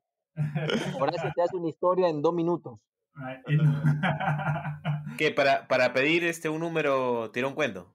Horacio 1.00 1.30
te 1.34 1.40
hace 1.42 1.56
una 1.56 1.68
historia 1.70 2.08
en 2.10 2.20
dos 2.20 2.34
minutos. 2.34 2.78
Que 5.18 5.30
para, 5.30 5.66
para 5.66 5.92
pedir 5.92 6.24
este 6.24 6.48
un 6.48 6.60
número, 6.60 7.30
tira 7.30 7.48
un 7.48 7.54
cuento. 7.54 7.92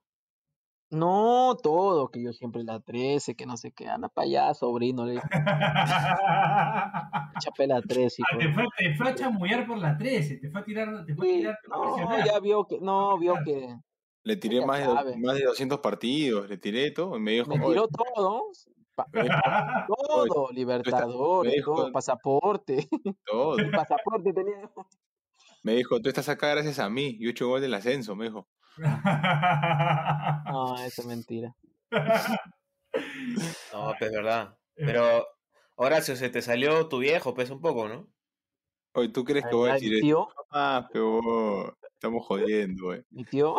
No, 0.89 1.55
todo, 1.61 2.09
que 2.09 2.21
yo 2.21 2.33
siempre 2.33 2.63
la 2.63 2.81
13, 2.81 3.35
que 3.35 3.45
no 3.45 3.55
sé 3.55 3.71
qué, 3.71 3.87
anda 3.87 4.09
para 4.09 4.25
allá, 4.25 4.53
sobrino, 4.53 5.05
le 5.05 5.21
chapé 7.39 7.67
la 7.67 7.81
13. 7.81 8.23
Ah, 8.23 8.37
te, 8.37 8.53
fue, 8.53 8.63
te 8.77 8.95
fue 8.95 9.09
a 9.09 9.15
chamullar 9.15 9.65
por 9.65 9.77
la 9.77 9.97
13, 9.97 10.37
te 10.37 10.49
fue 10.49 10.59
a 10.59 10.63
tirar, 10.65 11.05
te 11.05 11.15
fue 11.15 11.27
a 11.27 11.31
tirar, 11.37 11.57
no, 11.69 11.81
presionar. 11.95 12.25
ya 12.25 12.39
vio 12.39 12.65
que, 12.67 12.79
no, 12.81 13.17
vio 13.17 13.35
que 13.45 13.77
Le 14.23 14.35
tiré 14.35 14.65
más 14.65 14.79
de, 14.79 15.17
más 15.17 15.35
de 15.37 15.45
200 15.45 15.79
partidos, 15.79 16.49
le 16.49 16.57
tiré 16.57 16.91
todo 16.91 17.15
y 17.17 17.21
me 17.21 17.31
dijo, 17.31 17.47
me 17.47 17.55
"Oye, 17.55 17.67
tiró 17.75 17.87
todo, 17.87 18.43
todo, 19.87 20.51
Libertadores, 20.51 21.53
dijo- 21.53 21.75
todo, 21.75 21.91
pasaporte, 21.93 22.89
todo. 23.25 23.55
pasaporte 23.71 24.33
tenía. 24.33 24.69
Me 25.63 25.73
dijo, 25.75 25.99
tú 26.01 26.09
estás 26.09 26.27
acá 26.29 26.49
gracias 26.49 26.79
a 26.79 26.89
mí. 26.89 27.17
Yo 27.19 27.27
he 27.27 27.31
hecho 27.31 27.47
gol 27.47 27.61
del 27.61 27.73
ascenso, 27.73 28.15
me 28.15 28.25
dijo. 28.25 28.47
No, 28.77 30.75
eso 30.83 31.01
es 31.01 31.05
mentira. 31.07 31.55
No, 33.73 33.93
pues 33.97 34.11
verdad. 34.11 34.57
Pero, 34.75 35.25
Horacio, 35.75 36.15
se 36.17 36.29
te 36.29 36.41
salió 36.41 36.87
tu 36.89 36.97
viejo, 36.99 37.33
pesa 37.33 37.53
un 37.53 37.61
poco, 37.61 37.87
¿no? 37.87 38.07
Oye, 38.93 39.07
¿tú 39.09 39.23
crees 39.23 39.45
que 39.45 39.55
voy 39.55 39.69
a 39.69 39.73
decir 39.75 40.01
tío, 40.01 40.27
Ah, 40.51 40.89
pero 40.91 41.77
estamos 41.93 42.25
jodiendo, 42.25 42.87
güey. 42.87 43.01
mi 43.11 43.23
tío, 43.23 43.55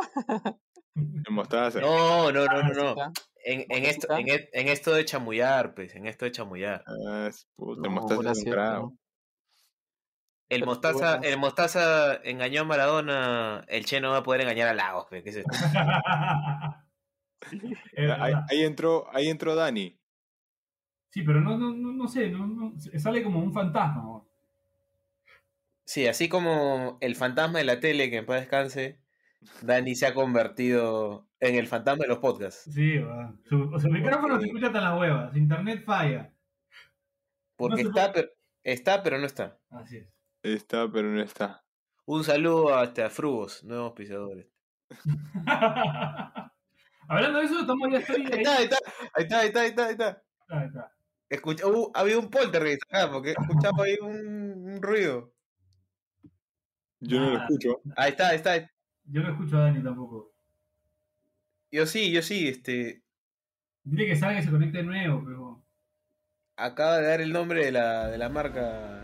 Me 0.94 1.30
mostraste. 1.30 1.80
No, 1.80 2.30
no, 2.30 2.44
no, 2.44 2.62
no, 2.62 2.68
no. 2.74 2.94
Jessica, 2.94 3.12
En, 3.44 3.64
en 3.70 3.84
esto, 3.86 4.14
en, 4.14 4.28
e- 4.28 4.48
en 4.52 4.68
esto 4.68 4.92
de 4.92 5.06
chamullar, 5.06 5.74
pues, 5.74 5.94
en 5.94 6.06
esto 6.06 6.26
de 6.26 6.32
chamullar. 6.32 6.84
Ah, 6.86 7.28
es- 7.30 7.48
puta, 7.56 7.80
no, 7.88 7.90
mostraste 7.94 8.18
un 8.18 8.24
gracias, 8.24 8.54
crack. 8.54 8.74
no. 8.80 8.98
El 10.52 10.66
Mostaza, 10.66 11.16
bueno. 11.18 11.24
el 11.32 11.38
Mostaza 11.38 12.14
engañó 12.24 12.60
a 12.60 12.64
Maradona, 12.64 13.64
el 13.68 13.84
Che 13.86 14.00
no 14.00 14.10
va 14.10 14.18
a 14.18 14.22
poder 14.22 14.42
engañar 14.42 14.68
a 14.68 14.74
Lagos, 14.74 15.06
¿qué 15.08 15.22
es 15.24 15.36
esto? 15.36 15.50
Es 17.92 18.10
Ahí, 18.48 18.62
entró, 18.62 19.06
ahí 19.12 19.28
entró 19.28 19.56
Dani. 19.56 19.98
Sí, 21.08 21.22
pero 21.22 21.40
no, 21.40 21.58
no, 21.58 21.74
no, 21.74 21.92
no 21.92 22.06
sé, 22.06 22.30
no, 22.30 22.46
no- 22.46 22.72
sale 22.98 23.22
como 23.22 23.40
un 23.40 23.52
fantasma. 23.52 24.22
Sí, 25.84 26.06
así 26.06 26.28
como 26.28 26.98
el 27.00 27.16
fantasma 27.16 27.58
de 27.58 27.64
la 27.64 27.80
tele, 27.80 28.10
que 28.10 28.18
en 28.18 28.26
paz 28.26 28.40
descanse, 28.40 29.00
Dani 29.60 29.94
se 29.96 30.06
ha 30.06 30.14
convertido 30.14 31.28
en 31.40 31.56
el 31.56 31.66
fantasma 31.66 32.02
de 32.04 32.08
los 32.08 32.18
podcasts. 32.18 32.70
Sí, 32.72 32.98
va. 32.98 33.34
Su, 33.44 33.70
o 33.74 33.78
sea, 33.78 33.88
el 33.90 33.94
micrófono 34.00 34.38
se 34.38 34.46
escucha 34.46 34.68
hasta 34.68 34.80
las 34.80 34.98
huevas, 35.00 35.36
internet 35.36 35.82
falla. 35.84 36.32
Porque 37.56 37.82
está, 37.82 38.12
pero, 38.12 38.28
está, 38.62 39.02
pero 39.02 39.18
no 39.18 39.26
está. 39.26 39.58
Así 39.70 39.96
es. 39.96 40.11
Está, 40.42 40.90
pero 40.90 41.08
no 41.08 41.22
está. 41.22 41.64
Un 42.04 42.24
saludo 42.24 42.74
hasta 42.74 43.08
Frugos, 43.10 43.62
nuevos 43.64 43.92
pisadores. 43.92 44.46
Hablando 47.08 47.38
de 47.40 47.44
eso, 47.44 47.60
estamos 47.60 47.88
ya 47.92 47.98
estoy 47.98 48.22
Ahí 48.26 48.40
está, 48.42 48.56
ahí 48.56 48.64
está, 48.64 48.78
ahí 49.14 49.24
está, 49.24 49.40
ahí 49.40 49.46
está, 49.48 49.60
ahí 49.62 49.68
está, 49.68 49.84
ahí 49.86 49.92
está. 49.92 50.22
Ahí 50.48 50.66
está. 50.66 50.92
Escucha, 51.28 51.66
uh, 51.66 51.90
había 51.94 52.18
un 52.18 52.28
poltergeist 52.30 52.82
acá, 52.88 53.10
porque 53.10 53.30
escuchaba 53.32 53.84
ahí 53.84 53.96
un, 54.02 54.72
un 54.74 54.82
ruido. 54.82 55.32
Yo 57.00 57.18
no 57.20 57.30
lo 57.30 57.38
Ah. 57.38 57.42
escucho. 57.44 57.80
Ahí 57.96 58.10
está, 58.10 58.28
ahí 58.28 58.36
está. 58.36 58.70
Yo 59.04 59.22
no 59.22 59.30
escucho 59.30 59.56
a 59.58 59.62
Dani 59.62 59.82
tampoco. 59.82 60.32
Yo 61.70 61.86
sí, 61.86 62.12
yo 62.12 62.22
sí, 62.22 62.48
este, 62.48 63.02
Dile 63.84 64.06
que 64.06 64.16
salga 64.16 64.40
y 64.40 64.42
se 64.44 64.50
conecte 64.50 64.78
de 64.78 64.84
nuevo, 64.84 65.22
pero. 65.24 65.64
acaba 66.56 66.98
de 66.98 67.06
dar 67.08 67.20
el 67.20 67.32
nombre 67.32 67.64
de 67.64 67.72
la, 67.72 68.08
de 68.08 68.18
la 68.18 68.28
marca 68.28 69.02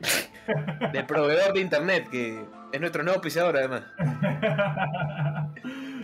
del 0.92 1.06
proveedor 1.06 1.52
de 1.54 1.60
internet, 1.60 2.08
que 2.10 2.44
es 2.72 2.80
nuestro 2.80 3.02
nuevo 3.02 3.20
pisador 3.20 3.56
además. 3.56 3.84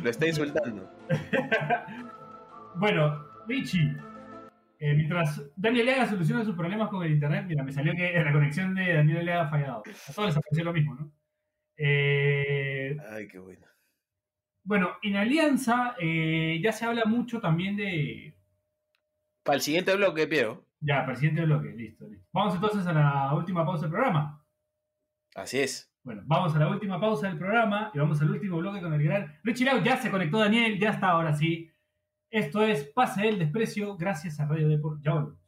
Lo 0.02 0.10
está 0.10 0.26
insultando. 0.26 0.90
bueno, 2.76 3.24
Richie. 3.46 3.96
eh, 4.78 4.94
mientras 4.94 5.42
Daniel 5.56 5.86
Leaga 5.86 6.06
soluciona 6.06 6.44
sus 6.44 6.56
problemas 6.56 6.88
con 6.88 7.02
el 7.04 7.12
internet, 7.12 7.44
mira, 7.46 7.62
me 7.62 7.72
salió 7.72 7.92
que 7.94 8.12
la 8.12 8.32
conexión 8.32 8.74
de 8.74 8.94
Daniel 8.94 9.24
Leaga 9.26 9.42
ha 9.46 9.50
fallado. 9.50 9.82
A 10.08 10.12
todos 10.12 10.28
les 10.28 10.36
apareció 10.36 10.64
lo 10.64 10.72
mismo, 10.72 10.94
¿no? 10.94 11.12
Eh, 11.76 12.96
Ay, 13.10 13.26
qué 13.28 13.38
bueno. 13.38 13.66
bueno, 14.64 14.90
en 15.02 15.16
Alianza 15.16 15.94
eh, 16.00 16.60
ya 16.62 16.72
se 16.72 16.84
habla 16.84 17.04
mucho 17.06 17.40
también 17.40 17.76
de. 17.76 18.34
Para 19.42 19.56
el 19.56 19.62
siguiente 19.62 19.94
bloque, 19.96 20.26
Piero, 20.26 20.66
Ya, 20.80 21.00
para 21.00 21.12
el 21.12 21.16
siguiente 21.18 21.44
bloque, 21.44 21.68
listo, 21.72 22.08
listo. 22.08 22.26
Vamos 22.32 22.54
entonces 22.54 22.86
a 22.86 22.92
la 22.92 23.34
última 23.34 23.64
pausa 23.66 23.82
del 23.82 23.90
programa. 23.90 24.42
Así 25.34 25.58
es. 25.58 25.92
Bueno, 26.02 26.22
vamos 26.24 26.54
a 26.56 26.58
la 26.58 26.68
última 26.68 26.98
pausa 26.98 27.28
del 27.28 27.38
programa 27.38 27.90
y 27.92 27.98
vamos 27.98 28.20
al 28.22 28.30
último 28.30 28.56
bloque 28.56 28.80
con 28.80 28.94
el 28.94 29.02
gran 29.02 29.38
Richie 29.44 29.66
Lau. 29.66 29.82
Ya 29.82 29.98
se 29.98 30.10
conectó 30.10 30.38
Daniel, 30.38 30.78
ya 30.78 30.90
está 30.90 31.10
ahora 31.10 31.36
sí. 31.36 31.70
Esto 32.30 32.62
es 32.62 32.84
Pase 32.84 33.22
del 33.22 33.38
Desprecio, 33.38 33.96
gracias 33.96 34.40
a 34.40 34.46
Radio 34.46 34.68
Deport. 34.68 35.02
Ya 35.02 35.12
volvemos. 35.12 35.38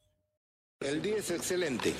El 0.80 1.00
día 1.00 1.16
es 1.16 1.30
excelente. 1.30 1.94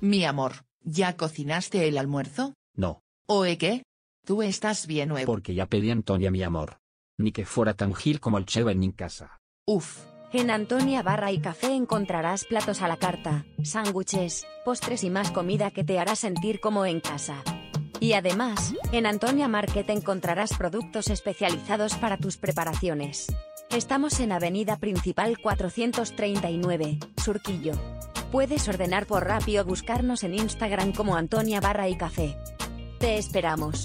Mi 0.00 0.24
amor, 0.24 0.52
¿ya 0.82 1.16
cocinaste 1.16 1.88
el 1.88 1.98
almuerzo? 1.98 2.54
No, 2.74 3.00
¿Oe 3.26 3.56
qué? 3.56 3.82
¿Tú 4.24 4.42
estás 4.42 4.86
bien 4.86 5.10
nuevo? 5.10 5.26
porque 5.26 5.54
ya 5.54 5.66
pedí 5.66 5.90
a 5.90 5.92
Antonia 5.92 6.30
mi 6.30 6.42
amor. 6.42 6.78
Ni 7.18 7.30
que 7.30 7.44
fuera 7.44 7.74
tan 7.74 7.94
gil 7.94 8.20
como 8.20 8.38
el 8.38 8.46
Cheva 8.46 8.72
en 8.72 8.78
mi 8.80 8.92
casa. 8.92 9.40
Uf, 9.66 9.98
En 10.32 10.50
Antonia 10.50 11.02
Barra 11.02 11.30
y 11.30 11.38
Café 11.40 11.74
encontrarás 11.74 12.44
platos 12.44 12.82
a 12.82 12.88
la 12.88 12.96
carta, 12.96 13.44
sándwiches, 13.62 14.46
postres 14.64 15.04
y 15.04 15.10
más 15.10 15.30
comida 15.30 15.70
que 15.70 15.84
te 15.84 15.98
hará 15.98 16.16
sentir 16.16 16.58
como 16.60 16.86
en 16.86 17.00
casa. 17.00 17.42
Y 18.00 18.14
además, 18.14 18.74
en 18.92 19.06
Antonia 19.06 19.46
Market 19.46 19.88
encontrarás 19.90 20.54
productos 20.56 21.08
especializados 21.08 21.94
para 21.94 22.16
tus 22.18 22.36
preparaciones. 22.36 23.26
Estamos 23.70 24.18
en 24.20 24.32
Avenida 24.32 24.78
Principal 24.78 25.38
439, 25.38 26.98
Surquillo. 27.22 27.72
Puedes 28.32 28.68
ordenar 28.68 29.06
por 29.06 29.24
Rappi 29.24 29.58
o 29.58 29.64
buscarnos 29.64 30.24
en 30.24 30.34
Instagram 30.34 30.92
como 30.92 31.14
Antonia 31.14 31.60
Barra 31.60 31.88
y 31.88 31.96
Café. 31.96 32.36
Te 32.98 33.18
esperamos. 33.18 33.84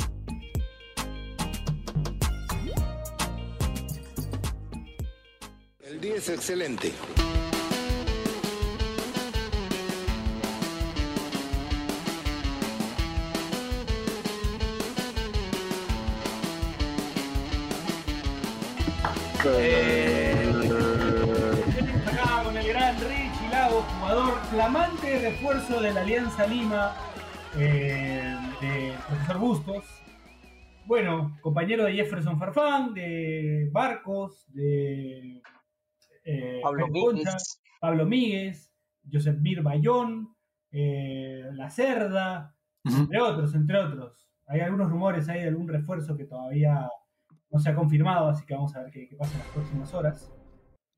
Es 6.15 6.27
excelente. 6.27 6.91
Acá 22.07 22.43
con 22.43 22.57
el 22.57 22.67
gran 22.67 22.95
Richie 22.95 23.49
Lago, 23.51 23.81
jugador 23.81 24.41
flamante 24.49 25.19
refuerzo 25.19 25.79
de 25.79 25.93
la 25.93 26.01
Alianza 26.01 26.47
Lima, 26.47 26.95
eh, 27.55 28.35
de 28.59 28.93
profesor 29.07 29.37
Bustos. 29.37 29.85
Bueno, 30.85 31.37
compañero 31.41 31.85
de 31.85 31.93
Jefferson 31.93 32.39
Farfán, 32.39 32.95
de 32.95 33.69
Barcos, 33.71 34.47
de 34.53 35.41
eh, 36.29 36.59
Pablo 36.63 36.85
Jaime 36.85 36.99
Concha, 36.99 37.31
Míguez. 37.31 37.61
Pablo 37.79 38.05
Míguez, 38.05 38.73
Josep 39.11 39.39
Mir 39.39 39.61
Bayón, 39.61 40.35
eh, 40.71 41.43
La 41.53 41.69
Cerda, 41.69 42.55
entre 42.83 43.21
otros, 43.21 43.55
entre 43.55 43.77
otros. 43.77 44.27
Hay 44.47 44.61
algunos 44.61 44.89
rumores 44.89 45.29
ahí 45.29 45.41
de 45.41 45.47
algún 45.49 45.67
refuerzo 45.67 46.15
que 46.17 46.25
todavía 46.25 46.87
no 47.51 47.59
se 47.59 47.69
ha 47.69 47.75
confirmado, 47.75 48.29
así 48.29 48.45
que 48.45 48.53
vamos 48.55 48.75
a 48.75 48.81
ver 48.83 48.91
qué, 48.91 49.07
qué 49.07 49.15
pasa 49.15 49.33
en 49.33 49.39
las 49.39 49.47
próximas 49.49 49.93
horas. 49.93 50.31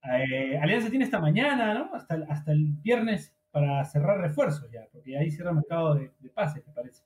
Eh, 0.03 0.57
Alianza 0.57 0.89
tiene 0.89 1.05
esta 1.05 1.19
mañana, 1.19 1.73
¿no? 1.73 1.93
Hasta, 1.93 2.15
el- 2.15 2.23
hasta 2.29 2.51
el 2.51 2.65
viernes 2.81 3.35
para 3.51 3.83
cerrar 3.85 4.19
refuerzos 4.19 4.69
ya, 4.71 4.87
porque 4.91 5.17
ahí 5.17 5.29
cierra 5.29 5.51
el 5.51 5.57
mercado 5.57 5.95
de, 5.95 6.11
de 6.19 6.29
pases, 6.29 6.65
me 6.65 6.73
parece. 6.73 7.03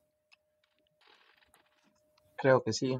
Creo 2.38 2.62
que 2.64 2.74
sí. 2.74 2.98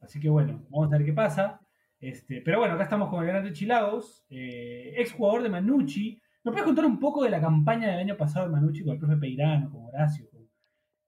Así 0.00 0.20
que 0.20 0.28
bueno, 0.30 0.62
vamos 0.70 0.92
a 0.92 0.96
ver 0.96 1.04
qué 1.06 1.12
pasa. 1.12 1.60
Este, 2.00 2.40
pero 2.42 2.58
bueno, 2.58 2.74
acá 2.74 2.84
estamos 2.84 3.10
con 3.10 3.20
el 3.22 3.26
gran 3.28 3.44
Richie 3.44 3.66
Lagos, 3.66 4.24
eh, 4.30 4.94
ex 4.96 5.12
jugador 5.12 5.42
de 5.42 5.50
Manucci. 5.50 6.20
¿Nos 6.42 6.52
puedes 6.54 6.64
contar 6.66 6.86
un 6.86 6.98
poco 6.98 7.22
de 7.22 7.30
la 7.30 7.40
campaña 7.40 7.88
del 7.88 7.98
año 8.00 8.16
pasado 8.16 8.46
de 8.46 8.52
Manucci 8.52 8.82
con 8.82 8.94
el 8.94 8.98
profe 8.98 9.16
Peirano, 9.18 9.70
con 9.70 9.84
Horacio? 9.84 10.28
con- 10.30 10.48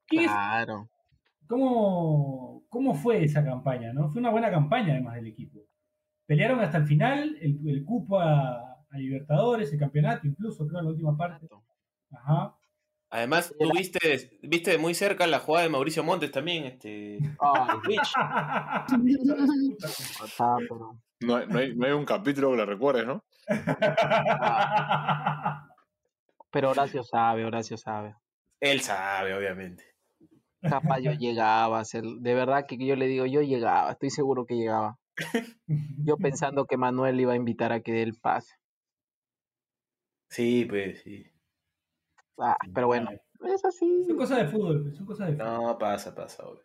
¿Qué 0.06 0.24
es- 0.24 0.30
Claro. 0.30 0.88
¿Cómo, 1.46 2.64
¿Cómo 2.68 2.94
fue 2.94 3.24
esa 3.24 3.44
campaña? 3.44 3.92
¿no? 3.92 4.10
Fue 4.10 4.20
una 4.20 4.30
buena 4.30 4.50
campaña 4.50 4.92
además 4.94 5.14
del 5.16 5.26
equipo. 5.26 5.60
Pelearon 6.26 6.60
hasta 6.60 6.78
el 6.78 6.86
final 6.86 7.36
el, 7.40 7.60
el 7.68 7.84
cupo 7.84 8.20
a, 8.20 8.84
a 8.90 8.98
Libertadores, 8.98 9.72
el 9.72 9.78
campeonato, 9.78 10.26
incluso 10.26 10.66
creo 10.66 10.80
en 10.80 10.84
la 10.86 10.90
última 10.92 11.16
parte. 11.16 11.46
Ajá. 12.10 12.54
Además, 13.14 13.54
tú 13.60 13.70
viste, 13.76 14.38
viste 14.40 14.70
de 14.70 14.78
muy 14.78 14.94
cerca 14.94 15.26
la 15.26 15.38
jugada 15.38 15.64
de 15.64 15.68
Mauricio 15.70 16.02
Montes 16.02 16.30
también, 16.32 16.64
este. 16.64 17.18
Ay, 17.40 17.78
pero- 20.68 20.96
No, 21.20 21.36
hay- 21.36 21.46
no 21.46 21.58
hay, 21.58 21.76
no 21.76 21.84
hay 21.86 21.92
un 21.92 22.06
capítulo 22.06 22.50
que 22.52 22.56
lo 22.56 22.64
recuerdes, 22.66 23.06
¿no? 23.06 23.22
Pero 26.50 26.70
Horacio 26.70 27.02
sabe, 27.02 27.44
Horacio 27.44 27.76
sabe. 27.76 28.14
Él 28.60 28.80
sabe, 28.80 29.34
obviamente. 29.34 29.84
Capaz 30.62 31.00
yo 31.00 31.12
llegaba 31.12 31.80
a 31.80 31.84
ser, 31.84 32.04
de 32.04 32.34
verdad 32.34 32.64
que 32.68 32.76
yo 32.78 32.94
le 32.96 33.06
digo, 33.06 33.26
yo 33.26 33.42
llegaba, 33.42 33.90
estoy 33.92 34.08
seguro 34.10 34.46
que 34.46 34.54
llegaba. 34.54 34.96
Yo 36.06 36.16
pensando 36.16 36.64
que 36.66 36.76
Manuel 36.78 37.20
iba 37.20 37.34
a 37.34 37.36
invitar 37.36 37.70
a 37.72 37.80
que 37.80 37.92
dé 37.92 38.02
el 38.02 38.14
pase. 38.14 38.54
Sí, 40.30 40.64
pues 40.64 41.02
sí. 41.02 41.26
Ah, 42.44 42.56
pero 42.74 42.88
bueno, 42.88 43.10
es 43.46 43.64
así. 43.64 44.04
Son 44.04 44.16
cosas 44.16 44.38
de 44.38 44.48
fútbol, 44.48 44.82
pues, 44.82 44.96
son 44.96 45.06
cosas 45.06 45.28
de 45.28 45.36
fútbol. 45.36 45.46
No, 45.62 45.78
pasa, 45.78 46.14
pasa, 46.14 46.44
obvio. 46.44 46.64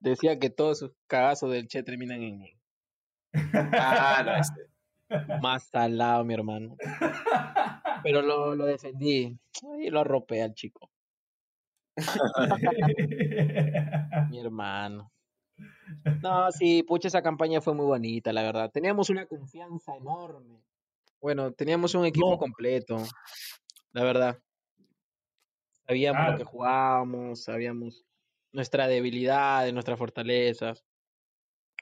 Decía 0.00 0.38
que 0.40 0.50
todos 0.50 0.80
sus 0.80 0.92
cagazos 1.06 1.52
del 1.52 1.68
Che 1.68 1.82
terminan 1.84 2.22
en. 2.22 2.42
Ah, 3.54 4.22
no, 4.26 4.36
este. 4.36 4.60
Más 5.40 5.68
salado, 5.68 6.24
mi 6.24 6.34
hermano. 6.34 6.76
Pero 8.02 8.22
lo, 8.22 8.56
lo 8.56 8.64
defendí 8.64 9.38
y 9.78 9.90
lo 9.90 10.00
arropé 10.00 10.42
al 10.42 10.54
chico, 10.54 10.90
mi 14.30 14.40
hermano. 14.40 15.12
No, 16.22 16.50
sí, 16.50 16.82
pucha, 16.82 17.08
esa 17.08 17.22
campaña 17.22 17.60
fue 17.60 17.74
muy 17.74 17.86
bonita, 17.86 18.32
la 18.32 18.42
verdad. 18.42 18.70
Teníamos 18.70 19.10
una 19.10 19.26
confianza 19.26 19.94
enorme. 19.94 20.62
Bueno, 21.20 21.52
teníamos 21.52 21.94
un 21.94 22.06
equipo 22.06 22.30
No. 22.30 22.38
completo, 22.38 22.96
la 23.92 24.02
verdad. 24.02 24.38
Sabíamos 25.92 26.20
lo 26.20 26.26
Claro. 26.28 26.38
que 26.38 26.44
jugábamos, 26.44 27.42
sabíamos 27.44 28.04
nuestra 28.50 28.88
debilidad, 28.88 29.70
nuestras 29.72 29.98
fortalezas. 29.98 30.82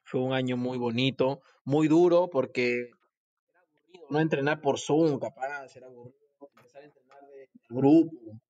Fue 0.04 0.20
un 0.20 0.32
año 0.32 0.56
muy 0.56 0.78
bonito, 0.78 1.42
muy 1.64 1.86
duro, 1.86 2.28
porque 2.28 2.90
era 3.48 3.61
aburrido 3.61 4.06
no 4.11 4.18
entrenar 4.18 4.61
por 4.61 4.80
Zoom, 4.80 5.20
capaz, 5.20 5.76
era 5.76 5.86
aburrido 5.86 6.16
empezar 6.56 6.82
a 6.82 6.86
entrenar 6.86 7.20
de 7.28 7.48
grupo. 7.68 8.40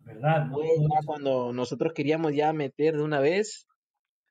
¿Verdad? 0.00 0.50
Fue 0.50 0.66
ya 0.80 1.06
cuando 1.06 1.52
nosotros 1.52 1.92
queríamos 1.92 2.34
ya 2.34 2.52
meter 2.52 2.96
de 2.96 3.02
una 3.04 3.20
vez, 3.20 3.68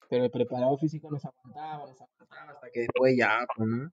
pero 0.10 0.26
el 0.26 0.32
preparador 0.32 0.78
físico 0.80 1.10
nos 1.10 1.24
aguantaba, 1.24 1.88
nos 1.88 2.02
aguantaba 2.02 2.52
hasta 2.52 2.70
que 2.72 2.82
después 2.82 3.16
ya, 3.18 3.46
pues, 3.56 3.70
¿no? 3.70 3.90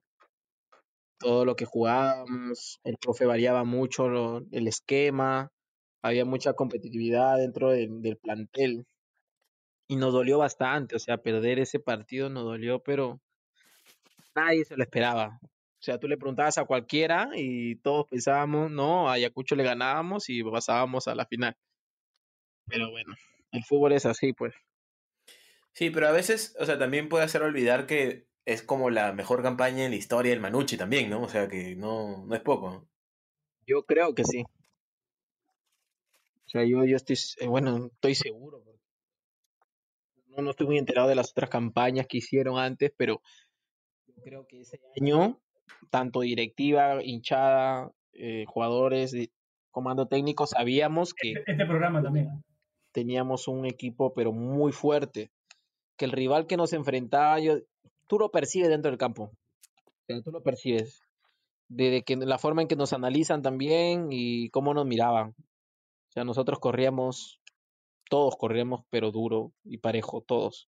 Todo 1.19 1.45
lo 1.45 1.55
que 1.55 1.63
jugábamos, 1.65 2.81
el 2.83 2.97
profe 2.97 3.25
variaba 3.25 3.63
mucho 3.63 4.09
lo- 4.09 4.41
el 4.51 4.67
esquema, 4.67 5.49
había 6.01 6.25
mucha 6.25 6.53
competitividad 6.53 7.37
dentro 7.37 7.71
del, 7.71 8.01
del 8.01 8.17
plantel 8.17 8.85
y 9.87 9.97
nos 9.97 10.13
dolió 10.13 10.37
bastante, 10.37 10.95
o 10.95 10.99
sea, 10.99 11.17
perder 11.17 11.59
ese 11.59 11.79
partido 11.79 12.29
nos 12.29 12.43
dolió, 12.43 12.81
pero 12.81 13.19
nadie 14.35 14.63
se 14.65 14.77
lo 14.77 14.83
esperaba. 14.83 15.39
O 15.43 15.83
sea, 15.83 15.97
tú 15.97 16.07
le 16.07 16.17
preguntabas 16.17 16.57
a 16.57 16.65
cualquiera 16.65 17.29
y 17.35 17.75
todos 17.77 18.05
pensábamos, 18.07 18.71
no, 18.71 19.09
a 19.09 19.13
Ayacucho 19.13 19.55
le 19.55 19.63
ganábamos 19.63 20.29
y 20.29 20.43
pasábamos 20.43 21.07
a 21.07 21.15
la 21.15 21.25
final. 21.25 21.57
Pero 22.67 22.91
bueno, 22.91 23.15
el 23.51 23.63
fútbol 23.63 23.93
es 23.93 24.05
así, 24.05 24.31
pues. 24.31 24.53
Sí, 25.73 25.89
pero 25.89 26.07
a 26.07 26.11
veces, 26.11 26.55
o 26.59 26.65
sea, 26.65 26.77
también 26.77 27.09
puede 27.09 27.23
hacer 27.23 27.41
olvidar 27.41 27.87
que 27.87 28.27
es 28.45 28.61
como 28.61 28.89
la 28.89 29.11
mejor 29.13 29.41
campaña 29.41 29.85
en 29.85 29.91
la 29.91 29.97
historia 29.97 30.31
del 30.31 30.39
Manucci 30.39 30.77
también, 30.77 31.09
¿no? 31.09 31.23
O 31.23 31.29
sea, 31.29 31.47
que 31.47 31.75
no, 31.75 32.25
no 32.25 32.35
es 32.35 32.41
poco. 32.41 32.87
Yo 33.65 33.83
creo 33.85 34.13
que 34.13 34.23
sí. 34.23 34.43
O 36.51 36.57
sea, 36.59 36.65
yo, 36.65 36.83
yo 36.83 36.97
estoy, 36.97 37.15
eh, 37.39 37.47
bueno, 37.47 37.85
estoy 37.93 38.13
seguro. 38.13 38.61
No, 40.27 40.43
no 40.43 40.49
estoy 40.49 40.67
muy 40.67 40.77
enterado 40.77 41.07
de 41.07 41.15
las 41.15 41.31
otras 41.31 41.49
campañas 41.49 42.07
que 42.07 42.17
hicieron 42.17 42.59
antes, 42.59 42.91
pero 42.97 43.21
yo 44.05 44.21
creo 44.21 44.45
que 44.47 44.59
ese 44.59 44.77
año, 44.99 45.39
tanto 45.89 46.19
directiva, 46.19 47.01
hinchada, 47.01 47.93
eh, 48.11 48.43
jugadores, 48.47 49.15
comando 49.71 50.07
técnico, 50.07 50.45
sabíamos 50.45 51.13
que 51.13 51.35
Este 51.47 51.65
programa 51.65 52.03
también. 52.03 52.43
teníamos 52.91 53.47
un 53.47 53.65
equipo, 53.65 54.13
pero 54.13 54.33
muy 54.33 54.73
fuerte. 54.73 55.31
Que 55.95 56.03
el 56.03 56.11
rival 56.11 56.47
que 56.47 56.57
nos 56.57 56.73
enfrentaba, 56.73 57.39
yo, 57.39 57.59
tú 58.07 58.19
lo 58.19 58.29
percibes 58.29 58.67
dentro 58.67 58.91
del 58.91 58.97
campo. 58.97 59.31
O 59.85 60.05
sea, 60.05 60.21
tú 60.21 60.31
lo 60.31 60.43
percibes. 60.43 61.01
Desde 61.69 62.03
que 62.03 62.17
la 62.17 62.37
forma 62.37 62.61
en 62.61 62.67
que 62.67 62.75
nos 62.75 62.91
analizan 62.91 63.41
también 63.41 64.09
y 64.11 64.49
cómo 64.49 64.73
nos 64.73 64.85
miraban. 64.85 65.33
O 66.11 66.13
sea, 66.13 66.25
nosotros 66.25 66.59
corríamos, 66.59 67.39
todos 68.09 68.35
corríamos, 68.35 68.83
pero 68.89 69.11
duro 69.11 69.53
y 69.63 69.77
parejo, 69.77 70.19
todos. 70.21 70.67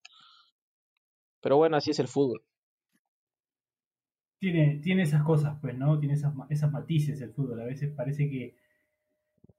Pero 1.42 1.58
bueno, 1.58 1.76
así 1.76 1.92
es 1.92 2.00
el 2.00 2.08
fútbol. 2.08 2.42
Tiene, 4.40 4.80
tiene 4.82 5.04
esas 5.04 5.22
cosas, 5.24 5.58
pues, 5.60 5.78
¿no? 5.78 6.00
Tiene 6.00 6.16
esas, 6.16 6.34
esas 6.50 6.72
matices 6.72 7.20
el 7.22 7.34
fútbol. 7.34 7.60
A 7.60 7.66
veces 7.66 7.92
parece 7.94 8.30
que 8.30 8.56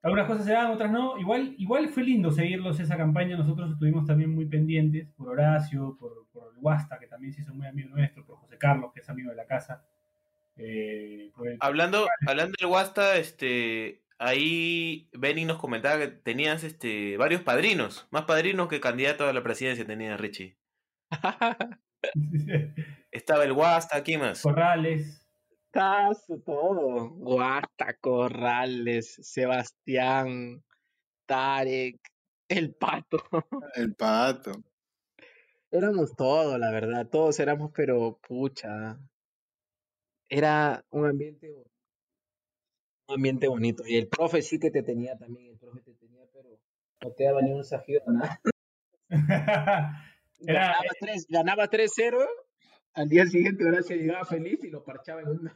algunas 0.01 0.26
cosas 0.26 0.47
se 0.47 0.53
dan, 0.53 0.70
otras 0.70 0.91
no. 0.91 1.18
Igual, 1.18 1.55
igual 1.59 1.91
fue 1.91 2.03
lindo 2.05 2.30
seguirlos 2.30 2.80
esa 2.80 2.97
campaña. 2.97 3.37
Nosotros 3.37 3.70
estuvimos 3.72 4.07
también 4.07 4.35
muy 4.35 4.47
pendientes 4.47 5.07
por 5.11 5.28
Horacio, 5.28 5.99
por, 6.01 6.26
por 6.32 6.55
el 6.55 6.61
Guasta, 6.61 6.99
que 6.99 7.07
también 7.09 7.35
se 7.35 7.43
hizo 7.43 7.53
muy 7.53 7.66
amigo 7.66 7.91
nuestro, 7.91 8.24
por 8.24 8.37
José 8.37 8.57
Carlos, 8.57 8.91
que 8.95 9.01
es 9.01 9.09
amigo 9.11 9.28
de 9.28 9.37
la 9.37 9.47
casa. 9.47 9.85
Eh, 10.57 11.30
el- 11.45 11.59
Hablando, 11.61 12.07
hablando 12.26 12.55
del 12.59 12.68
Guasta, 12.68 13.18
este, 13.18 14.03
ahí 14.25 15.09
Benny 15.12 15.45
nos 15.45 15.59
comentaba 15.59 15.99
que 15.99 16.09
tenías 16.09 16.64
este, 16.64 17.16
varios 17.16 17.43
padrinos, 17.43 18.09
más 18.11 18.25
padrinos 18.25 18.68
que 18.68 18.81
candidatos 18.81 19.29
a 19.29 19.33
la 19.33 19.43
presidencia 19.43 19.87
tenía 19.87 20.16
Richie. 20.16 20.57
Estaba 23.11 23.45
el 23.45 23.53
Guasta, 23.53 24.03
¿quién 24.03 24.20
más? 24.20 24.43
Corrales. 24.43 25.20
Caso 25.70 26.41
todo. 26.45 27.11
Guasta, 27.11 27.97
Corrales, 28.01 29.14
Sebastián, 29.22 30.62
Tarek, 31.27 31.99
el 32.49 32.75
pato. 32.75 33.18
El 33.75 33.95
pato. 33.95 34.53
Éramos 35.70 36.14
todos, 36.14 36.59
la 36.61 36.70
verdad, 36.70 37.09
todos 37.09 37.41
éramos, 37.41 37.72
pero 37.75 38.20
pucha. 38.29 38.97
Era 40.29 40.85
un 40.91 41.07
ambiente, 41.07 41.64
un 43.09 43.14
ambiente 43.16 43.48
bonito. 43.48 43.82
Y 43.86 43.96
el 43.96 44.09
profe 44.09 44.42
sí 44.42 44.59
que 44.59 44.70
te 44.70 44.82
tenía 44.82 45.16
también, 45.16 45.52
el 45.52 45.59
profe 45.59 45.80
te 45.82 45.92
tenía, 45.94 46.24
pero 46.32 46.50
no 47.02 47.11
te 47.12 47.24
daba 47.24 47.42
ni 47.42 47.52
un 47.52 47.64
sajido, 47.64 48.02
nada. 48.07 48.40
Era, 50.46 50.61
Ganaba 50.61 50.88
3, 51.00 51.26
ganaba 51.28 51.70
3-0, 51.70 52.26
al 52.94 53.09
día 53.09 53.26
siguiente 53.26 53.64
Horacio 53.64 53.96
llegaba 53.96 54.24
feliz 54.24 54.59
y 54.62 54.70
lo 54.70 54.84
parchaba 54.84 55.22
en 55.22 55.28
una. 55.28 55.55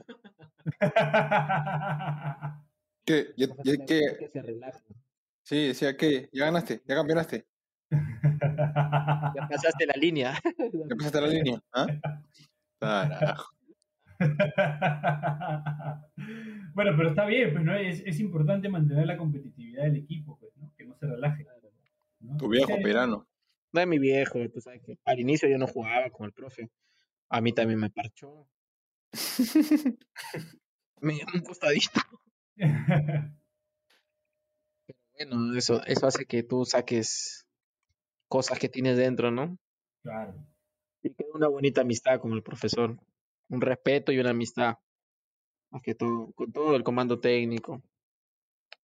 ¿Qué? 3.05 3.28
¿Ya- 3.36 3.49
que 3.86 4.28
se. 4.32 4.42
Sí, 5.42 5.68
decía 5.68 5.96
que 5.96 6.28
ya 6.32 6.46
ganaste, 6.46 6.82
ya 6.86 6.94
campeonaste, 6.94 7.46
Ya 7.90 9.46
pasaste 9.49 9.86
la 9.86 9.94
línea. 9.94 10.34
ya 10.44 10.96
pasaste 10.96 11.20
la 11.20 11.26
línea. 11.28 11.62
¿Ah? 11.72 11.86
Carajo. 12.80 13.53
bueno, 16.75 16.93
pero 16.97 17.09
está 17.09 17.27
bien, 17.27 17.53
pues, 17.53 17.64
¿no? 17.64 17.75
Es, 17.75 18.03
es 18.05 18.21
importante 18.21 18.69
mantener 18.69 19.07
la 19.07 19.16
competitividad 19.16 19.85
del 19.85 19.97
equipo, 19.97 20.39
pues, 20.39 20.55
¿no? 20.57 20.73
Que 20.77 20.85
no 20.85 20.95
se 20.97 21.07
relaje. 21.07 21.47
¿no? 22.21 22.37
Tu 22.37 22.49
viejo 22.49 22.75
Sí, 22.75 22.83
perano. 22.83 23.27
No 23.73 23.81
es 23.81 23.87
mi 23.87 23.99
viejo, 23.99 24.39
tú 24.51 24.61
sabes 24.61 24.83
que 24.83 24.99
al 25.05 25.21
inicio 25.21 25.49
yo 25.49 25.59
no 25.59 25.66
jugaba 25.66 26.11
con 26.11 26.27
el 26.27 26.33
profe. 26.33 26.71
A 27.29 27.41
mí 27.41 27.53
también 27.53 27.81
me 27.81 27.91
parchó. 27.91 28.49
Me 31.01 31.14
dio 31.14 31.27
un 31.33 31.41
costadito. 31.41 32.01
Bueno, 35.19 35.57
eso, 35.57 35.85
eso 35.85 36.07
hace 36.07 36.27
que 36.27 36.45
tú 36.45 36.64
saques 36.64 37.45
cosas 38.29 38.61
que 38.61 38.69
tienes 38.69 38.97
dentro, 38.97 39.33
¿no? 39.33 39.59
claro. 40.05 40.33
Y 41.03 41.12
queda 41.12 41.29
una 41.35 41.49
bonita 41.49 41.81
amistad 41.81 42.21
con 42.21 42.33
el 42.35 42.43
profesor. 42.45 42.97
Un 43.51 43.61
respeto 43.61 44.12
y 44.12 44.18
una 44.18 44.30
amistad. 44.30 44.76
Más 45.70 45.82
que 45.82 45.94
todo, 45.94 46.32
con 46.32 46.53
todo 46.53 46.76
el 46.76 46.82
comando 46.82 47.18
técnico. 47.20 47.82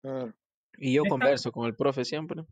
Claro. 0.01 0.33
Y 0.77 0.93
yo 0.93 1.03
Esta- 1.03 1.09
converso 1.09 1.51
con 1.51 1.65
el 1.67 1.75
profe 1.75 2.05
siempre. 2.05 2.43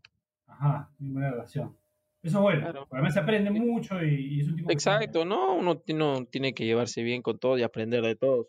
Ajá, 0.46 0.90
muy 0.98 1.12
buena 1.12 1.30
relación. 1.30 1.76
Eso 2.22 2.38
es 2.38 2.42
bueno. 2.42 2.60
Claro. 2.62 2.86
Además 2.90 3.14
se 3.14 3.20
aprende 3.20 3.50
mucho 3.50 4.02
y, 4.02 4.36
y 4.36 4.40
es 4.40 4.48
un 4.48 4.56
tipo 4.56 4.68
que 4.68 4.72
Exacto, 4.72 5.24
¿no? 5.24 5.54
Uno, 5.56 5.82
uno 5.88 6.24
tiene 6.26 6.54
que 6.54 6.64
llevarse 6.64 7.02
bien 7.02 7.20
con 7.22 7.38
todo 7.38 7.58
y 7.58 7.62
aprender 7.62 8.02
de 8.02 8.16
todos. 8.16 8.46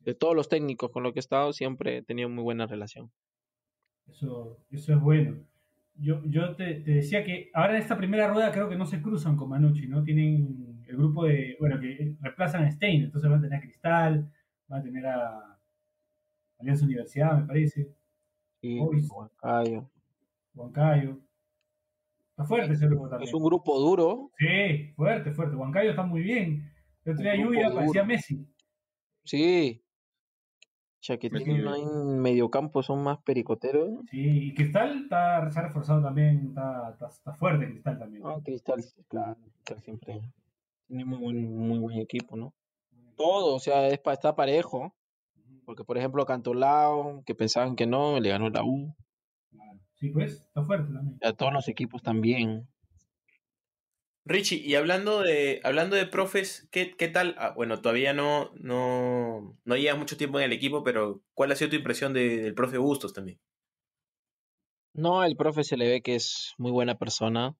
De 0.00 0.14
todos 0.14 0.36
los 0.36 0.48
técnicos 0.50 0.90
con 0.90 1.02
los 1.02 1.12
que 1.14 1.18
he 1.18 1.20
estado, 1.20 1.52
siempre 1.54 1.96
he 1.98 2.02
tenido 2.02 2.28
muy 2.28 2.42
buena 2.44 2.66
relación. 2.66 3.10
Eso, 4.06 4.58
eso 4.70 4.92
es 4.92 5.00
bueno. 5.00 5.38
Yo, 5.96 6.20
yo 6.26 6.54
te, 6.56 6.74
te 6.80 6.90
decía 6.90 7.24
que 7.24 7.50
ahora 7.54 7.76
en 7.76 7.82
esta 7.82 7.96
primera 7.96 8.28
rueda 8.28 8.52
creo 8.52 8.68
que 8.68 8.76
no 8.76 8.84
se 8.84 9.00
cruzan 9.00 9.36
con 9.36 9.48
Manucci, 9.48 9.86
¿no? 9.86 10.02
Tienen 10.02 10.73
el 10.86 10.96
grupo 10.96 11.24
de, 11.24 11.56
bueno, 11.58 11.80
que 11.80 12.16
reemplazan 12.20 12.64
a 12.64 12.70
Stein, 12.70 13.04
entonces 13.04 13.30
van 13.30 13.38
a 13.38 13.42
tener 13.42 13.58
a 13.58 13.62
Cristal, 13.62 14.32
van 14.68 14.80
a 14.80 14.84
tener 14.84 15.06
a 15.06 15.58
Alianza 16.58 16.84
Universidad, 16.84 17.38
me 17.38 17.46
parece, 17.46 17.94
Y 18.60 18.78
Boys. 18.78 19.08
Huancayo. 19.10 19.90
Huancayo. 20.54 21.18
Está 22.30 22.44
fuerte 22.44 22.72
ese 22.72 22.86
grupo 22.86 23.08
también. 23.08 23.28
Es 23.28 23.34
un 23.34 23.44
grupo 23.44 23.78
duro. 23.78 24.30
Sí, 24.38 24.92
fuerte, 24.96 25.32
fuerte. 25.32 25.56
Huancayo 25.56 25.90
está 25.90 26.02
muy 26.02 26.22
bien. 26.22 26.72
El 27.04 27.12
otro 27.12 27.22
día 27.22 27.36
lluvia 27.36 27.72
parecía 27.72 28.04
Messi. 28.04 28.46
Sí. 29.24 29.80
Sirve. 31.00 31.68
ahí 31.68 31.82
en 31.82 32.18
mediocampo, 32.20 32.82
son 32.82 33.02
más 33.04 33.18
pericoteros. 33.18 34.00
Sí, 34.10 34.46
y 34.46 34.54
Cristal 34.54 35.02
está, 35.02 35.50
se 35.50 35.58
ha 35.58 35.62
reforzado 35.64 36.02
también, 36.02 36.46
está, 36.48 36.90
está, 36.92 37.08
está 37.08 37.34
fuerte 37.34 37.68
Cristal 37.68 37.98
también. 37.98 38.22
Ah, 38.24 38.40
Cristal, 38.42 38.82
sí, 38.82 39.04
claro. 39.06 39.36
Cristal 39.52 39.82
siempre 39.82 40.22
tiene 40.86 41.04
muy 41.04 41.18
buen, 41.18 41.56
muy 41.56 41.78
buen 41.78 41.98
equipo, 41.98 42.36
¿no? 42.36 42.54
Todo, 43.16 43.54
o 43.54 43.60
sea, 43.60 43.88
es 43.88 43.98
pa- 44.00 44.12
está 44.12 44.34
parejo. 44.34 44.94
Porque, 45.64 45.84
por 45.84 45.96
ejemplo, 45.96 46.26
Cantolao, 46.26 47.22
que 47.24 47.34
pensaban 47.34 47.74
que 47.76 47.86
no, 47.86 48.20
le 48.20 48.28
ganó 48.28 48.50
la 48.50 48.62
U. 48.64 48.94
Claro. 49.50 49.80
Sí, 49.94 50.10
pues, 50.10 50.32
está 50.32 50.62
fuerte 50.64 50.92
también. 50.92 51.18
A 51.22 51.32
todos 51.32 51.52
los 51.52 51.68
equipos 51.68 52.02
también. 52.02 52.68
Richie, 54.26 54.56
y 54.56 54.74
hablando 54.74 55.20
de, 55.20 55.60
hablando 55.64 55.96
de 55.96 56.06
profes, 56.06 56.66
¿qué, 56.70 56.96
qué 56.96 57.08
tal? 57.08 57.34
Ah, 57.38 57.52
bueno, 57.54 57.80
todavía 57.82 58.14
no, 58.14 58.52
no, 58.54 59.58
no 59.64 59.76
llevas 59.76 59.98
mucho 59.98 60.16
tiempo 60.16 60.38
en 60.38 60.46
el 60.46 60.52
equipo, 60.52 60.82
pero 60.82 61.22
¿cuál 61.34 61.52
ha 61.52 61.56
sido 61.56 61.70
tu 61.70 61.76
impresión 61.76 62.14
de- 62.14 62.38
del 62.38 62.54
profe 62.54 62.78
Bustos 62.78 63.12
también? 63.12 63.38
No, 64.94 65.24
el 65.24 65.36
profe 65.36 65.62
se 65.64 65.76
le 65.76 65.88
ve 65.88 66.02
que 66.02 66.14
es 66.14 66.54
muy 66.56 66.70
buena 66.70 66.96
persona. 66.96 67.54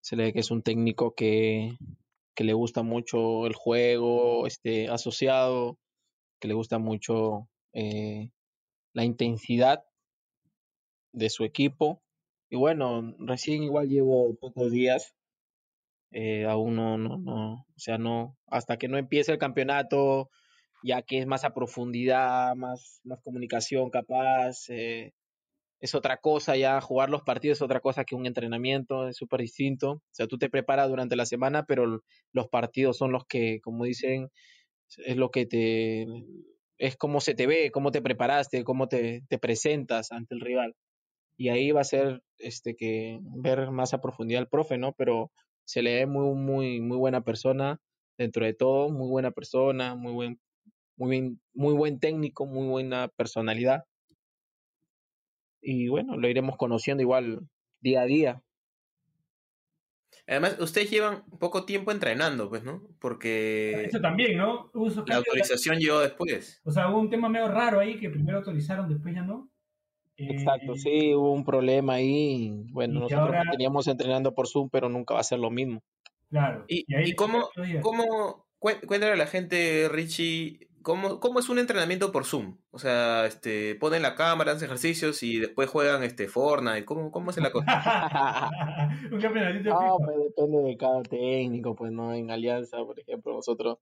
Se 0.00 0.14
le 0.16 0.24
ve 0.24 0.32
que 0.32 0.40
es 0.40 0.50
un 0.50 0.62
técnico 0.62 1.14
que, 1.14 1.76
que 2.34 2.44
le 2.44 2.52
gusta 2.54 2.82
mucho 2.82 3.46
el 3.46 3.54
juego, 3.54 4.46
este, 4.46 4.88
asociado, 4.88 5.78
que 6.40 6.48
le 6.48 6.54
gusta 6.54 6.78
mucho 6.78 7.48
eh, 7.72 8.30
la 8.94 9.04
intensidad 9.04 9.84
de 11.12 11.30
su 11.30 11.44
equipo. 11.44 12.02
Y 12.50 12.56
bueno, 12.56 13.14
recién 13.18 13.62
igual 13.62 13.88
llevo 13.88 14.34
pocos 14.36 14.70
días. 14.72 15.14
eh, 16.12 16.44
aún 16.46 16.76
no, 16.76 16.98
no, 16.98 17.18
no, 17.18 17.52
o 17.54 17.78
sea, 17.78 17.98
no, 17.98 18.36
hasta 18.48 18.76
que 18.78 18.88
no 18.88 18.98
empiece 18.98 19.32
el 19.32 19.38
campeonato, 19.38 20.30
ya 20.82 21.02
que 21.02 21.18
es 21.20 21.26
más 21.26 21.44
a 21.44 21.54
profundidad, 21.54 22.56
más, 22.56 23.00
más 23.04 23.20
comunicación 23.22 23.90
capaz, 23.90 24.68
eh, 24.70 25.12
es 25.80 25.94
otra 25.94 26.18
cosa 26.18 26.56
ya, 26.56 26.80
jugar 26.80 27.10
los 27.10 27.22
partidos 27.22 27.58
es 27.58 27.62
otra 27.62 27.80
cosa 27.80 28.04
que 28.04 28.14
un 28.14 28.26
entrenamiento, 28.26 29.08
es 29.08 29.16
súper 29.16 29.40
distinto. 29.40 29.92
O 29.92 30.02
sea, 30.12 30.26
tú 30.26 30.38
te 30.38 30.50
preparas 30.50 30.88
durante 30.88 31.16
la 31.16 31.26
semana, 31.26 31.64
pero 31.64 32.02
los 32.32 32.48
partidos 32.48 32.98
son 32.98 33.12
los 33.12 33.24
que, 33.26 33.60
como 33.62 33.84
dicen, 33.84 34.30
es 34.98 35.16
lo 35.16 35.30
que 35.30 35.46
te, 35.46 36.06
es 36.78 36.96
cómo 36.96 37.20
se 37.20 37.34
te 37.34 37.46
ve, 37.46 37.70
cómo 37.70 37.92
te 37.92 38.02
preparaste, 38.02 38.64
cómo 38.64 38.88
te, 38.88 39.22
te 39.28 39.38
presentas 39.38 40.12
ante 40.12 40.34
el 40.34 40.40
rival. 40.40 40.74
Y 41.38 41.48
ahí 41.48 41.72
va 41.72 41.80
a 41.82 41.84
ser 41.84 42.22
este 42.38 42.76
que 42.76 43.18
ver 43.22 43.70
más 43.70 43.94
a 43.94 44.00
profundidad 44.00 44.42
al 44.42 44.48
profe, 44.48 44.78
¿no? 44.78 44.92
Pero 44.94 45.32
se 45.64 45.82
le 45.82 45.94
ve 45.94 46.06
muy, 46.06 46.34
muy, 46.34 46.80
muy 46.80 46.98
buena 46.98 47.22
persona 47.22 47.80
dentro 48.18 48.44
de 48.44 48.54
todo, 48.54 48.90
muy 48.90 49.08
buena 49.08 49.30
persona, 49.30 49.94
muy 49.94 50.12
buen, 50.12 50.40
muy 50.96 51.10
bien, 51.10 51.40
muy 51.54 51.74
buen 51.74 52.00
técnico, 52.00 52.44
muy 52.46 52.68
buena 52.68 53.08
personalidad. 53.08 53.84
Y 55.62 55.88
bueno, 55.88 56.16
lo 56.16 56.28
iremos 56.28 56.56
conociendo 56.56 57.02
igual 57.02 57.48
día 57.80 58.02
a 58.02 58.06
día. 58.06 58.42
Además, 60.26 60.58
ustedes 60.60 60.90
llevan 60.90 61.24
poco 61.40 61.64
tiempo 61.64 61.90
entrenando, 61.90 62.48
pues, 62.48 62.62
¿no? 62.62 62.82
Porque 63.00 63.84
Eso 63.86 64.00
también, 64.00 64.36
¿no? 64.36 64.70
La 65.06 65.16
autorización 65.16 65.78
llegó 65.78 65.98
después. 66.00 66.60
O 66.64 66.70
sea, 66.70 66.88
hubo 66.88 67.00
un 67.00 67.10
tema 67.10 67.28
medio 67.28 67.48
raro 67.48 67.80
ahí 67.80 67.98
que 67.98 68.10
primero 68.10 68.38
autorizaron, 68.38 68.88
después 68.88 69.14
ya 69.14 69.22
no. 69.22 69.50
Eh, 70.16 70.28
Exacto, 70.30 70.76
sí, 70.76 71.14
hubo 71.14 71.32
un 71.32 71.44
problema 71.44 71.94
ahí. 71.94 72.52
Bueno, 72.70 73.00
nosotros 73.00 73.20
ahora- 73.36 73.50
teníamos 73.50 73.88
entrenando 73.88 74.34
por 74.34 74.46
Zoom, 74.46 74.68
pero 74.70 74.88
nunca 74.88 75.14
va 75.14 75.20
a 75.20 75.24
ser 75.24 75.40
lo 75.40 75.50
mismo. 75.50 75.82
Claro. 76.28 76.64
¿Y, 76.68 76.84
y 76.86 76.94
ahí 76.94 77.08
y 77.10 77.14
cómo, 77.14 77.48
cómo, 77.80 78.46
cué- 78.60 78.80
cuéntale 78.86 79.12
a 79.14 79.16
la 79.16 79.26
gente, 79.26 79.88
Richie, 79.90 80.68
cómo, 80.82 81.20
cómo 81.20 81.38
es 81.40 81.48
un 81.48 81.58
entrenamiento 81.58 82.12
por 82.12 82.24
Zoom? 82.24 82.58
O 82.70 82.78
sea, 82.78 83.26
este, 83.26 83.74
ponen 83.76 84.02
la 84.02 84.14
cámara, 84.14 84.52
hacen 84.52 84.66
ejercicios 84.66 85.22
y 85.22 85.38
después 85.38 85.68
juegan 85.70 86.02
este 86.02 86.28
Fortnite. 86.28 86.84
¿Cómo, 86.84 87.10
cómo 87.10 87.30
es 87.30 87.36
la 87.38 87.50
cosa? 87.52 88.50
un 89.12 89.20
campeonatito 89.20 89.64
de 89.64 89.70
No, 89.70 89.80
FIFA. 89.80 89.96
pues 90.04 90.16
depende 90.36 90.58
de 90.62 90.76
cada 90.76 91.02
técnico, 91.02 91.74
pues 91.74 91.92
no, 91.92 92.12
en 92.14 92.30
Alianza, 92.30 92.78
por 92.84 92.98
ejemplo, 92.98 93.32
nosotros 93.34 93.78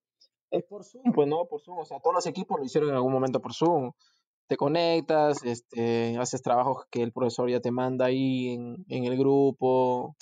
es 0.50 0.64
por 0.64 0.84
Zoom, 0.84 1.12
pues 1.12 1.28
no, 1.28 1.44
por 1.46 1.60
Zoom, 1.60 1.78
o 1.78 1.84
sea, 1.84 2.00
todos 2.00 2.14
los 2.14 2.26
equipos 2.26 2.58
lo 2.58 2.64
hicieron 2.64 2.88
en 2.90 2.96
algún 2.96 3.12
momento 3.12 3.40
por 3.40 3.52
Zoom. 3.54 3.92
Te 4.48 4.56
conectas, 4.56 5.44
este, 5.44 6.16
haces 6.18 6.40
trabajos 6.40 6.84
que 6.90 7.02
el 7.02 7.12
profesor 7.12 7.50
ya 7.50 7.60
te 7.60 7.70
manda 7.70 8.06
ahí 8.06 8.48
en, 8.54 8.84
en 8.88 9.04
el 9.04 9.18
grupo, 9.18 10.16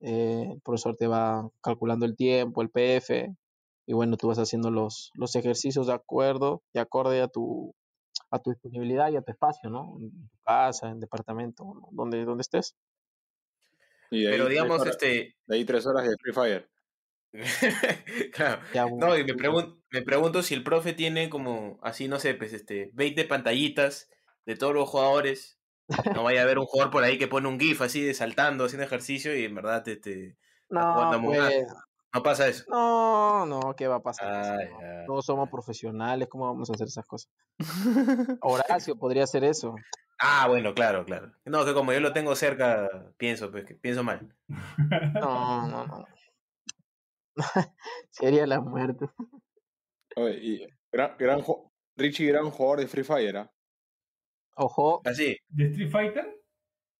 eh, 0.00 0.48
el 0.54 0.60
profesor 0.62 0.96
te 0.96 1.06
va 1.06 1.48
calculando 1.62 2.04
el 2.04 2.16
tiempo, 2.16 2.60
el 2.62 2.70
PF, 2.70 3.32
y 3.88 3.94
bueno, 3.94 4.18
tú 4.18 4.28
vas 4.28 4.38
haciendo 4.38 4.70
los, 4.70 5.10
los 5.14 5.34
ejercicios 5.34 5.86
de 5.86 5.94
acuerdo 5.94 6.62
y 6.74 6.78
acorde 6.78 7.22
a 7.22 7.28
tu, 7.28 7.74
a 8.30 8.38
tu 8.38 8.50
disponibilidad 8.50 9.10
y 9.10 9.16
a 9.16 9.22
tu 9.22 9.32
espacio, 9.32 9.70
¿no? 9.70 9.96
En 9.98 10.10
tu 10.28 10.36
casa, 10.44 10.90
en 10.90 11.00
departamento, 11.00 11.64
¿no? 11.64 11.88
donde, 11.92 12.24
donde 12.26 12.42
estés. 12.42 12.76
Y 14.10 14.22
de 14.22 14.28
ahí 14.28 14.32
Pero 14.34 14.48
digamos, 14.50 14.80
horas- 14.82 14.96
este. 15.00 15.34
De 15.46 15.56
ahí 15.56 15.64
tres 15.64 15.86
horas 15.86 16.06
de 16.06 16.14
Free 16.20 16.34
Fire. 16.34 16.70
claro. 18.32 18.62
Ya, 18.74 18.86
No, 18.86 19.16
y 19.16 19.24
me, 19.24 19.32
bueno, 19.32 19.38
pregun- 19.42 19.82
me 19.90 20.02
pregunto 20.02 20.42
si 20.42 20.54
el 20.54 20.62
profe 20.64 20.92
tiene 20.92 21.30
como, 21.30 21.78
así, 21.82 22.08
no 22.08 22.18
sé, 22.18 22.34
pues, 22.34 22.52
este, 22.52 22.90
20 22.94 23.24
pantallitas 23.24 24.10
de 24.46 24.56
todos 24.56 24.74
los 24.74 24.88
jugadores. 24.88 25.58
No 26.14 26.22
vaya 26.24 26.40
a 26.40 26.44
haber 26.44 26.58
un 26.58 26.66
jugador 26.66 26.92
por 26.92 27.02
ahí 27.04 27.16
que 27.16 27.28
pone 27.28 27.48
un 27.48 27.58
GIF 27.58 27.80
así 27.80 28.02
de 28.02 28.12
saltando, 28.12 28.66
haciendo 28.66 28.84
ejercicio 28.84 29.34
y 29.34 29.44
en 29.46 29.54
verdad 29.54 29.88
este, 29.88 30.36
está 30.68 30.92
jugando 30.92 31.18
No, 31.20 31.24
pues, 31.24 31.66
No 32.14 32.22
pasa 32.22 32.48
eso. 32.48 32.64
no, 32.68 33.44
no, 33.46 33.74
¿qué 33.76 33.86
va 33.86 33.96
a 33.96 34.02
pasar? 34.02 34.62
eso? 34.62 34.72
No, 34.72 34.78
ay. 34.80 35.06
Todos 35.06 35.26
somos 35.26 35.50
profesionales, 35.50 36.28
¿cómo 36.28 36.46
vamos 36.46 36.70
a 36.70 36.72
hacer 36.72 36.86
esas 36.86 37.04
cosas? 37.04 37.30
Horacio 38.40 38.96
podría 38.96 39.24
hacer 39.24 39.44
eso. 39.44 39.74
Ah, 40.18 40.46
bueno, 40.48 40.74
claro, 40.74 41.04
claro. 41.04 41.32
No, 41.44 41.64
que 41.64 41.74
como 41.74 41.92
yo 41.92 42.00
lo 42.00 42.12
tengo 42.12 42.34
cerca, 42.34 42.88
pienso, 43.18 43.50
pues, 43.50 43.64
que 43.64 43.74
pienso 43.74 44.02
mal. 44.02 44.34
No, 45.14 45.68
no, 45.68 45.86
no. 45.86 46.06
Sería 48.10 48.46
la 48.46 48.60
muerte. 48.60 49.06
Oye, 50.16 50.38
y 50.42 50.66
gran, 50.90 51.16
gran 51.18 51.44
Richie, 51.96 52.26
gran 52.26 52.50
jugador 52.50 52.80
de 52.80 52.88
Free 52.88 53.04
Fire, 53.04 53.36
¿ah? 53.36 53.52
Ojo, 54.56 55.02
Así. 55.04 55.36
¿De 55.48 55.66
Street 55.66 55.90
Fighter? 55.90 56.37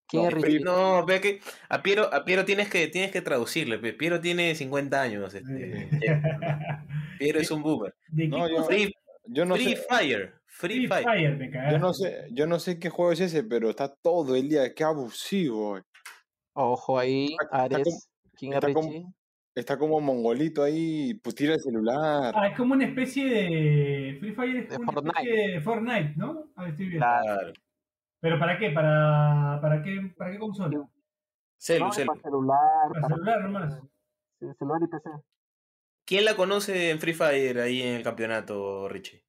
¿Quién 0.09 0.23
No, 0.23 0.29
es 0.29 0.35
Free- 0.35 0.43
Richie? 0.53 0.63
No, 0.65 1.05
ve 1.05 1.21
que 1.21 1.39
a 1.69 1.81
Piero, 1.81 2.13
a 2.13 2.25
Piero 2.25 2.43
tienes 2.45 2.69
que 2.69 2.87
tienes 2.87 3.11
que 3.11 3.21
traducirle. 3.21 3.77
Piero 3.93 4.19
tiene 4.19 4.55
50 4.55 5.01
años. 5.01 5.33
Este, 5.33 5.87
Piero 7.19 7.39
es 7.39 7.51
un 7.51 7.61
boomer. 7.61 7.93
¿De 8.09 8.27
No, 8.27 8.47
yo-? 8.49 8.63
Free, 8.65 8.93
Yo 9.25 9.45
no 9.45 9.55
Free 9.55 9.75
sé, 9.75 9.83
Fire. 9.89 10.33
Free 10.45 10.75
Free 10.75 10.87
Fire. 10.87 11.03
Fire, 11.03 11.37
me 11.37 11.49
cagaste. 11.51 11.73
yo 11.73 11.79
no 11.79 11.93
sé, 11.93 12.27
yo 12.31 12.47
no 12.47 12.59
sé 12.59 12.79
qué 12.79 12.89
juego 12.89 13.11
es 13.13 13.19
ese, 13.21 13.43
pero 13.43 13.69
está 13.69 13.93
todo 13.93 14.35
el 14.35 14.49
día, 14.49 14.73
qué 14.73 14.83
abusivo. 14.83 15.69
oye. 15.71 15.83
Ojo 16.53 16.99
ahí, 16.99 17.35
Está- 17.41 17.63
Ares. 17.63 17.83
como- 17.83 17.97
¿Quién 18.37 18.51
es 18.53 18.55
está 18.57 18.73
como- 18.73 18.89
Richie? 18.91 19.05
Está 19.55 19.77
como 19.77 19.99
mongolito 19.99 20.63
ahí, 20.63 21.15
pues 21.23 21.35
tira 21.35 21.53
el 21.55 21.59
celular. 21.59 22.33
Ah, 22.35 22.47
es 22.47 22.55
como 22.57 22.73
una 22.75 22.85
especie 22.85 23.25
de. 23.25 24.17
Free 24.19 24.31
Fire 24.33 24.55
es 24.57 24.69
De 24.69 24.75
como 24.77 24.91
una 24.91 25.01
Fortnite. 25.11 25.19
especie 25.29 25.51
de 25.53 25.61
Fortnite, 25.61 26.13
¿no? 26.15 26.49
A 26.55 26.61
ver, 26.63 26.71
estoy 26.71 26.85
viendo. 26.87 27.05
Claro. 27.05 27.53
¿Pero 28.21 28.37
para 28.39 28.57
qué? 28.59 28.69
¿Para, 28.71 29.59
para 29.61 29.81
qué? 29.83 30.13
¿Para 30.17 30.31
qué 30.31 30.39
consola? 30.39 30.89
Celu, 31.57 31.85
No, 31.85 31.89
es 31.91 31.95
celu. 31.95 32.07
para 32.07 32.21
celular, 32.21 32.89
Para 32.89 33.01
para 33.01 33.13
celular 33.15 33.41
nomás. 33.43 33.81
sí, 34.39 34.45
celular 34.57 34.81
y 34.83 34.87
PC. 34.87 35.09
¿Quién 36.05 36.25
la 36.25 36.35
conoce 36.35 36.89
en 36.89 36.99
Free 36.99 37.13
Fire 37.13 37.59
ahí 37.59 37.81
en 37.81 37.95
el 37.95 38.03
campeonato, 38.03 38.87
Richie? 38.89 39.23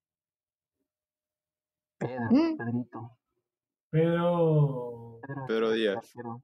Pedro, 1.99 2.25
¿Mm? 2.31 2.57
Pedrito. 2.57 3.19
Pedro, 3.91 5.21
Pedro 5.47 5.71
el 5.73 5.77
Díaz. 5.79 5.97
arquero, 5.97 6.43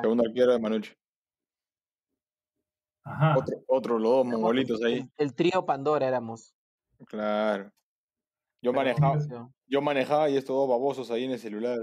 Segundo 0.00 0.24
arquero 0.26 0.52
de 0.52 0.58
Manucci. 0.60 0.92
Ajá. 3.04 3.36
Otro, 3.36 3.56
otro, 3.66 3.98
los 3.98 4.10
dos 4.12 4.26
mongolitos 4.26 4.82
ahí. 4.82 5.00
El, 5.00 5.10
el 5.18 5.34
trío 5.34 5.66
Pandora 5.66 6.06
éramos. 6.08 6.54
Claro. 7.06 7.70
Yo 8.64 8.72
manejaba, 8.72 9.18
yo 9.66 9.82
manejaba 9.82 10.30
y 10.30 10.38
estos 10.38 10.56
dos 10.56 10.66
babosos 10.68 11.10
ahí 11.10 11.24
en 11.24 11.32
el 11.32 11.38
celular. 11.38 11.80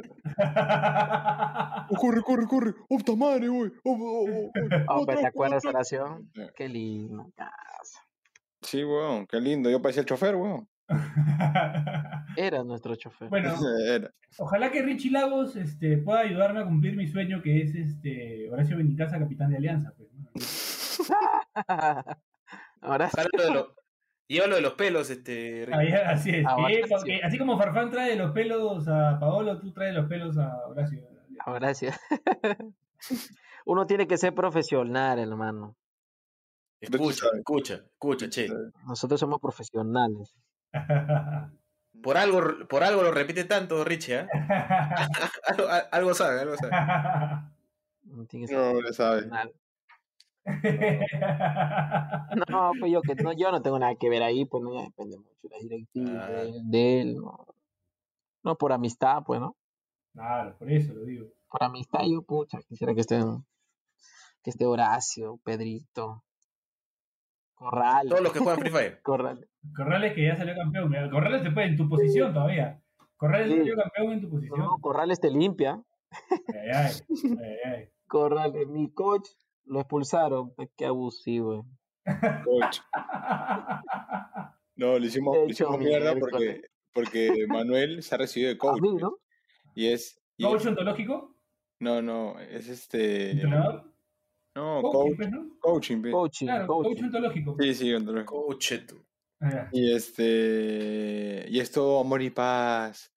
Oh, 1.89 1.95
corre, 2.01 2.21
corre, 2.23 2.47
corre. 2.47 2.73
¡Oh, 2.89 2.97
puta 2.97 3.15
madre, 3.15 3.47
güey! 3.49 3.71
¡Oh, 3.83 3.91
oh, 3.91 4.25
oh, 4.25 4.25
oh! 4.25 4.47
Oh, 4.47 5.05
pero 5.05 5.05
¿te 5.05 5.13
¡Otra, 5.17 5.27
acuerdas 5.27 5.63
oración? 5.65 6.31
Qué 6.55 6.67
lindo. 6.67 7.31
casa. 7.35 7.99
Sí, 8.63 8.83
weón, 8.83 9.27
qué 9.27 9.39
lindo. 9.39 9.69
Yo 9.69 9.79
parecía 9.79 10.01
el 10.01 10.07
chofer, 10.07 10.35
weón. 10.35 10.67
Era 12.35 12.63
nuestro 12.63 12.95
chofer. 12.95 13.29
bueno, 13.29 13.53
Era. 13.87 14.09
ojalá 14.39 14.71
que 14.71 14.81
Richie 14.81 15.11
Lagos 15.11 15.55
este, 15.55 15.97
pueda 15.99 16.21
ayudarme 16.21 16.61
a 16.61 16.65
cumplir 16.65 16.95
mi 16.95 17.07
sueño, 17.07 17.43
que 17.43 17.61
es 17.61 17.75
este 17.75 18.49
Horacio 18.49 18.75
Benincasa, 18.77 19.19
capitán 19.19 19.51
de 19.51 19.57
Alianza. 19.57 19.93
Pues, 19.95 20.09
lo- 23.53 23.75
Lleva 24.31 24.47
lo 24.47 24.55
de 24.55 24.61
los 24.61 24.73
pelos, 24.75 25.09
este. 25.09 25.67
Así 26.05 26.29
es. 26.29 26.45
Ah, 26.47 26.55
Horacio. 26.55 26.85
porque 26.87 27.19
así 27.21 27.37
como 27.37 27.57
Farfán 27.57 27.91
trae 27.91 28.15
los 28.15 28.31
pelos 28.31 28.87
a 28.87 29.19
Paolo, 29.19 29.59
tú 29.59 29.73
traes 29.73 29.93
los 29.93 30.07
pelos 30.07 30.37
a 30.37 30.67
Horacio. 30.67 31.05
Ahora 31.39 31.73
sí. 31.73 31.87
Uno 33.65 33.85
tiene 33.85 34.07
que 34.07 34.17
ser 34.17 34.33
profesional, 34.33 35.19
hermano. 35.19 35.75
Escucha, 36.79 37.25
escucha, 37.35 37.73
escucha, 37.73 38.29
che. 38.29 38.47
Nosotros 38.87 39.19
somos 39.19 39.41
profesionales. 39.41 40.33
Por 42.01 42.15
algo, 42.15 42.41
por 42.69 42.83
algo 42.85 43.03
lo 43.03 43.11
repite 43.11 43.43
tanto, 43.43 43.83
Richie, 43.83 44.15
¿ah? 44.15 44.27
algo, 45.47 45.67
a- 45.67 45.89
algo 45.91 46.13
sabe, 46.13 46.39
algo 46.39 46.55
sabe. 46.55 46.71
Uno 48.05 48.25
tiene 48.27 48.45
que 48.47 48.53
ser 48.53 48.57
No, 48.57 48.79
le 48.81 48.93
sabe. 48.93 49.29
No, 52.49 52.71
pues 52.79 52.91
yo 52.91 53.01
que 53.01 53.15
no, 53.15 53.33
yo 53.33 53.51
no 53.51 53.61
tengo 53.61 53.77
nada 53.79 53.95
que 53.95 54.09
ver 54.09 54.23
ahí, 54.23 54.45
pues 54.45 54.63
no, 54.63 54.73
ya 54.73 54.83
depende 54.83 55.17
mucho 55.17 55.29
de 55.43 55.49
la 55.49 55.57
directiva, 55.59 56.25
Ah. 56.25 56.29
de 56.29 56.41
él, 56.41 56.61
de 56.65 57.01
él, 57.01 57.15
no. 57.17 57.45
No, 58.43 58.55
por 58.57 58.71
amistad, 58.73 59.23
pues, 59.25 59.39
¿no? 59.39 59.55
claro, 60.13 60.57
por 60.57 60.69
eso 60.71 60.93
lo 60.93 61.03
digo. 61.05 61.27
Por 61.49 61.63
amistad 61.63 61.99
yo, 62.09 62.21
pucha, 62.23 62.59
quisiera 62.67 62.93
que 62.93 63.01
estén, 63.01 63.45
que 64.43 64.49
esté 64.49 64.65
Horacio, 64.65 65.39
Pedrito, 65.43 66.23
Corral, 67.53 68.09
Todos 68.09 68.21
los 68.23 68.33
que 68.33 68.39
juegan 68.39 68.59
Free 68.59 68.71
Fire. 68.71 69.01
Corral. 69.03 69.47
Corrales 69.75 70.13
que 70.13 70.25
ya 70.25 70.35
salió 70.35 70.55
campeón. 70.55 70.91
Corrales 71.11 71.43
se 71.43 71.51
puede 71.51 71.67
en 71.67 71.77
tu 71.77 71.87
posición 71.87 72.33
todavía. 72.33 72.81
Corrales 73.17 73.49
Sí. 73.51 73.57
salió 73.59 73.75
campeón 73.75 74.13
en 74.13 74.21
tu 74.21 74.29
posición. 74.31 74.59
No, 74.59 74.77
Corrales 74.79 75.19
te 75.19 75.29
limpia. 75.29 75.81
Ay, 76.47 76.93
ay. 77.65 77.89
Corrales, 78.07 78.67
mi 78.67 78.91
coach 78.91 79.27
lo 79.71 79.79
expulsaron, 79.79 80.53
pues, 80.55 80.69
qué 80.77 80.85
abusivo. 80.85 81.65
Coach. 82.45 82.79
No, 84.75 84.97
le 84.97 85.07
hicimos, 85.07 85.35
le 85.35 85.43
hecho 85.43 85.51
hicimos 85.65 85.79
mierda 85.79 86.15
porque, 86.19 86.61
porque 86.93 87.45
Manuel 87.47 88.01
se 88.03 88.15
ha 88.15 88.17
recibido 88.17 88.49
de 88.51 88.57
coach. 88.57 88.81
mí, 88.81 88.95
¿no? 88.95 89.17
Y 89.75 89.87
es. 89.87 90.19
y 90.37 90.43
¿Coach 90.43 90.61
es- 90.61 90.67
ontológico? 90.67 91.35
no, 91.79 92.01
no, 92.01 92.39
es 92.39 92.67
este. 92.67 93.31
¿Entrenador? 93.31 93.91
No, 94.55 94.81
Coaching, 94.81 94.91
coach, 94.91 95.15
pues, 95.17 95.31
¿no? 95.31 95.49
coaching. 95.61 96.01
Coaching, 96.11 96.45
Claro, 96.47 96.67
coach 96.67 97.01
ontológico. 97.01 97.55
Sí, 97.59 97.73
sí, 97.73 97.91
entonces. 97.91 98.25
Coche, 98.25 98.77
tú. 98.79 99.05
Ah. 99.39 99.69
Y 99.71 99.93
este. 99.93 101.45
Y 101.47 101.59
es 101.59 101.71
todo 101.71 102.01
amor 102.01 102.21
y 102.21 102.29
paz. 102.31 103.13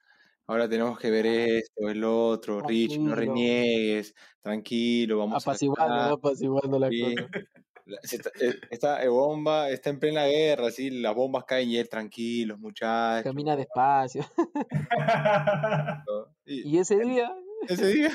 Ahora 0.47 0.69
tenemos 0.69 0.99
que 0.99 1.11
ver 1.11 1.27
esto, 1.27 1.89
el 1.89 2.05
otro. 2.05 2.61
Rich, 2.61 2.99
no 2.99 3.15
reniegues. 3.15 4.15
Tranquilo, 4.43 5.19
vamos 5.19 5.43
Apaciguando, 5.43 5.95
a. 5.95 6.11
apaciguando 6.13 6.79
la 6.79 6.89
Sí. 6.91 7.15
cosa. 7.15 7.29
Está, 8.71 9.01
eh, 9.03 9.05
eh, 9.05 9.09
bomba, 9.09 9.69
está 9.69 9.91
en 9.91 9.99
plena 10.01 10.25
guerra, 10.25 10.69
así, 10.69 10.89
las 10.91 11.15
bombas 11.15 11.45
caen 11.45 11.69
y 11.71 11.77
él, 11.77 11.89
tranquilos, 11.89 12.59
muchachos. 12.59 13.25
Camina 13.25 13.57
despacio. 13.57 14.25
Y 16.47 16.77
Y 16.77 16.79
ese 16.79 16.99
día, 16.99 17.31
ese 17.69 17.87
día 17.89 18.11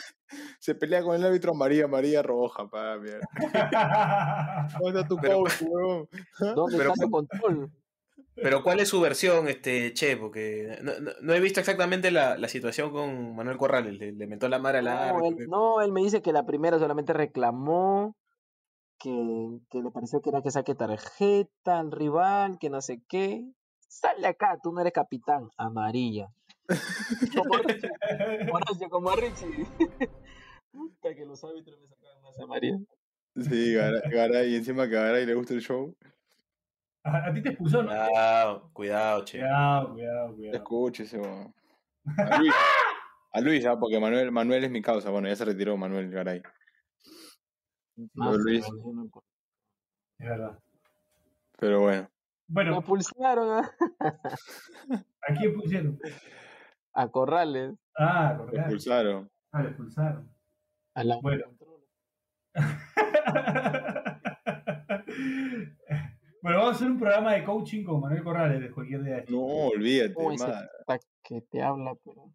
se 0.60 0.76
pelea 0.76 1.02
con 1.04 1.16
el 1.16 1.26
árbitro 1.26 1.54
María, 1.56 1.88
María 1.88 2.22
Roja, 2.22 2.68
pa, 2.70 2.98
mierda. 2.98 3.28
¿Dónde 4.82 5.00
está 5.02 5.08
tu 5.08 5.18
coach, 5.18 5.62
huevón? 5.62 6.08
¿dónde 6.56 6.78
está 6.78 6.94
tu 6.94 7.10
control? 7.10 7.72
Pero 8.42 8.64
¿cuál 8.64 8.80
es 8.80 8.90
su 8.90 9.00
versión, 9.02 9.48
este, 9.48 9.94
che? 9.94 10.18
Porque 10.18 10.78
no, 10.82 11.00
no- 11.00 11.12
no 11.22 11.34
he 11.34 11.40
visto 11.40 11.60
exactamente 11.60 12.12
la, 12.12 12.38
la 12.38 12.48
situación 12.48 12.92
con 12.92 13.36
Manuel 13.36 13.58
Corrales. 13.58 13.98
Le, 14.00 14.12
le 14.12 14.28
mentó 14.28 14.48
la 14.50 14.60
madre 14.60 14.80
al 14.80 14.86
No 14.86 14.92
árbitro. 14.92 15.44
él, 15.44 15.50
no, 15.50 15.82
él 15.82 15.92
me 15.92 16.02
dice 16.02 16.22
que 16.22 16.32
la 16.34 16.46
primera 16.46 16.80
solamente 16.80 17.14
reclamó, 17.14 18.16
que, 19.00 19.60
que 19.70 19.82
le 19.82 19.92
pareció 19.92 20.22
que 20.22 20.30
era 20.30 20.42
que 20.42 20.52
saque 20.52 20.76
tarjeta 20.76 21.80
al 21.80 21.92
rival, 21.92 22.58
que 22.60 22.70
no 22.70 22.82
sé 22.82 23.02
qué. 23.08 23.44
Sale 23.88 24.28
acá, 24.28 24.58
tú 24.62 24.72
no 24.72 24.82
eres 24.82 24.94
capitán. 24.94 25.50
Amarilla. 25.58 26.28
Como 27.36 27.58
Richie, 27.58 28.90
como 28.90 29.12
Richie. 29.16 29.66
Puta 30.72 31.16
que 31.16 31.26
los 31.26 31.44
árbitros 31.44 31.80
me 31.80 31.88
sacaban 31.88 32.22
más 32.22 32.40
amarilla. 32.40 32.78
Sí, 33.36 33.74
Garay, 33.74 34.02
Garay, 34.12 34.54
y 34.54 34.56
encima 34.58 34.88
que 34.88 34.98
a 34.98 35.02
Garay 35.02 35.26
le 35.26 35.34
gusta 35.34 35.54
el 35.54 35.62
show. 35.62 35.96
A, 37.04 37.28
a 37.28 37.34
ti 37.34 37.42
te 37.42 37.50
expulsó, 37.50 37.84
¿no? 37.84 37.90
Cuidado, 37.90 38.70
cuidado, 38.74 39.26
che. 39.26 39.40
Cuidado, 39.40 39.94
cuidado, 39.94 40.36
cuidado. 40.36 40.58
Escúchese, 40.58 41.18
huevón. 41.20 41.54
A 42.18 42.38
Luis, 42.40 42.54
a 43.34 43.42
Luis, 43.42 43.66
ah, 43.66 43.80
porque 43.80 44.00
Manuel, 44.00 44.32
Manuel 44.32 44.64
es 44.66 44.72
mi 44.72 44.82
causa. 44.82 45.10
Bueno, 45.10 45.28
ya 45.28 45.36
se 45.36 45.46
retiró 45.46 45.78
Manuel 45.78 46.10
Garay. 46.12 46.42
No, 47.96 48.32
Pero 48.32 48.38
Luis. 48.38 48.66
Es 50.18 50.28
verdad. 50.28 50.60
pero 51.58 51.82
bueno. 51.82 52.04
Me 52.04 52.10
Bueno, 52.48 52.78
expulsaron 52.80 53.50
a, 53.64 53.72
¿a 55.22 55.34
quién 55.38 55.54
pusieron? 55.56 56.00
a 56.94 57.08
Corrales. 57.10 57.76
Ah, 57.98 58.34
Lo 58.34 58.40
correcto. 58.46 58.60
expulsaron. 58.62 59.32
Ah, 59.52 59.62
lo 59.64 59.70
expulsaron. 59.70 60.32
A 60.96 61.04
la 61.04 61.20
Bueno. 61.22 61.46
Bueno, 66.42 66.58
vamos 66.60 66.74
a 66.74 66.76
hacer 66.76 66.88
un 66.88 67.00
programa 67.00 67.34
de 67.34 67.44
coaching 67.44 67.84
con 67.84 68.00
Manuel 68.02 68.24
Corrales 68.24 68.62
de 68.62 68.72
cualquier 68.72 69.04
día. 69.04 69.24
No, 69.28 69.40
olvídate, 69.46 70.14
Uy, 70.18 70.38
que 71.24 71.42
te 71.42 71.62
habla, 71.62 71.94
pero. 72.04 72.34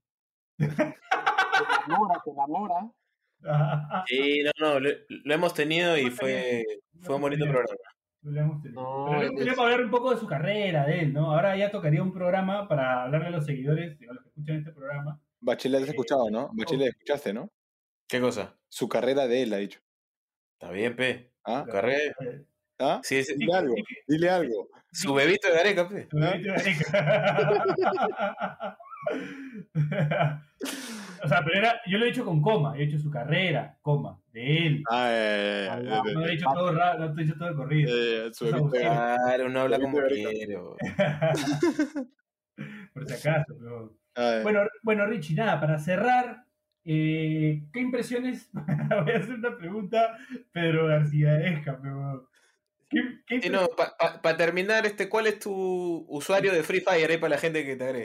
te 0.59 0.64
enamora, 1.88 2.20
te 2.24 2.30
enamora. 2.30 2.90
Sí, 4.07 4.42
no, 4.44 4.50
no, 4.74 4.80
lo, 4.80 4.90
lo 5.09 5.34
hemos 5.34 5.55
tenido 5.55 5.96
y 5.98 6.11
fue, 6.11 6.64
fue 7.00 7.16
un 7.16 7.22
bonito 7.22 7.44
programa. 7.44 7.74
Lo 8.22 8.40
hemos 8.40 8.62
tenido. 8.62 8.82
No, 8.82 9.07
Pero 9.11 9.20
él 9.20 9.26
hemos 9.26 9.36
tenido 9.36 9.50
es- 9.52 9.57
para 9.57 9.68
hablar 9.72 9.84
un 9.84 9.90
poco 9.90 10.11
de 10.14 10.20
su 10.20 10.26
carrera, 10.26 10.86
de 10.86 11.00
él, 11.00 11.12
¿no? 11.12 11.32
Ahora 11.32 11.57
ya 11.57 11.70
tocaría 11.70 12.02
un 12.02 12.12
programa 12.12 12.68
para 12.68 13.05
hablarle 13.05 13.28
a 13.28 13.30
los 13.30 13.44
seguidores, 13.46 13.98
a 14.09 14.12
los 14.14 14.22
que 14.22 14.28
escuchan 14.30 14.57
este 14.57 14.72
programa. 14.72 15.20
Bachelet 15.40 15.82
has 15.82 15.88
Eh, 15.88 15.90
escuchado, 15.90 16.30
¿no? 16.30 16.50
Bachelet, 16.55 16.88
escuchaste, 16.88 17.32
¿no? 17.34 17.50
¿Qué 18.09 18.20
cosa? 18.20 18.57
Su 18.68 18.88
carrera 18.88 19.26
de 19.26 19.42
él, 19.42 19.52
ha 19.52 19.59
dicho. 19.59 19.80
Está 20.59 20.72
bien, 20.72 20.94
pe. 20.96 21.32
¿Ah? 21.44 21.64
Carrera. 21.70 22.14
¿Ah? 22.85 23.01
Sí, 23.03 23.22
sí. 23.24 23.35
Dile 23.37 23.55
algo, 23.55 23.74
dile 24.07 24.30
algo. 24.30 24.68
Su 24.93 25.12
bebito 25.14 25.49
de 25.49 25.55
Gareca, 25.55 25.89
pe. 25.89 26.05
tu 26.07 26.18
bebito 26.18 26.53
de 26.53 26.59
Gareca. 26.59 26.85
o 31.24 31.28
sea, 31.28 31.43
pero 31.45 31.59
era, 31.59 31.80
yo 31.87 31.99
lo 31.99 32.05
he 32.05 32.09
dicho 32.09 32.24
con 32.24 32.41
coma, 32.41 32.76
he 32.78 32.85
hecho 32.85 32.99
su 32.99 33.11
carrera, 33.11 33.76
coma, 33.82 34.18
de 34.32 34.66
él. 34.66 34.82
Ah, 34.91 35.09
eh, 35.11 35.68
Ah, 35.70 35.78
eh, 35.80 36.11
eh, 36.11 36.14
No 36.14 36.26
he 36.26 36.30
dicho 36.30 36.47
todo, 36.53 36.72
ra- 36.72 36.97
no 36.99 37.05
he 37.07 37.14
dicho 37.24 37.35
todo 37.39 37.49
de 37.51 37.55
corrido. 37.55 37.91
eh, 37.93 38.30
su. 38.32 38.47
Claro, 38.70 39.47
uno 39.47 39.61
habla 39.61 39.78
como 39.78 39.99
bo. 40.01 40.76
Por 42.95 43.07
si 43.09 43.14
acaso, 43.14 43.55
pero... 43.59 43.97
Bueno, 44.43 44.61
bueno, 44.85 45.07
Richie, 45.07 45.35
nada, 45.35 45.61
para 45.61 45.76
cerrar, 45.78 46.45
eh, 46.85 47.64
¿qué 47.72 47.80
impresiones? 47.80 48.49
Voy 48.55 49.12
a 49.12 49.16
hacer 49.18 49.35
una 49.35 49.57
pregunta, 49.57 50.16
Pedro 50.53 50.87
García 50.87 51.41
Esca, 51.41 51.78
pero. 51.82 52.28
¿Qué, 53.26 53.51
no, 53.51 53.68
para 54.22 54.36
terminar, 54.36 54.86
este, 54.86 55.09
¿cuál 55.09 55.26
es 55.26 55.38
tu 55.38 56.05
usuario 56.09 56.53
de 56.53 56.62
Free 56.62 56.80
Fire 56.80 57.11
ahí 57.11 57.18
para 57.18 57.34
la 57.34 57.38
gente 57.38 57.64
que 57.64 57.76
te 57.76 57.84
agregue? 57.84 58.05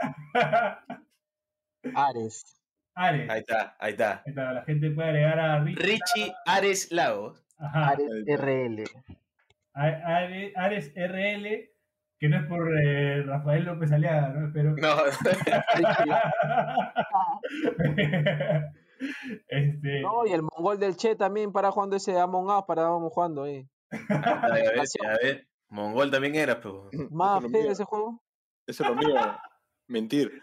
Ares. 1.95 2.61
Ares. 2.95 3.29
Ahí 3.29 3.39
está, 3.39 3.75
ahí 3.79 3.91
está. 3.91 4.23
Ahí 4.25 4.27
está, 4.27 4.53
la 4.53 4.63
gente 4.63 4.91
puede 4.91 5.09
agregar 5.09 5.39
a 5.39 5.63
Richie. 5.63 5.81
Richie 5.81 6.33
Ares 6.45 6.91
Lagos. 6.91 7.43
Ajá, 7.57 7.89
Ares. 7.89 8.09
RL. 8.27 8.83
Ares 9.73 10.91
RL, 10.95 11.71
que 12.19 12.29
no 12.29 12.37
es 12.37 12.45
por 12.47 12.69
eh, 12.83 13.23
Rafael 13.23 13.63
López 13.63 13.91
Aliaga, 13.91 14.29
¿no? 14.29 14.47
Espero. 14.47 14.75
No, 14.75 14.97
este, 19.47 20.01
No, 20.01 20.25
y 20.25 20.33
el 20.33 20.41
mongol 20.41 20.79
del 20.79 20.97
Che 20.97 21.15
también 21.15 21.51
para 21.51 21.71
jugando 21.71 21.95
ese 21.95 22.19
Among 22.19 22.49
Us, 22.49 22.63
para 22.67 22.83
vamos 22.83 23.13
jugando 23.13 23.43
ahí. 23.43 23.67
A 23.91 24.53
ver, 24.53 24.79
a 24.79 25.17
ver. 25.23 25.47
Mongol 25.69 26.11
también 26.11 26.35
era, 26.35 26.59
pero. 26.59 26.89
Más 27.11 27.41
feo 27.41 27.49
mío. 27.49 27.71
ese 27.71 27.83
juego. 27.83 28.21
Eso 28.67 28.83
es 28.83 28.89
lo 28.89 28.95
mío. 28.95 29.15
Mentir. 29.87 30.41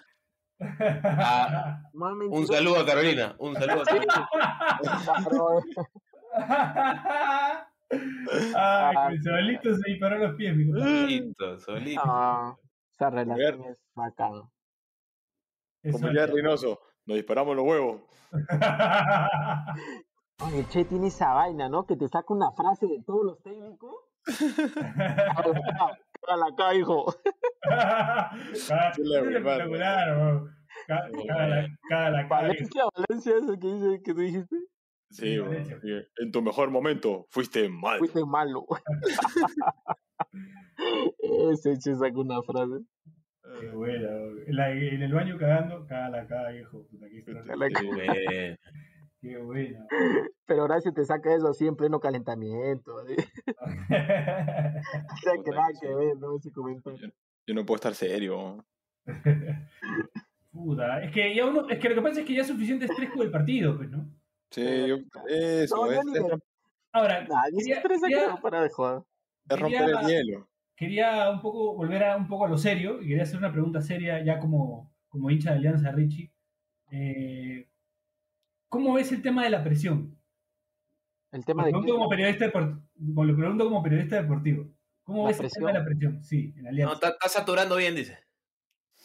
Ah, 0.59 1.83
un 2.31 2.47
saludo 2.47 2.81
a 2.81 2.87
Carolina. 2.87 3.37
Un 3.41 3.55
saludo 3.57 3.83
a 3.83 3.85
Carolina. 3.85 4.31
Ay, 8.57 9.17
que 9.17 9.23
solito 9.23 9.75
se 9.77 9.91
disparó 9.91 10.19
los 10.19 10.35
pies, 10.37 10.57
mi. 10.57 10.65
Solito, 10.73 11.61
solito. 11.61 12.01
Ah, 12.05 12.57
esa 12.91 13.11
relación 13.11 13.65
es 13.65 13.79
bacana. 13.95 14.43
Como 15.93 16.11
ya 16.11 16.27
Reynoso, 16.27 16.81
nos 17.05 17.17
disparamos 17.17 17.55
los 17.55 17.65
huevos. 17.65 18.01
Oye, 20.45 20.59
el 20.61 20.69
Che 20.69 20.85
tiene 20.85 21.07
esa 21.09 21.33
vaina, 21.33 21.69
¿no? 21.69 21.87
Que 21.87 21.97
te 21.97 22.07
saca 22.09 22.33
una 22.35 22.51
frase 22.53 22.87
de 22.87 23.03
todos 23.07 23.25
los 23.25 23.43
técnicos. 23.43 23.95
Cágala 26.27 26.47
acá, 26.53 26.75
hijo. 26.75 27.07
Espectacular. 28.53 30.43
Valencia, 32.29 32.85
Valencia, 32.95 33.33
eso 33.39 33.59
que 33.59 33.67
dice 33.69 34.03
que 34.05 34.15
tú 34.15 34.21
dijiste. 34.21 34.57
Sí, 35.11 35.35
Sí, 35.35 35.39
bueno, 35.39 35.77
en 36.19 36.33
tu 36.33 36.43
mejor 36.43 36.71
momento 36.71 37.27
fuiste 37.31 37.69
mal. 37.69 37.99
Fuiste 37.99 38.25
malo. 38.27 38.67
Ese 41.53 41.79
Che 41.79 41.95
saca 41.95 42.19
una 42.19 42.43
frase. 42.43 42.81
Qué 43.61 43.69
buena, 43.71 44.09
bro. 44.09 44.43
En, 44.47 44.57
la- 44.57 44.71
en 44.73 45.03
el 45.03 45.13
baño 45.15 45.39
cagando, 45.39 45.87
caga 45.87 46.09
la 46.11 46.27
cara, 46.27 46.53
hijo. 46.55 46.85
Puta, 46.91 47.07
acá. 47.07 47.43
Qué 49.27 49.39
bueno. 49.39 49.87
Pero 50.47 50.65
Horacio 50.65 50.93
te 50.93 51.05
saca 51.05 51.35
eso 51.35 51.49
así 51.49 51.67
en 51.67 51.75
pleno 51.77 51.99
calentamiento. 52.01 53.05
¿sí? 53.07 53.17
O 53.57 55.17
sea 55.23 55.33
que 55.45 55.51
nada 55.51 55.69
que 55.81 55.95
ver, 55.95 56.17
¿no? 56.19 56.37
Ese 56.37 56.53
comentario. 56.53 57.13
Yo 57.47 57.55
no 57.55 57.65
puedo 57.67 57.77
estar 57.77 57.95
serio. 57.95 58.65
Puta, 60.53 61.03
es 61.03 61.13
que 61.13 61.35
ya 61.35 61.45
uno, 61.47 61.69
es 61.69 61.79
que 61.79 61.89
lo 61.89 61.95
que 61.97 62.03
pasa 62.03 62.21
es 62.21 62.27
que 62.27 62.35
ya 62.35 62.43
es 62.43 62.49
suficiente 62.49 62.87
estrés 62.87 63.11
con 63.11 63.23
el 63.23 63.31
partido, 63.31 63.77
pues, 63.77 63.91
¿no? 63.91 64.09
Sí, 64.51 64.63
yo, 64.87 64.97
eso, 65.29 65.77
No, 65.87 65.91
es, 65.93 66.01
Ahora, 66.93 67.27
Nadie 67.27 67.61
se 67.61 67.83
quería, 67.83 67.83
quería- 67.83 68.37
para 68.41 68.63
de 68.63 68.71
joder. 68.71 69.03
es 69.51 69.61
romper 69.61 69.91
el 69.91 70.07
hielo. 70.07 70.49
quería 70.77 71.31
un 71.31 71.41
poco 71.43 71.75
volver 71.75 72.05
a 72.05 72.17
un 72.17 72.27
poco 72.27 72.47
a 72.47 72.49
lo 72.49 72.57
serio 72.57 73.03
y 73.03 73.09
quería 73.09 73.25
hacer 73.25 73.37
una 73.39 73.53
pregunta 73.53 73.83
seria 73.83 74.25
ya 74.25 74.39
como, 74.39 74.95
como 75.09 75.31
hincha 75.31 75.51
de 75.51 75.57
Alianza 75.59 75.91
Richie. 75.93 76.33
Eh, 76.91 77.69
¿Cómo 78.69 78.95
ves 78.95 79.13
el 79.13 79.23
tema 79.23 79.45
de 79.45 79.51
la 79.51 79.63
presión? 79.65 80.19
El 81.33 81.45
tema 81.45 81.65
de 81.65 81.71
pregunto 81.71 81.93
que 81.93 81.99
como 81.99 82.09
periodista 82.09 82.47
lo 82.47 83.37
pregunto 83.37 83.65
como 83.65 83.83
periodista 83.83 84.17
deportivo. 84.23 84.67
¿Cómo 85.05 85.23
¿La 85.23 85.29
ves 85.29 85.41
el 85.41 85.51
tema 85.51 85.73
de 85.73 85.79
la 85.79 85.85
presión? 85.85 86.23
Sí, 86.25 86.53
en 86.57 86.63
No, 86.65 86.69
Alianza. 86.71 86.95
está, 86.95 87.09
está 87.11 87.29
saturando 87.29 87.77
bien, 87.77 87.95
dice. 87.95 88.19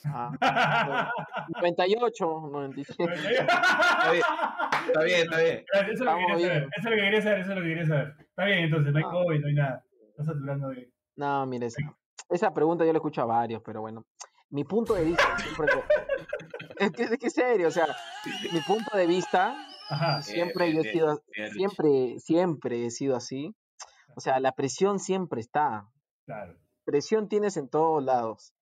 Ah, 0.05 1.11
98, 1.49 2.49
97. 2.51 3.13
Está 3.13 5.03
bien, 5.03 5.21
está 5.21 5.37
bien. 5.39 5.65
Eso 5.73 5.91
es 5.91 5.99
lo 5.99 6.15
que 6.17 6.25
quería 6.25 6.41
saber. 6.41 6.61
bien. 6.61 6.69
Eso 6.75 6.79
es 6.79 6.83
lo 6.83 6.91
que 6.91 7.01
quería 7.01 7.21
saber. 7.21 7.39
Eso 7.41 7.49
es 7.51 7.55
lo 7.57 7.61
que 7.61 7.67
quería 7.69 7.85
saber. 7.87 8.15
Está 8.19 8.45
bien, 8.45 8.59
entonces, 8.59 8.93
no 8.93 8.97
hay 8.97 9.03
Ah. 9.05 9.11
COVID, 9.11 9.39
no 9.41 9.47
hay 9.47 9.53
nada. 9.53 9.85
Está 10.09 10.23
saturando 10.23 10.69
bien. 10.69 10.91
No, 11.17 11.45
mire, 11.45 11.65
esa, 11.67 11.81
esa 12.29 12.53
pregunta 12.53 12.83
yo 12.85 12.93
la 12.93 12.97
escucho 12.97 13.21
a 13.21 13.25
varios, 13.25 13.61
pero 13.63 13.81
bueno. 13.81 14.05
Mi 14.49 14.63
punto 14.63 14.95
de 14.95 15.05
vista 15.05 15.37
siempre. 15.37 15.67
es, 16.77 16.91
que, 16.91 17.03
es 17.03 17.17
que 17.19 17.27
es 17.27 17.33
serio, 17.33 17.67
o 17.67 17.71
sea, 17.71 17.85
mi 18.51 18.59
punto 18.61 18.95
de 18.97 19.07
vista 19.07 19.55
Ajá. 19.89 20.21
siempre 20.21 20.71
bien, 20.71 20.83
yo 20.83 20.89
he 20.89 20.93
sido, 20.93 21.21
siempre, 21.53 22.19
siempre 22.19 22.85
he 22.85 22.91
sido 22.91 23.15
así. 23.15 23.55
O 24.15 24.19
sea, 24.21 24.39
la 24.39 24.51
presión 24.53 24.99
siempre 24.99 25.39
está. 25.41 25.87
Claro. 26.25 26.55
Presión 26.83 27.27
tienes 27.29 27.57
en 27.57 27.69
todos 27.69 28.03
lados. 28.03 28.53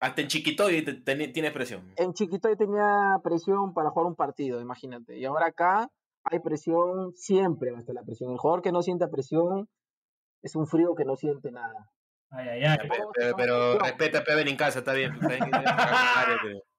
Hasta 0.00 0.20
en 0.22 0.28
chiquito 0.28 0.70
y 0.70 0.82
te- 0.82 0.94
te- 0.94 1.28
tienes 1.28 1.52
presión. 1.52 1.92
En 1.96 2.12
chiquito 2.12 2.48
yo 2.48 2.56
tenía 2.56 3.16
presión 3.22 3.72
para 3.72 3.90
jugar 3.90 4.06
un 4.06 4.16
partido, 4.16 4.60
imagínate. 4.60 5.16
Y 5.18 5.24
ahora 5.24 5.46
acá 5.46 5.88
hay 6.24 6.40
presión, 6.40 7.12
siempre 7.14 7.70
va 7.70 7.78
a 7.78 7.80
estar 7.80 7.94
la 7.94 8.02
presión. 8.02 8.32
El 8.32 8.38
jugador 8.38 8.62
que 8.62 8.72
no 8.72 8.82
sienta 8.82 9.08
presión 9.08 9.68
es 10.42 10.54
un 10.56 10.66
frío 10.66 10.94
que 10.94 11.04
no 11.04 11.16
siente 11.16 11.50
nada. 11.50 11.90
Ay, 12.30 12.48
ay, 12.48 12.64
ay. 12.64 12.76
Pero, 12.88 13.10
pero- 13.14 13.36
pero 13.36 13.78
respeta 13.78 14.18
a 14.18 14.40
en 14.40 14.56
casa, 14.56 14.80
está 14.80 14.92
bien. 14.92 15.12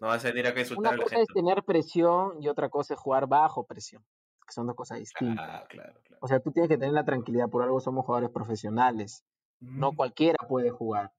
No 0.00 0.08
vas 0.08 0.24
a 0.24 0.28
venir 0.28 0.46
acá 0.46 0.58
a 0.58 0.62
insultar 0.62 0.80
Una 0.80 0.88
a 0.90 0.96
la 0.96 1.02
cosa 1.04 1.16
gente. 1.16 1.30
es 1.30 1.34
tener 1.34 1.62
presión 1.62 2.42
y 2.42 2.48
otra 2.48 2.70
cosa 2.70 2.94
es 2.94 3.00
jugar 3.00 3.26
bajo 3.26 3.64
presión, 3.64 4.02
que 4.46 4.52
son 4.52 4.66
dos 4.66 4.74
cosas 4.74 4.98
distintas. 4.98 5.46
Ah, 5.46 5.66
claro, 5.68 6.00
claro. 6.02 6.18
O 6.22 6.26
sea, 6.26 6.40
tú 6.40 6.52
tienes 6.52 6.68
que 6.68 6.78
tener 6.78 6.94
la 6.94 7.04
tranquilidad, 7.04 7.50
por 7.50 7.62
algo 7.62 7.80
somos 7.80 8.06
jugadores 8.06 8.30
profesionales. 8.30 9.24
No 9.60 9.92
cualquiera 9.92 10.38
puede 10.48 10.70
jugar 10.70 11.12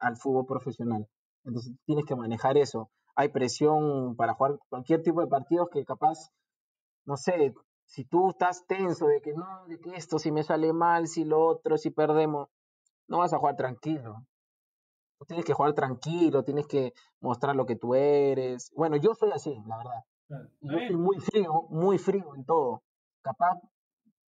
al 0.00 0.16
fútbol 0.16 0.46
profesional. 0.46 1.08
Entonces 1.44 1.72
tienes 1.84 2.04
que 2.06 2.16
manejar 2.16 2.58
eso. 2.58 2.90
Hay 3.14 3.28
presión 3.28 4.16
para 4.16 4.34
jugar 4.34 4.58
cualquier 4.68 5.02
tipo 5.02 5.20
de 5.20 5.28
partidos 5.28 5.68
que 5.70 5.84
capaz, 5.84 6.32
no 7.04 7.16
sé, 7.16 7.54
si 7.86 8.04
tú 8.04 8.30
estás 8.30 8.66
tenso 8.66 9.06
de 9.06 9.20
que 9.20 9.32
no, 9.32 9.66
de 9.68 9.78
que 9.78 9.94
esto, 9.94 10.18
si 10.18 10.32
me 10.32 10.42
sale 10.42 10.72
mal, 10.72 11.06
si 11.06 11.24
lo 11.24 11.40
otro, 11.46 11.78
si 11.78 11.90
perdemos, 11.90 12.48
no 13.06 13.18
vas 13.18 13.32
a 13.32 13.38
jugar 13.38 13.54
tranquilo. 13.54 14.26
Tienes 15.26 15.44
que 15.44 15.52
jugar 15.54 15.72
tranquilo, 15.74 16.44
tienes 16.44 16.66
que 16.66 16.92
mostrar 17.20 17.56
lo 17.56 17.66
que 17.66 17.76
tú 17.76 17.94
eres. 17.94 18.72
Bueno, 18.76 18.96
yo 18.96 19.14
soy 19.14 19.30
así, 19.32 19.54
la 19.66 19.76
verdad. 19.78 20.04
Claro. 20.26 20.48
Yo 20.60 20.78
soy 20.78 20.96
muy 20.96 21.18
frío, 21.20 21.52
muy 21.70 21.98
frío 21.98 22.34
en 22.34 22.44
todo. 22.44 22.82
Capaz, 23.22 23.60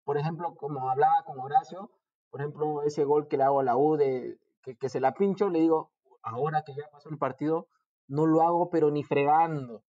por 0.04 0.18
ejemplo, 0.18 0.56
como 0.56 0.90
hablaba 0.90 1.24
con 1.24 1.40
Horacio, 1.40 1.92
por 2.30 2.42
ejemplo, 2.42 2.84
ese 2.84 3.04
gol 3.06 3.28
que 3.28 3.38
le 3.38 3.44
hago 3.44 3.60
a 3.60 3.64
la 3.64 3.76
U 3.78 3.96
de 3.98 4.38
que, 4.64 4.76
que 4.78 4.90
se 4.90 5.00
la 5.00 5.14
pincho, 5.14 5.50
le 5.50 5.60
digo, 5.60 5.92
ahora 6.22 6.64
que 6.64 6.76
ya 6.76 6.90
pasó 6.92 7.10
el 7.10 7.18
partido, 7.18 7.68
no 8.08 8.26
lo 8.26 8.42
hago, 8.42 8.70
pero 8.70 8.92
ni 8.92 9.04
fregando. 9.04 9.84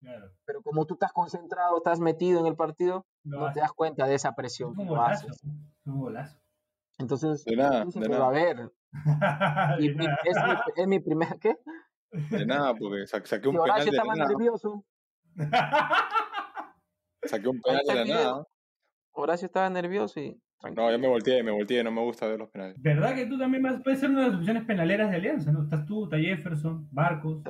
Claro. 0.00 0.30
Pero 0.44 0.62
como 0.62 0.86
tú 0.86 0.94
estás 0.94 1.12
concentrado, 1.12 1.76
estás 1.78 1.98
metido 1.98 2.40
en 2.40 2.46
el 2.46 2.56
partido, 2.56 3.06
no 3.24 3.52
te 3.52 3.60
das 3.60 3.72
cuenta 3.72 4.06
de 4.06 4.14
esa 4.14 4.28
Es 4.30 4.34
presión 4.36 4.74
que 4.74 4.82
un 4.82 4.88
golazo. 4.88 5.26
haces. 5.26 5.42
Es 5.44 5.86
un 5.86 6.00
golazo. 6.00 6.38
Entonces, 6.98 7.44
De 7.44 7.56
nada, 7.56 7.84
de 7.84 8.08
va 8.08 8.28
a 8.28 8.32
nada. 8.32 8.70
Y 9.80 9.88
es, 9.88 9.96
mi, 9.96 10.06
es 10.76 10.86
mi 10.86 11.00
primer, 11.00 11.38
¿qué? 11.40 11.54
De 12.30 12.46
nada, 12.46 12.74
porque 12.74 13.06
sa- 13.06 13.24
saqué 13.24 13.48
un 13.48 13.54
Si 13.56 13.60
penal 13.62 13.70
Horacio 13.70 13.90
de 13.92 13.96
la 13.96 14.02
estaba 14.02 14.14
nada. 14.14 14.28
nervioso, 14.30 14.84
Saqué 17.24 17.48
un 17.48 17.60
penal 17.60 17.82
de 17.86 17.94
la 17.94 18.04
nada. 18.04 18.44
Horacio 19.12 19.46
estaba 19.46 19.68
nervioso 19.70 20.20
y 20.20 20.40
No, 20.74 20.90
ya 20.90 20.98
me 20.98 21.08
volteé, 21.08 21.42
me 21.42 21.50
volteé, 21.50 21.82
no 21.84 21.90
me 21.90 22.00
gusta 22.02 22.26
ver 22.26 22.38
los 22.38 22.48
penales. 22.50 22.76
¿Verdad 22.80 23.14
que 23.14 23.26
tú 23.26 23.38
también 23.38 23.62
vas, 23.62 23.80
puedes 23.82 24.00
ser 24.00 24.10
una 24.10 24.22
de 24.22 24.28
las 24.28 24.36
opciones 24.38 24.64
penaleras 24.64 25.10
de 25.10 25.16
Alianza, 25.16 25.52
¿no? 25.52 25.62
Estás 25.64 25.84
tú, 25.86 26.04
está 26.04 26.18
Jefferson, 26.18 26.88
Barcos. 26.90 27.42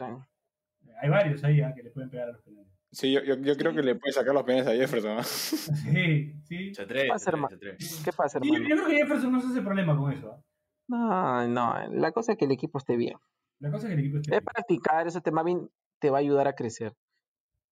Hay 1.01 1.09
varios 1.11 1.45
ahí 1.45 1.61
ah, 1.61 1.73
que 1.75 1.83
le 1.85 1.91
pueden 1.91 2.11
pegar 2.11 2.29
a 2.31 2.33
los 2.33 2.43
penales. 2.43 2.73
Sí, 2.91 3.13
yo, 3.13 3.23
yo, 3.23 3.37
yo 3.37 3.55
creo 3.57 3.75
que 3.75 3.83
le 3.83 3.95
puede 3.97 4.13
sacar 4.13 4.33
los 4.35 4.43
penales 4.45 4.67
a 4.67 4.73
Jefferson. 4.73 5.17
¿no? 5.17 5.23
Sí, 5.23 6.33
sí. 6.45 6.75
Se 6.75 6.83
atreve, 6.83 7.03
¿Qué 7.05 7.09
pasa, 7.09 7.31
hermano? 7.31 7.49
se 7.51 7.55
atreve. 7.55 7.77
¿Qué 8.05 8.13
pasa, 8.13 8.39
Sí, 8.43 8.49
yo 8.51 8.65
creo 8.77 8.87
que 8.87 8.97
Jefferson 8.97 9.33
no 9.33 9.41
se 9.41 9.47
hace 9.49 9.63
problema 9.63 9.97
con 9.97 10.11
eso. 10.13 10.33
¿ah? 10.33 10.43
No, 10.89 11.47
no, 11.47 11.75
la 11.91 12.13
cosa 12.13 12.33
es 12.33 12.39
que 12.39 12.47
el 12.47 12.53
equipo 12.53 12.79
esté 12.79 12.97
bien. 12.97 13.17
La 13.61 13.71
cosa 13.71 13.87
es 13.87 13.95
que 13.95 13.95
el 13.95 14.01
equipo 14.01 14.19
esté 14.19 14.35
Es 14.35 14.43
practicar, 14.43 15.07
eso 15.07 15.21
te, 15.21 15.31
más 15.31 15.45
bien 15.45 15.71
te 16.01 16.11
va 16.11 16.19
a 16.19 16.21
ayudar 16.21 16.49
a 16.49 16.55
crecer. 16.55 16.95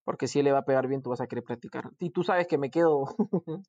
Porque 0.03 0.27
si 0.27 0.39
él 0.39 0.45
le 0.45 0.51
va 0.51 0.59
a 0.59 0.65
pegar 0.65 0.87
bien, 0.87 1.01
tú 1.01 1.09
vas 1.09 1.21
a 1.21 1.27
querer 1.27 1.43
practicar. 1.43 1.91
Y 1.99 2.11
tú 2.11 2.23
sabes 2.23 2.47
que 2.47 2.57
me 2.57 2.69
quedo, 2.69 3.05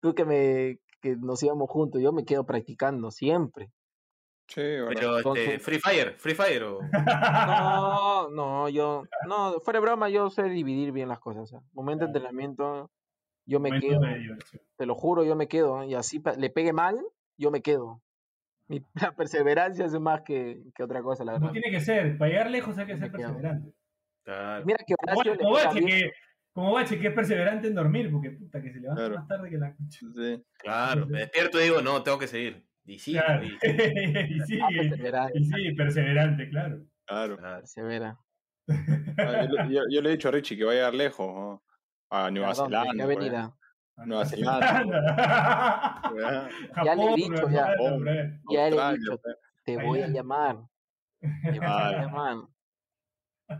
tú 0.00 0.14
que 0.14 0.24
me 0.24 0.78
que 1.00 1.16
nos 1.16 1.42
íbamos 1.42 1.68
juntos, 1.70 2.00
yo 2.00 2.12
me 2.12 2.24
quedo 2.24 2.44
practicando 2.44 3.10
siempre. 3.10 3.70
Sí, 4.48 4.62
Pero 4.62 5.18
este, 5.18 5.58
Free 5.58 5.80
Fire, 5.80 6.14
Free 6.18 6.34
Fire 6.34 6.62
o. 6.62 6.78
No, 6.82 8.30
no, 8.30 8.68
yo, 8.68 9.02
no, 9.26 9.58
fuera 9.60 9.80
de 9.80 9.86
broma, 9.86 10.08
yo 10.08 10.30
sé 10.30 10.44
dividir 10.44 10.92
bien 10.92 11.08
las 11.08 11.18
cosas. 11.18 11.42
o 11.42 11.46
sea, 11.46 11.60
momento 11.72 12.04
de 12.04 12.10
entrenamiento, 12.10 12.90
yo 13.44 13.58
me 13.58 13.80
quedo, 13.80 14.00
te 14.76 14.86
lo 14.86 14.94
juro, 14.94 15.24
yo 15.24 15.34
me 15.34 15.48
quedo. 15.48 15.82
Y 15.82 15.94
así 15.94 16.22
le 16.38 16.50
pegue 16.50 16.72
mal, 16.72 16.96
yo 17.36 17.50
me 17.50 17.60
quedo. 17.60 18.02
Mi, 18.68 18.82
la 18.94 19.12
perseverancia 19.14 19.84
es 19.86 19.92
más 19.98 20.22
que, 20.22 20.62
que 20.74 20.82
otra 20.82 21.02
cosa, 21.02 21.24
la 21.24 21.32
verdad. 21.32 21.52
tiene 21.52 21.70
que 21.70 21.80
ser, 21.80 22.18
para 22.18 22.30
llegar 22.30 22.50
lejos 22.50 22.76
hay 22.78 22.86
que 22.86 22.96
ser 22.98 23.10
perseverante. 23.12 23.72
Claro. 24.24 24.64
Mira 24.66 24.78
que 24.86 24.94
Como, 24.96 25.20
Horacio 25.20 25.50
Bache, 25.52 25.86
que, 25.86 26.12
como 26.52 26.72
Bache, 26.72 26.98
que 26.98 27.08
es 27.08 27.14
perseverante 27.14 27.68
en 27.68 27.74
dormir, 27.76 28.10
porque 28.10 28.30
puta, 28.32 28.60
que 28.60 28.72
se 28.72 28.80
levanta 28.80 29.02
Claro. 29.04 29.14
más 29.20 29.28
tarde 29.28 29.50
que 29.50 29.58
la 29.58 29.74
cucha. 29.74 29.98
Sí. 30.14 30.44
Claro, 30.58 31.06
me 31.06 31.18
despierto 31.20 31.60
y 31.60 31.64
digo, 31.64 31.80
no, 31.82 32.02
tengo 32.02 32.18
que 32.18 32.26
seguir. 32.26 32.66
Y 32.84 32.98
sí, 32.98 33.12
Claro. 33.12 33.44
y- 33.44 33.56
y 34.36 34.40
sí, 34.46 34.58
Ah, 34.60 34.68
perseverante, 34.76 35.38
y 35.38 35.44
sí, 35.44 35.72
perseverante, 35.74 36.48
claro. 36.50 36.84
Claro. 37.06 37.36
claro. 37.36 37.58
persevera. 37.60 38.18
Ah, 38.68 39.46
Yo, 39.48 39.62
le- 39.64 39.74
yo- 39.74 39.82
yo 39.90 40.02
le 40.02 40.08
he 40.08 40.12
dicho 40.12 40.28
a 40.28 40.32
Richie 40.32 40.56
que 40.56 40.64
va 40.64 40.72
a 40.72 40.74
llegar 40.74 40.94
lejos, 40.94 41.32
¿no? 41.32 41.62
A 42.10 42.30
Nueva. 42.32 42.54
Zelanda. 42.54 43.54
¿Qué 43.96 44.02
por 44.04 44.12
ahí. 44.12 44.26
avenida? 44.26 44.26
Nueva 44.26 44.26
Zelanda. 44.26 44.84
Ya 46.84 46.94
le 46.94 47.12
he 47.12 47.14
dicho, 47.16 47.48
ya. 47.48 47.74
Ya 48.50 48.70
le 48.70 48.76
he 48.76 48.98
dicho, 48.98 49.20
te 49.64 49.76
voy 49.76 50.02
a 50.02 50.08
llamar. 50.08 50.58
Te 51.20 51.58
voy 51.58 51.68
a 51.68 51.92
llamar. 52.02 52.36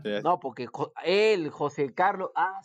Sí, 0.03 0.09
No, 0.23 0.39
porque 0.39 0.67
él, 1.03 1.49
José 1.49 1.93
Carlos, 1.93 2.31
ah. 2.35 2.61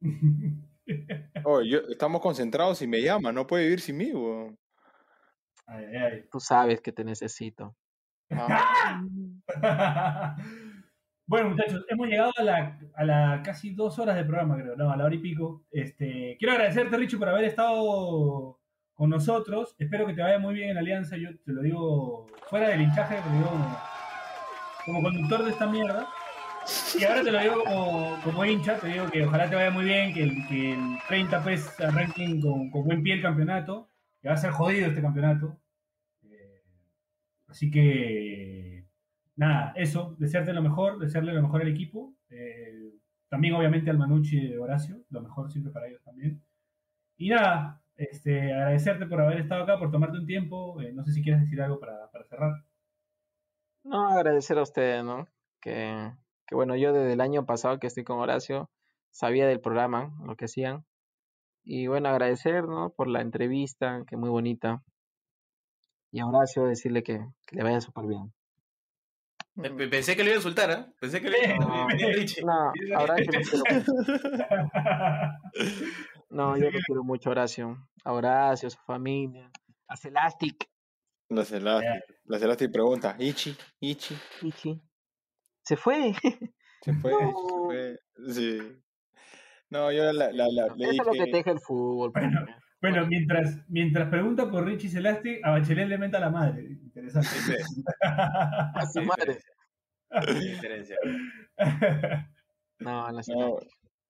Oye, 1.44 1.70
yo- 1.70 1.80
estamos 1.88 2.20
concentrados 2.20 2.82
y 2.82 2.86
me 2.86 3.00
llama, 3.00 3.32
no 3.32 3.46
puede 3.46 3.64
vivir 3.64 3.80
sin 3.80 3.96
mí, 3.96 4.12
ay, 5.66 5.84
ay. 5.96 6.28
tú 6.30 6.40
sabes 6.40 6.80
que 6.80 6.92
te 6.92 7.04
necesito. 7.04 7.76
Ah, 8.30 9.02
Bueno, 11.28 11.50
muchachos, 11.50 11.84
hemos 11.88 12.08
llegado 12.08 12.32
a 12.38 12.42
la, 12.42 12.80
a 12.94 13.04
la 13.04 13.42
casi 13.44 13.74
dos 13.74 13.98
horas 13.98 14.16
de 14.16 14.24
programa, 14.24 14.56
creo, 14.56 14.74
no, 14.76 14.90
a 14.90 14.96
la 14.96 15.04
hora 15.04 15.14
y 15.14 15.18
pico. 15.18 15.62
Este, 15.70 16.36
quiero 16.38 16.54
agradecerte, 16.54 16.96
Richo, 16.96 17.18
por 17.18 17.28
haber 17.28 17.44
estado 17.44 18.58
con 18.94 19.10
nosotros. 19.10 19.76
Espero 19.78 20.06
que 20.06 20.14
te 20.14 20.22
vaya 20.22 20.38
muy 20.38 20.54
bien 20.54 20.70
en 20.70 20.78
Alianza. 20.78 21.18
Yo 21.18 21.28
te 21.44 21.52
lo 21.52 21.60
digo 21.60 22.28
fuera 22.48 22.68
del 22.70 22.80
hinchaje, 22.80 23.16
te 23.16 23.28
lo 23.28 23.36
digo 23.36 23.50
como, 24.86 25.02
conductor 25.02 25.44
de 25.44 25.50
esta 25.50 25.66
mierda. 25.66 26.08
Y 26.98 27.04
ahora 27.04 27.22
te 27.22 27.30
lo 27.30 27.40
digo 27.40 27.62
como, 27.62 28.20
como 28.24 28.44
hincha, 28.46 28.78
te 28.78 28.88
digo 28.88 29.10
que 29.10 29.26
ojalá 29.26 29.50
te 29.50 29.56
vaya 29.56 29.70
muy 29.70 29.84
bien, 29.84 30.14
que 30.14 30.22
el, 30.22 30.48
que 30.48 30.72
el 30.72 30.98
30 31.08 31.44
PES 31.44 31.80
arranquen 31.80 32.40
con, 32.40 32.70
con 32.70 32.84
buen 32.84 33.02
pie 33.02 33.12
el 33.12 33.22
campeonato, 33.22 33.90
que 34.22 34.28
va 34.28 34.34
a 34.34 34.38
ser 34.38 34.52
jodido 34.52 34.86
este 34.86 35.02
campeonato. 35.02 35.60
Eh, 36.22 36.62
así 37.48 37.70
que, 37.70 38.87
nada, 39.38 39.72
eso, 39.76 40.16
desearte 40.18 40.52
lo 40.52 40.62
mejor, 40.62 40.98
desearle 40.98 41.32
lo 41.32 41.42
mejor 41.42 41.62
al 41.62 41.68
equipo. 41.68 42.14
eh, 42.28 42.92
también 43.30 43.54
obviamente 43.54 43.90
al 43.90 43.98
Manucci 43.98 44.38
y 44.38 44.56
Horacio, 44.56 45.02
lo 45.10 45.20
mejor 45.20 45.50
siempre 45.50 45.72
para 45.72 45.86
ellos 45.88 46.02
también. 46.02 46.42
Y 47.18 47.28
nada, 47.30 47.82
este, 47.96 48.52
agradecerte 48.52 49.06
por 49.06 49.20
haber 49.20 49.38
estado 49.40 49.64
acá, 49.64 49.78
por 49.78 49.90
tomarte 49.90 50.18
un 50.18 50.26
tiempo. 50.26 50.80
eh, 50.80 50.92
no 50.92 51.04
sé 51.04 51.12
si 51.12 51.22
quieres 51.22 51.42
decir 51.42 51.60
algo 51.62 51.78
para, 51.78 52.10
para 52.10 52.24
cerrar. 52.24 52.52
No, 53.84 54.08
agradecer 54.08 54.58
a 54.58 54.62
ustedes, 54.62 55.04
¿no? 55.04 55.28
Que, 55.60 56.12
que 56.46 56.54
bueno, 56.54 56.76
yo 56.76 56.92
desde 56.92 57.12
el 57.12 57.20
año 57.20 57.44
pasado 57.46 57.78
que 57.78 57.86
estoy 57.88 58.04
con 58.04 58.18
Horacio, 58.18 58.70
sabía 59.10 59.46
del 59.46 59.60
programa, 59.60 60.16
lo 60.24 60.36
que 60.36 60.46
hacían. 60.46 60.84
Y 61.64 61.86
bueno, 61.86 62.08
agradecer, 62.08 62.64
¿no? 62.64 62.90
Por 62.90 63.08
la 63.08 63.20
entrevista, 63.20 64.04
que 64.06 64.16
muy 64.16 64.30
bonita. 64.30 64.82
Y 66.12 66.20
a 66.20 66.26
Horacio 66.26 66.64
decirle 66.64 67.02
que, 67.02 67.18
que 67.46 67.56
le 67.56 67.62
vaya 67.62 67.80
súper 67.80 68.06
bien. 68.06 68.32
Pe- 69.60 69.88
Pensé 69.88 70.14
que 70.16 70.22
le 70.22 70.30
iba 70.30 70.34
a 70.34 70.38
insultar, 70.38 70.70
¿ah? 70.70 70.92
Pensé 71.00 71.20
que 71.20 71.30
le 71.30 71.38
iba 71.44 71.56
No, 71.58 71.84
a 71.84 71.88
Richie. 71.88 72.42
no, 72.44 72.72
a 72.96 73.02
Horacio 73.02 73.32
lo 73.32 73.40
quiero 73.40 73.64
mucho. 73.74 73.92
No, 76.30 76.56
yo 76.58 76.70
lo 76.70 76.78
quiero 76.86 77.04
mucho, 77.04 77.30
Horacio. 77.30 77.88
A 78.04 78.12
Horacio, 78.12 78.66
a 78.68 78.70
su 78.70 78.78
familia, 78.86 79.50
a 79.88 79.96
Celastic. 79.96 80.68
La 81.30 81.44
Celasti. 81.44 81.86
La 82.26 82.38
Celasti 82.38 82.68
pregunta, 82.68 83.16
Ichi, 83.18 83.56
Ichi. 83.80 84.14
Ichi. 84.42 84.80
Se 85.62 85.76
fue. 85.76 86.12
Se 86.80 86.92
fue, 86.94 87.10
se 87.12 87.24
No. 87.24 87.32
fue. 87.66 87.98
Sí. 88.28 88.58
No, 89.70 89.90
yo 89.90 90.04
la, 90.12 90.30
la, 90.32 90.46
la- 90.48 90.72
le 90.76 90.84
Eso 90.90 90.92
es 91.02 91.06
lo 91.06 91.12
que 91.12 91.18
dije, 91.24 91.32
teje 91.32 91.50
el 91.50 91.58
fútbol. 91.60 92.12
pues. 92.12 92.24
Bueno, 92.24 92.46
Bueno, 92.80 93.06
mientras, 93.06 93.68
mientras 93.68 94.08
pregunta 94.08 94.50
por 94.50 94.64
Richie 94.64 94.88
Celasti, 94.88 95.40
a 95.42 95.50
Bachelet 95.50 95.88
le 95.88 95.98
menta 95.98 96.18
a 96.18 96.20
la 96.20 96.30
madre. 96.30 96.62
Interesante. 96.62 97.28
A 98.02 98.86
su 98.92 99.02
madre. 99.02 99.38
Diferencia. 100.40 100.96
No, 102.80 103.10
la 103.10 103.22
no, 103.26 103.56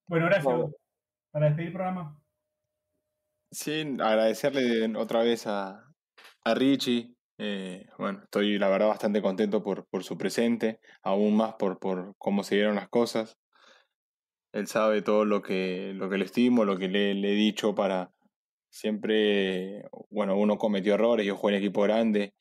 bueno, 0.07 0.27
Horacio, 0.27 0.51
No. 0.59 0.73
para 1.31 1.47
despedir 1.47 1.69
el 1.69 1.73
programa. 1.73 2.23
Sí, 3.51 3.97
agradecerle 3.99 4.95
otra 4.97 5.23
vez 5.23 5.47
a, 5.47 5.83
a 6.45 6.55
Richie. 6.55 7.15
eh, 7.39 7.87
bueno, 7.99 8.21
estoy 8.25 8.59
la 8.59 8.69
verdad 8.69 8.89
bastante 8.89 9.23
contento 9.23 9.63
por, 9.63 9.87
por 9.89 10.05
su 10.05 10.19
presente, 10.19 10.81
aún 11.03 11.37
más 11.37 11.55
por, 11.55 11.79
por 11.79 12.15
cómo 12.19 12.45
se 12.45 12.57
dieron 12.57 12.75
las 12.77 12.89
cosas. 12.91 13.39
Él 14.53 14.67
sabe 14.67 15.03
todo 15.03 15.25
lo 15.25 15.41
que, 15.43 15.93
lo 15.95 16.11
que 16.11 16.19
le 16.19 16.25
estimo, 16.27 16.65
lo 16.67 16.77
que 16.77 16.89
le, 16.89 17.15
le 17.15 17.33
he 17.33 17.37
dicho 17.37 17.75
para 17.75 18.11
siempre, 18.79 19.83
bueno, 20.11 20.37
uno 20.37 20.59
cometió 20.59 20.95
errores, 20.95 21.27
yo 21.27 21.37
jugué 21.37 21.55
en 21.57 21.63
equipo 21.63 21.83
grande. 21.83 22.35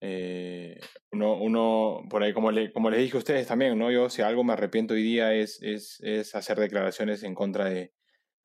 eh, 0.00 0.80
uno, 1.12 1.34
uno, 1.36 2.02
por 2.10 2.22
ahí, 2.22 2.32
como, 2.32 2.50
le, 2.52 2.72
como 2.72 2.90
les 2.90 3.00
dije 3.00 3.16
a 3.16 3.18
ustedes 3.18 3.46
también, 3.48 3.78
¿no? 3.78 3.90
Yo 3.90 4.10
si 4.10 4.22
algo 4.22 4.44
me 4.44 4.52
arrepiento 4.54 4.94
hoy 4.94 5.02
día 5.02 5.34
es, 5.34 5.62
es, 5.62 6.00
es 6.02 6.34
hacer 6.34 6.58
declaraciones 6.60 7.22
en 7.24 7.34
contra 7.34 7.66
de, 7.66 7.92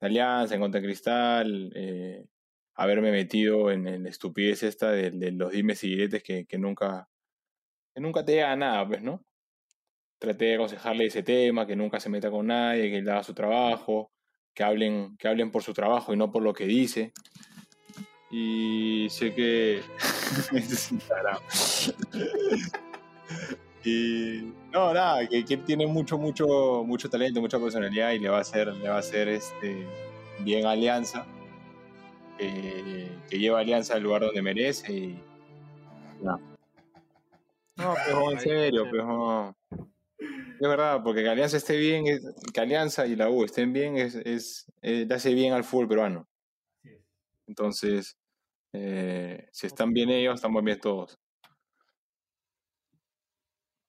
de 0.00 0.06
Alianza, 0.06 0.54
en 0.54 0.60
contra 0.62 0.80
de 0.80 0.86
Cristal, 0.86 1.72
eh, 1.74 2.26
haberme 2.74 3.12
metido 3.12 3.70
en, 3.70 3.86
en 3.88 4.04
la 4.04 4.10
estupidez 4.10 4.62
esta 4.62 4.90
de, 4.92 5.10
los 5.32 5.52
dimes 5.52 5.84
y 5.84 5.88
diretes 5.90 6.22
que, 6.22 6.46
que 6.46 6.58
nunca 6.58 7.08
que 7.94 8.00
nunca 8.00 8.24
te 8.24 8.32
llega 8.32 8.56
nada, 8.56 8.86
pues, 8.86 9.02
¿no? 9.02 9.24
Traté 10.18 10.46
de 10.46 10.54
aconsejarle 10.54 11.06
ese 11.06 11.22
tema, 11.22 11.66
que 11.66 11.76
nunca 11.76 12.00
se 12.00 12.08
meta 12.08 12.30
con 12.30 12.46
nadie, 12.46 12.90
que 12.90 12.98
él 12.98 13.08
haga 13.10 13.22
su 13.24 13.34
trabajo, 13.34 14.12
que 14.54 14.62
hablen, 14.62 15.16
que 15.16 15.28
hablen 15.28 15.50
por 15.50 15.62
su 15.62 15.72
trabajo 15.72 16.12
y 16.12 16.16
no 16.16 16.30
por 16.30 16.42
lo 16.42 16.52
que 16.52 16.66
dice. 16.66 17.12
Y 18.30 19.08
sé 19.10 19.34
que... 19.34 19.82
y 23.84 24.52
no, 24.72 24.94
nada, 24.94 25.28
que, 25.28 25.44
que 25.44 25.56
tiene 25.58 25.86
mucho, 25.86 26.18
mucho, 26.18 26.82
mucho 26.84 27.10
talento, 27.10 27.40
mucha 27.40 27.58
personalidad 27.58 28.12
y 28.12 28.18
le 28.18 28.28
va 28.28 28.38
a 28.38 28.40
hacer, 28.40 28.74
le 28.74 28.88
va 28.88 28.96
a 28.96 29.00
hacer 29.00 29.28
este, 29.28 29.86
bien 30.40 30.66
Alianza. 30.66 31.26
Que, 32.38 33.08
que 33.28 33.38
lleva 33.38 33.60
Alianza 33.60 33.94
al 33.94 34.02
lugar 34.02 34.22
donde 34.22 34.42
merece 34.42 34.92
y... 34.92 35.22
No, 36.22 36.40
no 37.76 37.94
pero 38.06 38.32
en 38.32 38.40
serio, 38.40 38.86
pero... 38.90 39.54
Es 40.62 40.68
verdad, 40.68 41.00
porque 41.02 41.24
que 41.24 41.28
Alianza 41.28 41.56
esté 41.56 41.76
bien, 41.76 42.06
es- 42.06 42.22
que 42.54 42.60
Alianza 42.60 43.04
y 43.04 43.16
la 43.16 43.28
U 43.28 43.42
estén 43.44 43.72
bien, 43.72 43.96
es, 43.96 44.14
es, 44.14 44.72
eh, 44.80 45.04
le 45.08 45.12
hace 45.12 45.34
bien 45.34 45.52
al 45.54 45.64
fútbol 45.64 45.88
peruano. 45.88 46.28
Entonces, 47.48 48.16
eh, 48.72 49.48
si 49.50 49.66
están 49.66 49.92
bien 49.92 50.08
ellos, 50.10 50.36
estamos 50.36 50.62
bien 50.62 50.78
todos. 50.78 51.18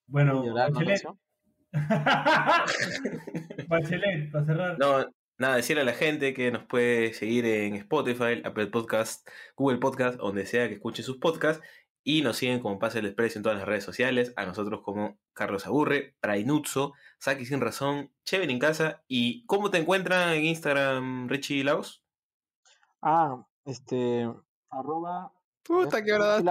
Bueno. 0.08 0.42
Bachelet, 3.68 4.32
para 4.32 4.44
cerrar. 4.44 4.76
No, 4.76 5.06
nada, 5.38 5.54
decirle 5.54 5.82
a 5.82 5.84
la 5.84 5.92
gente 5.92 6.34
que 6.34 6.50
nos 6.50 6.64
puede 6.64 7.14
seguir 7.14 7.46
en 7.46 7.76
Spotify, 7.76 8.42
Apple 8.44 8.66
Podcast, 8.66 9.28
Google 9.56 9.78
Podcast, 9.78 10.18
donde 10.18 10.44
sea 10.44 10.66
que 10.66 10.74
escuche 10.74 11.04
sus 11.04 11.18
podcasts. 11.18 11.64
Y 12.04 12.22
nos 12.22 12.36
siguen 12.36 12.60
como 12.60 12.78
Pase 12.78 13.00
el 13.00 13.06
Expreso 13.06 13.38
en 13.38 13.42
todas 13.42 13.58
las 13.58 13.66
redes 13.66 13.82
sociales. 13.82 14.32
A 14.36 14.44
nosotros 14.44 14.82
como 14.82 15.18
Carlos 15.32 15.66
Aburre, 15.66 16.14
Prainuzzo, 16.20 16.92
Saki 17.18 17.46
sin 17.46 17.60
razón, 17.60 18.12
Cheven 18.24 18.50
en 18.50 18.58
casa. 18.58 19.02
¿Y 19.08 19.44
cómo 19.46 19.70
te 19.70 19.78
encuentran 19.78 20.34
en 20.34 20.44
Instagram, 20.44 21.28
Richie 21.28 21.64
Laos? 21.64 22.04
Ah, 23.00 23.44
este, 23.64 24.30
arroba. 24.70 25.32
Puta, 25.62 26.04
que 26.04 26.12
hora 26.12 26.40
das 26.40 26.44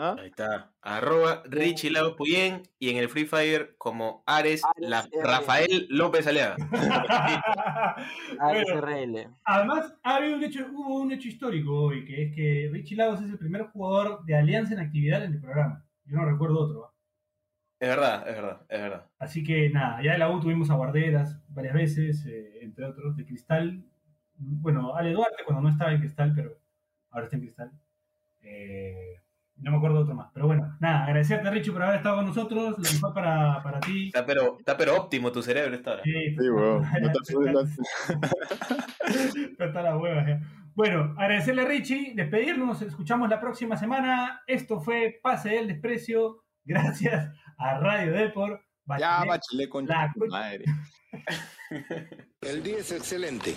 ¿Ah? 0.00 0.14
Ahí 0.16 0.28
está. 0.28 0.70
Arroba 0.80 1.42
Richie 1.46 1.90
Laos 1.90 2.14
Puyen 2.14 2.62
y 2.78 2.90
en 2.90 2.98
el 2.98 3.08
Free 3.08 3.24
Fire 3.24 3.74
como 3.78 4.22
Ares, 4.26 4.62
Ares 4.64 4.88
la-. 4.88 5.08
Rafael 5.24 5.88
López 5.90 6.24
Aleaga. 6.28 6.54
Ares 8.38 8.64
Bueno, 8.72 8.80
RL. 8.80 9.28
Además, 9.42 9.92
ha 10.04 10.16
habido 10.16 10.36
un 10.36 10.44
hecho, 10.44 10.66
hubo 10.72 11.00
un 11.00 11.10
hecho 11.10 11.26
histórico 11.26 11.74
hoy, 11.74 12.04
que 12.04 12.22
es 12.22 12.34
que 12.34 12.70
Richie 12.72 12.96
Lagos 12.96 13.20
es 13.22 13.28
el 13.28 13.38
primer 13.38 13.62
jugador 13.70 14.24
de 14.24 14.36
Alianza 14.36 14.74
en 14.74 14.80
actividad 14.80 15.24
en 15.24 15.32
el 15.32 15.40
programa. 15.40 15.84
Yo 16.04 16.16
no 16.16 16.24
recuerdo 16.26 16.60
otro. 16.60 16.80
¿va? 16.82 16.92
Es 17.80 17.88
verdad, 17.88 18.28
es 18.28 18.34
verdad, 18.36 18.66
es 18.68 18.80
verdad. 18.80 19.06
Así 19.18 19.42
que 19.42 19.68
nada, 19.70 20.00
ya 20.00 20.12
de 20.12 20.18
la 20.18 20.30
U 20.30 20.40
tuvimos 20.40 20.70
a 20.70 20.74
Guarderas 20.74 21.40
varias 21.48 21.74
veces, 21.74 22.24
eh, 22.26 22.60
entre 22.62 22.84
otros, 22.84 23.16
de 23.16 23.26
Cristal. 23.26 23.84
Bueno, 24.36 24.94
Ale 24.94 25.12
Duarte 25.12 25.42
cuando 25.44 25.62
no 25.62 25.70
estaba 25.70 25.90
en 25.90 25.98
Cristal, 25.98 26.32
pero 26.36 26.56
ahora 27.10 27.24
está 27.24 27.36
en 27.36 27.42
Cristal. 27.42 27.72
Eh, 28.42 29.20
no 29.60 29.70
me 29.70 29.76
acuerdo 29.76 29.96
de 29.96 30.02
otro 30.02 30.14
más. 30.14 30.30
Pero 30.32 30.46
bueno, 30.46 30.76
nada, 30.80 31.04
agradecerte, 31.04 31.50
Richie, 31.50 31.72
por 31.72 31.82
haber 31.82 31.96
estado 31.96 32.16
con 32.16 32.26
nosotros. 32.26 32.76
Lo 32.78 32.92
mejor 32.92 33.14
para, 33.14 33.62
para 33.62 33.80
ti. 33.80 34.06
Está 34.06 34.24
pero, 34.24 34.56
está 34.58 34.76
pero 34.76 34.96
óptimo 34.96 35.32
tu 35.32 35.42
cerebro 35.42 35.74
esta 35.74 35.92
hora. 35.92 36.02
Sí, 36.04 36.36
Sí, 36.38 36.48
weón. 36.50 36.82
No 37.00 37.12
te 39.56 39.64
está 39.64 39.82
la 39.82 39.96
hueva 39.96 40.26
ya. 40.26 40.40
Bueno, 40.74 41.14
agradecerle 41.18 41.62
a 41.62 41.64
Richie, 41.64 42.12
despedirnos, 42.14 42.68
nos 42.68 42.82
escuchamos 42.82 43.28
la 43.28 43.40
próxima 43.40 43.76
semana. 43.76 44.42
Esto 44.46 44.80
fue 44.80 45.18
Pase 45.20 45.48
del 45.50 45.66
Desprecio, 45.66 46.44
gracias 46.64 47.34
a 47.58 47.78
Radio 47.78 48.12
Depor. 48.12 48.62
Ya, 48.98 49.24
Bachelet, 49.24 49.28
bachelet 49.28 49.68
con 49.68 49.86
La 49.86 50.12
madre. 50.28 50.64
El 52.40 52.62
día 52.62 52.78
es 52.78 52.92
excelente. 52.92 53.56